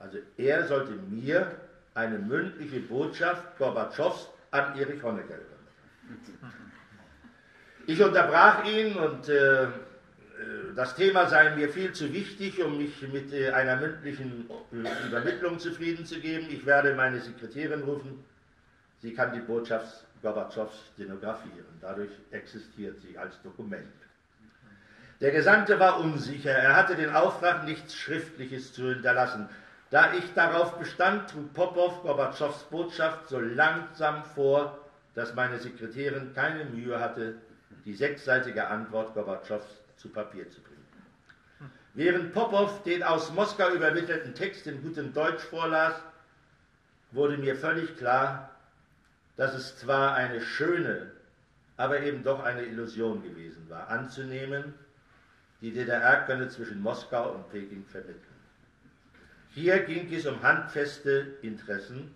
also 0.00 0.18
er 0.36 0.66
sollte 0.66 0.92
mir 1.08 1.52
eine 1.94 2.18
mündliche 2.18 2.80
Botschaft 2.80 3.56
Gorbatschows 3.56 4.28
an 4.50 4.76
Erich 4.76 5.00
Honecker 5.02 5.36
übermitteln. 5.36 6.38
Ich 7.86 8.02
unterbrach 8.02 8.64
ihn 8.64 8.96
und 8.96 9.28
äh, 9.28 9.62
äh, 9.64 9.68
das 10.74 10.96
Thema 10.96 11.28
sei 11.28 11.54
mir 11.54 11.68
viel 11.68 11.92
zu 11.92 12.12
wichtig, 12.12 12.60
um 12.62 12.78
mich 12.78 13.00
mit 13.12 13.32
äh, 13.32 13.52
einer 13.52 13.76
mündlichen 13.76 14.50
äh, 14.72 15.06
Übermittlung 15.06 15.60
zufrieden 15.60 16.04
zu 16.04 16.18
geben. 16.18 16.48
Ich 16.50 16.66
werde 16.66 16.96
meine 16.96 17.20
Sekretärin 17.20 17.82
rufen 17.82 18.24
Sie 19.00 19.14
kann 19.14 19.32
die 19.32 19.40
Botschaft 19.40 20.04
Gorbatschows 20.22 20.72
stenografieren. 20.94 21.78
Dadurch 21.80 22.10
existiert 22.32 23.00
sie 23.00 23.16
als 23.16 23.40
Dokument. 23.42 23.86
Der 25.20 25.32
Gesandte 25.32 25.80
war 25.80 25.98
unsicher. 25.98 26.52
Er 26.52 26.76
hatte 26.76 26.94
den 26.94 27.10
Auftrag, 27.10 27.64
nichts 27.64 27.94
Schriftliches 27.94 28.72
zu 28.72 28.88
hinterlassen. 28.88 29.48
Da 29.90 30.12
ich 30.12 30.34
darauf 30.34 30.78
bestand, 30.78 31.30
trug 31.30 31.52
Popov 31.54 32.02
Gorbatschows 32.02 32.64
Botschaft 32.70 33.28
so 33.28 33.40
langsam 33.40 34.22
vor, 34.22 34.78
dass 35.14 35.34
meine 35.34 35.58
Sekretärin 35.58 36.34
keine 36.34 36.66
Mühe 36.66 37.00
hatte, 37.00 37.34
die 37.84 37.94
sechsseitige 37.94 38.68
Antwort 38.68 39.14
Gorbatschows 39.14 39.64
zu 39.96 40.10
Papier 40.10 40.48
zu 40.50 40.60
bringen. 40.60 40.78
Während 41.94 42.32
Popov 42.32 42.82
den 42.84 43.02
aus 43.02 43.32
Moskau 43.32 43.70
übermittelten 43.70 44.34
Text 44.34 44.66
in 44.68 44.82
gutem 44.82 45.12
Deutsch 45.12 45.42
vorlas, 45.42 45.94
wurde 47.10 47.38
mir 47.38 47.56
völlig 47.56 47.96
klar, 47.96 48.50
dass 49.36 49.54
es 49.54 49.78
zwar 49.78 50.14
eine 50.14 50.40
schöne, 50.40 51.10
aber 51.76 52.00
eben 52.02 52.22
doch 52.22 52.44
eine 52.44 52.62
Illusion 52.62 53.22
gewesen 53.22 53.68
war, 53.68 53.88
anzunehmen, 53.88 54.74
die 55.60 55.72
DDR 55.72 56.24
könne 56.26 56.48
zwischen 56.48 56.80
Moskau 56.80 57.32
und 57.32 57.50
Peking 57.50 57.84
vermitteln. 57.86 58.22
Hier 59.50 59.80
ging 59.80 60.12
es 60.12 60.26
um 60.26 60.42
handfeste 60.42 61.36
Interessen, 61.42 62.14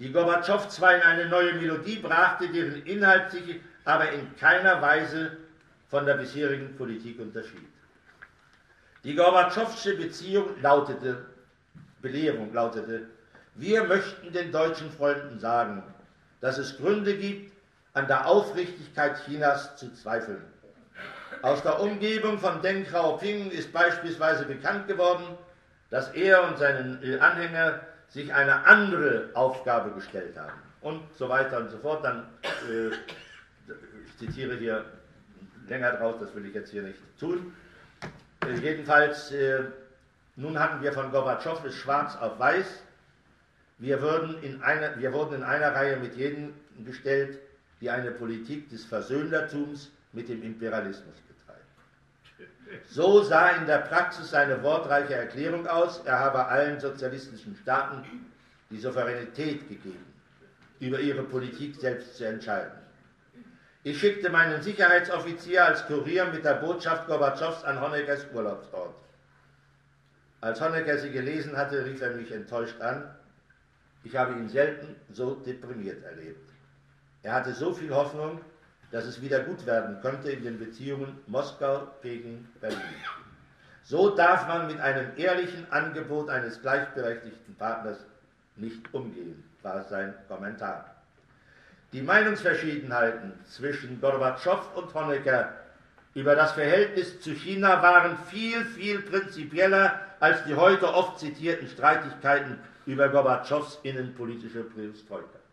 die 0.00 0.10
Gorbatschow 0.10 0.68
zwar 0.68 0.96
in 0.96 1.02
eine 1.02 1.28
neue 1.28 1.54
Melodie 1.54 1.98
brachte, 1.98 2.48
deren 2.48 2.84
Inhalt 2.84 3.30
sich 3.30 3.60
aber 3.84 4.10
in 4.10 4.34
keiner 4.36 4.82
Weise 4.82 5.36
von 5.88 6.04
der 6.04 6.14
bisherigen 6.14 6.74
Politik 6.76 7.20
unterschied. 7.20 7.68
Die 9.04 9.14
Gorbatschowsche 9.14 9.96
Beziehung 9.96 10.60
lautete, 10.60 11.26
Belehrung 12.02 12.52
lautete, 12.52 13.06
wir 13.54 13.84
möchten 13.84 14.32
den 14.32 14.50
deutschen 14.50 14.90
Freunden 14.90 15.38
sagen, 15.38 15.82
dass 16.40 16.58
es 16.58 16.76
Gründe 16.76 17.16
gibt, 17.16 17.52
an 17.92 18.08
der 18.08 18.26
Aufrichtigkeit 18.26 19.24
Chinas 19.24 19.76
zu 19.76 19.92
zweifeln. 19.94 20.42
Aus 21.44 21.62
der 21.62 21.78
Umgebung 21.78 22.38
von 22.38 22.62
Deng 22.62 22.86
Xiaoping 22.86 23.50
ist 23.50 23.70
beispielsweise 23.70 24.46
bekannt 24.46 24.88
geworden, 24.88 25.26
dass 25.90 26.08
er 26.14 26.48
und 26.48 26.56
seine 26.56 26.98
Anhänger 27.20 27.80
sich 28.08 28.32
eine 28.32 28.64
andere 28.64 29.28
Aufgabe 29.34 29.90
gestellt 29.90 30.38
haben. 30.38 30.58
Und 30.80 31.02
so 31.18 31.28
weiter 31.28 31.58
und 31.58 31.68
so 31.68 31.76
fort. 31.76 32.02
Dann, 32.02 32.24
äh, 32.70 32.94
ich 34.06 34.16
zitiere 34.16 34.56
hier 34.56 34.86
länger 35.68 35.92
draus, 35.92 36.14
das 36.18 36.34
will 36.34 36.46
ich 36.46 36.54
jetzt 36.54 36.70
hier 36.70 36.80
nicht 36.80 36.98
tun. 37.20 37.52
Äh, 38.46 38.54
jedenfalls, 38.62 39.30
äh, 39.32 39.64
nun 40.36 40.58
hatten 40.58 40.82
wir 40.82 40.94
von 40.94 41.10
Gorbatschow 41.10 41.62
es 41.66 41.74
schwarz 41.74 42.16
auf 42.16 42.38
weiß, 42.38 42.82
wir, 43.80 44.00
würden 44.00 44.42
in 44.42 44.62
einer, 44.62 44.98
wir 44.98 45.12
wurden 45.12 45.34
in 45.34 45.42
einer 45.42 45.74
Reihe 45.74 45.98
mit 45.98 46.14
jenen 46.14 46.54
gestellt, 46.86 47.38
die 47.82 47.90
eine 47.90 48.12
Politik 48.12 48.70
des 48.70 48.86
Versöhnertums 48.86 49.90
mit 50.14 50.30
dem 50.30 50.42
Imperialismus. 50.42 51.16
So 52.86 53.22
sah 53.22 53.50
in 53.50 53.66
der 53.66 53.78
Praxis 53.78 54.30
seine 54.30 54.62
wortreiche 54.62 55.14
Erklärung 55.14 55.66
aus, 55.66 56.02
er 56.04 56.18
habe 56.18 56.46
allen 56.46 56.80
sozialistischen 56.80 57.56
Staaten 57.56 58.04
die 58.70 58.78
Souveränität 58.78 59.68
gegeben, 59.68 60.06
über 60.80 61.00
ihre 61.00 61.22
Politik 61.22 61.76
selbst 61.76 62.16
zu 62.16 62.26
entscheiden. 62.26 62.78
Ich 63.82 63.98
schickte 63.98 64.30
meinen 64.30 64.62
Sicherheitsoffizier 64.62 65.64
als 65.64 65.86
Kurier 65.86 66.24
mit 66.26 66.44
der 66.44 66.54
Botschaft 66.54 67.06
Gorbatschows 67.06 67.64
an 67.64 67.80
Honeckers 67.80 68.26
Urlaubsort. 68.32 68.94
Als 70.40 70.60
Honecker 70.60 70.98
sie 70.98 71.10
gelesen 71.10 71.56
hatte, 71.56 71.84
rief 71.84 72.00
er 72.00 72.12
mich 72.12 72.32
enttäuscht 72.32 72.80
an 72.80 73.14
ich 74.04 74.14
habe 74.14 74.34
ihn 74.34 74.48
selten 74.48 74.94
so 75.10 75.34
deprimiert 75.34 76.04
erlebt. 76.04 76.50
Er 77.22 77.32
hatte 77.32 77.54
so 77.54 77.72
viel 77.72 77.90
Hoffnung, 77.92 78.40
dass 78.94 79.06
es 79.06 79.20
wieder 79.20 79.40
gut 79.40 79.66
werden 79.66 80.00
könnte 80.02 80.30
in 80.30 80.44
den 80.44 80.56
Beziehungen 80.56 81.18
Moskau 81.26 81.88
gegen 82.00 82.48
Berlin. 82.60 82.78
So 83.82 84.10
darf 84.10 84.46
man 84.46 84.68
mit 84.68 84.78
einem 84.78 85.08
ehrlichen 85.16 85.66
Angebot 85.72 86.30
eines 86.30 86.62
gleichberechtigten 86.62 87.56
Partners 87.56 87.98
nicht 88.54 88.94
umgehen, 88.94 89.42
war 89.62 89.82
sein 89.82 90.14
Kommentar. 90.28 90.94
Die 91.92 92.02
Meinungsverschiedenheiten 92.02 93.32
zwischen 93.46 94.00
Gorbatschow 94.00 94.60
und 94.76 94.94
Honecker 94.94 95.52
über 96.14 96.36
das 96.36 96.52
Verhältnis 96.52 97.20
zu 97.20 97.32
China 97.32 97.82
waren 97.82 98.16
viel, 98.28 98.64
viel 98.64 99.02
prinzipieller 99.02 100.02
als 100.20 100.44
die 100.44 100.54
heute 100.54 100.86
oft 100.86 101.18
zitierten 101.18 101.66
Streitigkeiten 101.66 102.60
über 102.86 103.08
Gorbatschows 103.08 103.80
innenpolitische 103.82 104.62
Perestroika. 104.62 105.43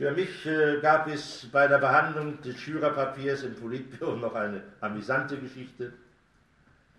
Für 0.00 0.12
mich 0.12 0.46
äh, 0.46 0.80
gab 0.80 1.08
es 1.08 1.46
bei 1.52 1.68
der 1.68 1.76
Behandlung 1.76 2.40
des 2.40 2.58
Schürerpapiers 2.58 3.42
im 3.42 3.54
Politbüro 3.54 4.12
noch 4.16 4.34
eine 4.34 4.62
amüsante 4.80 5.36
Geschichte. 5.36 5.92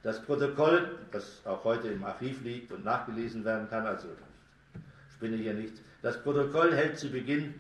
Das 0.04 0.22
Protokoll, 0.22 1.00
das 1.12 1.42
auch 1.44 1.64
heute 1.64 1.88
im 1.88 2.04
Archiv 2.04 2.44
liegt 2.44 2.72
und 2.72 2.86
nachgelesen 2.86 3.44
werden 3.44 3.68
kann, 3.72 3.88
also 3.88 4.08
ich 4.76 5.14
spinne 5.16 5.38
hier 5.38 5.56
nichts, 5.56 5.82
das 6.04 6.22
Protokoll 6.22 6.76
hält 6.76 7.00
zu 7.00 7.10
Beginn 7.10 7.56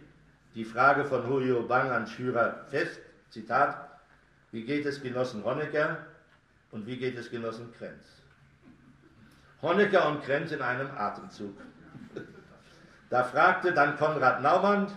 die 0.53 0.63
Frage 0.63 1.05
von 1.05 1.27
Huyo 1.27 1.63
Bang 1.63 1.89
an 1.89 2.05
Schürer 2.05 2.63
fest, 2.69 2.99
Zitat, 3.31 3.99
wie 4.51 4.63
geht 4.63 4.85
es 4.85 5.01
Genossen 5.01 5.43
Honecker 5.43 6.05
und 6.69 6.85
wie 6.85 6.97
geht 6.97 7.17
es 7.17 7.31
Genossen 7.31 7.73
Krenz? 7.79 8.05
Honecker 9.63 10.07
und 10.07 10.23
Krenz 10.23 10.51
in 10.51 10.61
einem 10.61 10.91
Atemzug. 10.95 11.57
Da 13.09 13.25
fragte 13.25 13.73
dann 13.73 13.97
Konrad 13.97 14.41
Naumann 14.41 14.87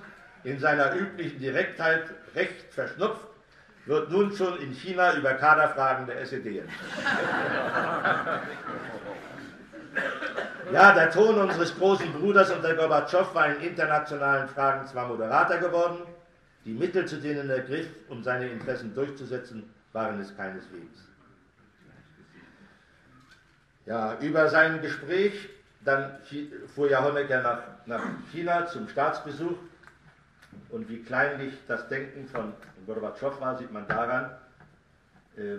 in 0.44 0.58
seiner 0.58 0.94
üblichen 0.94 1.40
Direktheit 1.40 2.04
recht 2.34 2.72
verschnupft, 2.72 3.26
wird 3.86 4.10
nun 4.10 4.34
schon 4.34 4.58
in 4.60 4.72
China 4.72 5.14
über 5.14 5.34
Kaderfragen 5.34 6.06
der 6.06 6.20
SED 6.20 6.62
Ja, 10.72 10.92
der 10.92 11.10
Ton 11.10 11.38
unseres 11.38 11.76
großen 11.76 12.12
Bruders 12.12 12.50
unter 12.50 12.74
Gorbatschow 12.74 13.34
war 13.34 13.54
in 13.54 13.60
internationalen 13.60 14.48
Fragen 14.48 14.86
zwar 14.86 15.08
moderater 15.08 15.58
geworden, 15.58 15.98
die 16.64 16.72
Mittel, 16.72 17.06
zu 17.06 17.16
denen 17.16 17.50
er 17.50 17.60
griff, 17.60 17.88
um 18.08 18.22
seine 18.22 18.48
Interessen 18.48 18.94
durchzusetzen, 18.94 19.70
waren 19.92 20.18
es 20.20 20.34
keineswegs. 20.34 21.06
Ja, 23.84 24.16
über 24.20 24.48
sein 24.48 24.80
Gespräch 24.80 25.50
dann 25.84 26.16
fuhr 26.74 26.90
ja 26.90 27.04
Honecker 27.04 27.42
nach, 27.42 27.58
nach 27.86 28.02
China 28.32 28.66
zum 28.66 28.88
Staatsbesuch. 28.88 29.56
Und 30.70 30.88
wie 30.88 31.02
kleinlich 31.02 31.54
das 31.68 31.88
Denken 31.88 32.26
von 32.26 32.52
Gorbatschow 32.86 33.40
war, 33.40 33.56
sieht 33.56 33.72
man 33.72 33.86
daran, 33.86 34.30
äh, 35.36 35.58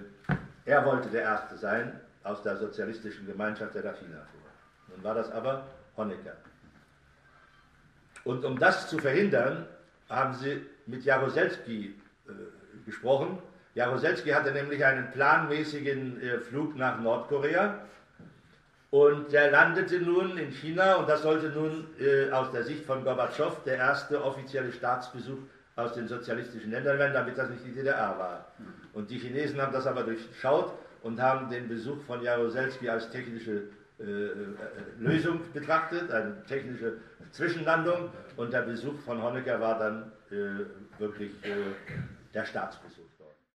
er 0.66 0.86
wollte 0.86 1.10
der 1.10 1.24
Erste 1.24 1.58
sein 1.58 2.00
aus 2.24 2.42
der 2.44 2.58
sozialistischen 2.58 3.28
Gemeinschaft, 3.28 3.76
der 3.76 3.84
nach. 3.84 4.28
Nun 4.90 5.04
war 5.04 5.16
das 5.16 5.32
aber 5.32 5.68
Honecker. 5.96 6.36
Und 8.24 8.44
um 8.44 8.58
das 8.58 8.90
zu 8.90 8.98
verhindern, 8.98 9.68
haben 10.10 10.34
sie 10.34 10.66
mit 10.86 11.04
Jaroselski 11.04 11.96
äh, 12.28 12.32
gesprochen. 12.86 13.40
Jaroselski 13.76 14.32
hatte 14.32 14.52
nämlich 14.52 14.84
einen 14.84 15.12
planmäßigen 15.12 16.22
äh, 16.22 16.40
Flug 16.40 16.76
nach 16.76 17.00
Nordkorea 17.00 17.80
und 18.96 19.34
der 19.34 19.52
landete 19.52 20.00
nun 20.00 20.38
in 20.38 20.52
China 20.52 20.96
und 20.96 21.10
das 21.10 21.22
sollte 21.22 21.50
nun 21.50 21.86
äh, 22.00 22.32
aus 22.32 22.50
der 22.52 22.64
Sicht 22.64 22.86
von 22.86 23.04
Gorbatschow 23.04 23.62
der 23.66 23.76
erste 23.76 24.24
offizielle 24.24 24.72
Staatsbesuch 24.72 25.40
aus 25.76 25.96
den 25.96 26.08
sozialistischen 26.08 26.72
Ländern 26.72 26.98
werden, 26.98 27.14
damit 27.14 27.38
das 27.38 27.50
nicht 27.50 27.66
die 27.66 27.74
DDR 27.74 28.18
war. 28.18 28.54
Und 28.94 29.10
die 29.10 29.18
Chinesen 29.18 29.62
haben 29.62 29.74
das 29.74 29.86
aber 29.86 30.04
durchschaut 30.04 30.72
und 31.04 31.22
haben 31.22 31.50
den 31.50 31.68
Besuch 31.68 32.02
von 32.08 32.24
Jaroselski 32.24 32.88
als 32.88 33.10
technische 33.10 33.64
äh, 34.00 34.04
äh, 34.04 34.34
Lösung 34.98 35.42
betrachtet, 35.52 36.10
eine 36.10 36.42
technische 36.46 36.94
Zwischenlandung 37.32 38.12
und 38.38 38.54
der 38.54 38.62
Besuch 38.62 38.98
von 39.02 39.22
Honecker 39.22 39.60
war 39.60 39.78
dann 39.78 40.14
äh, 40.32 41.00
wirklich 41.02 41.32
äh, 41.44 41.52
der 42.34 42.46
Staatsbesuch. 42.46 43.05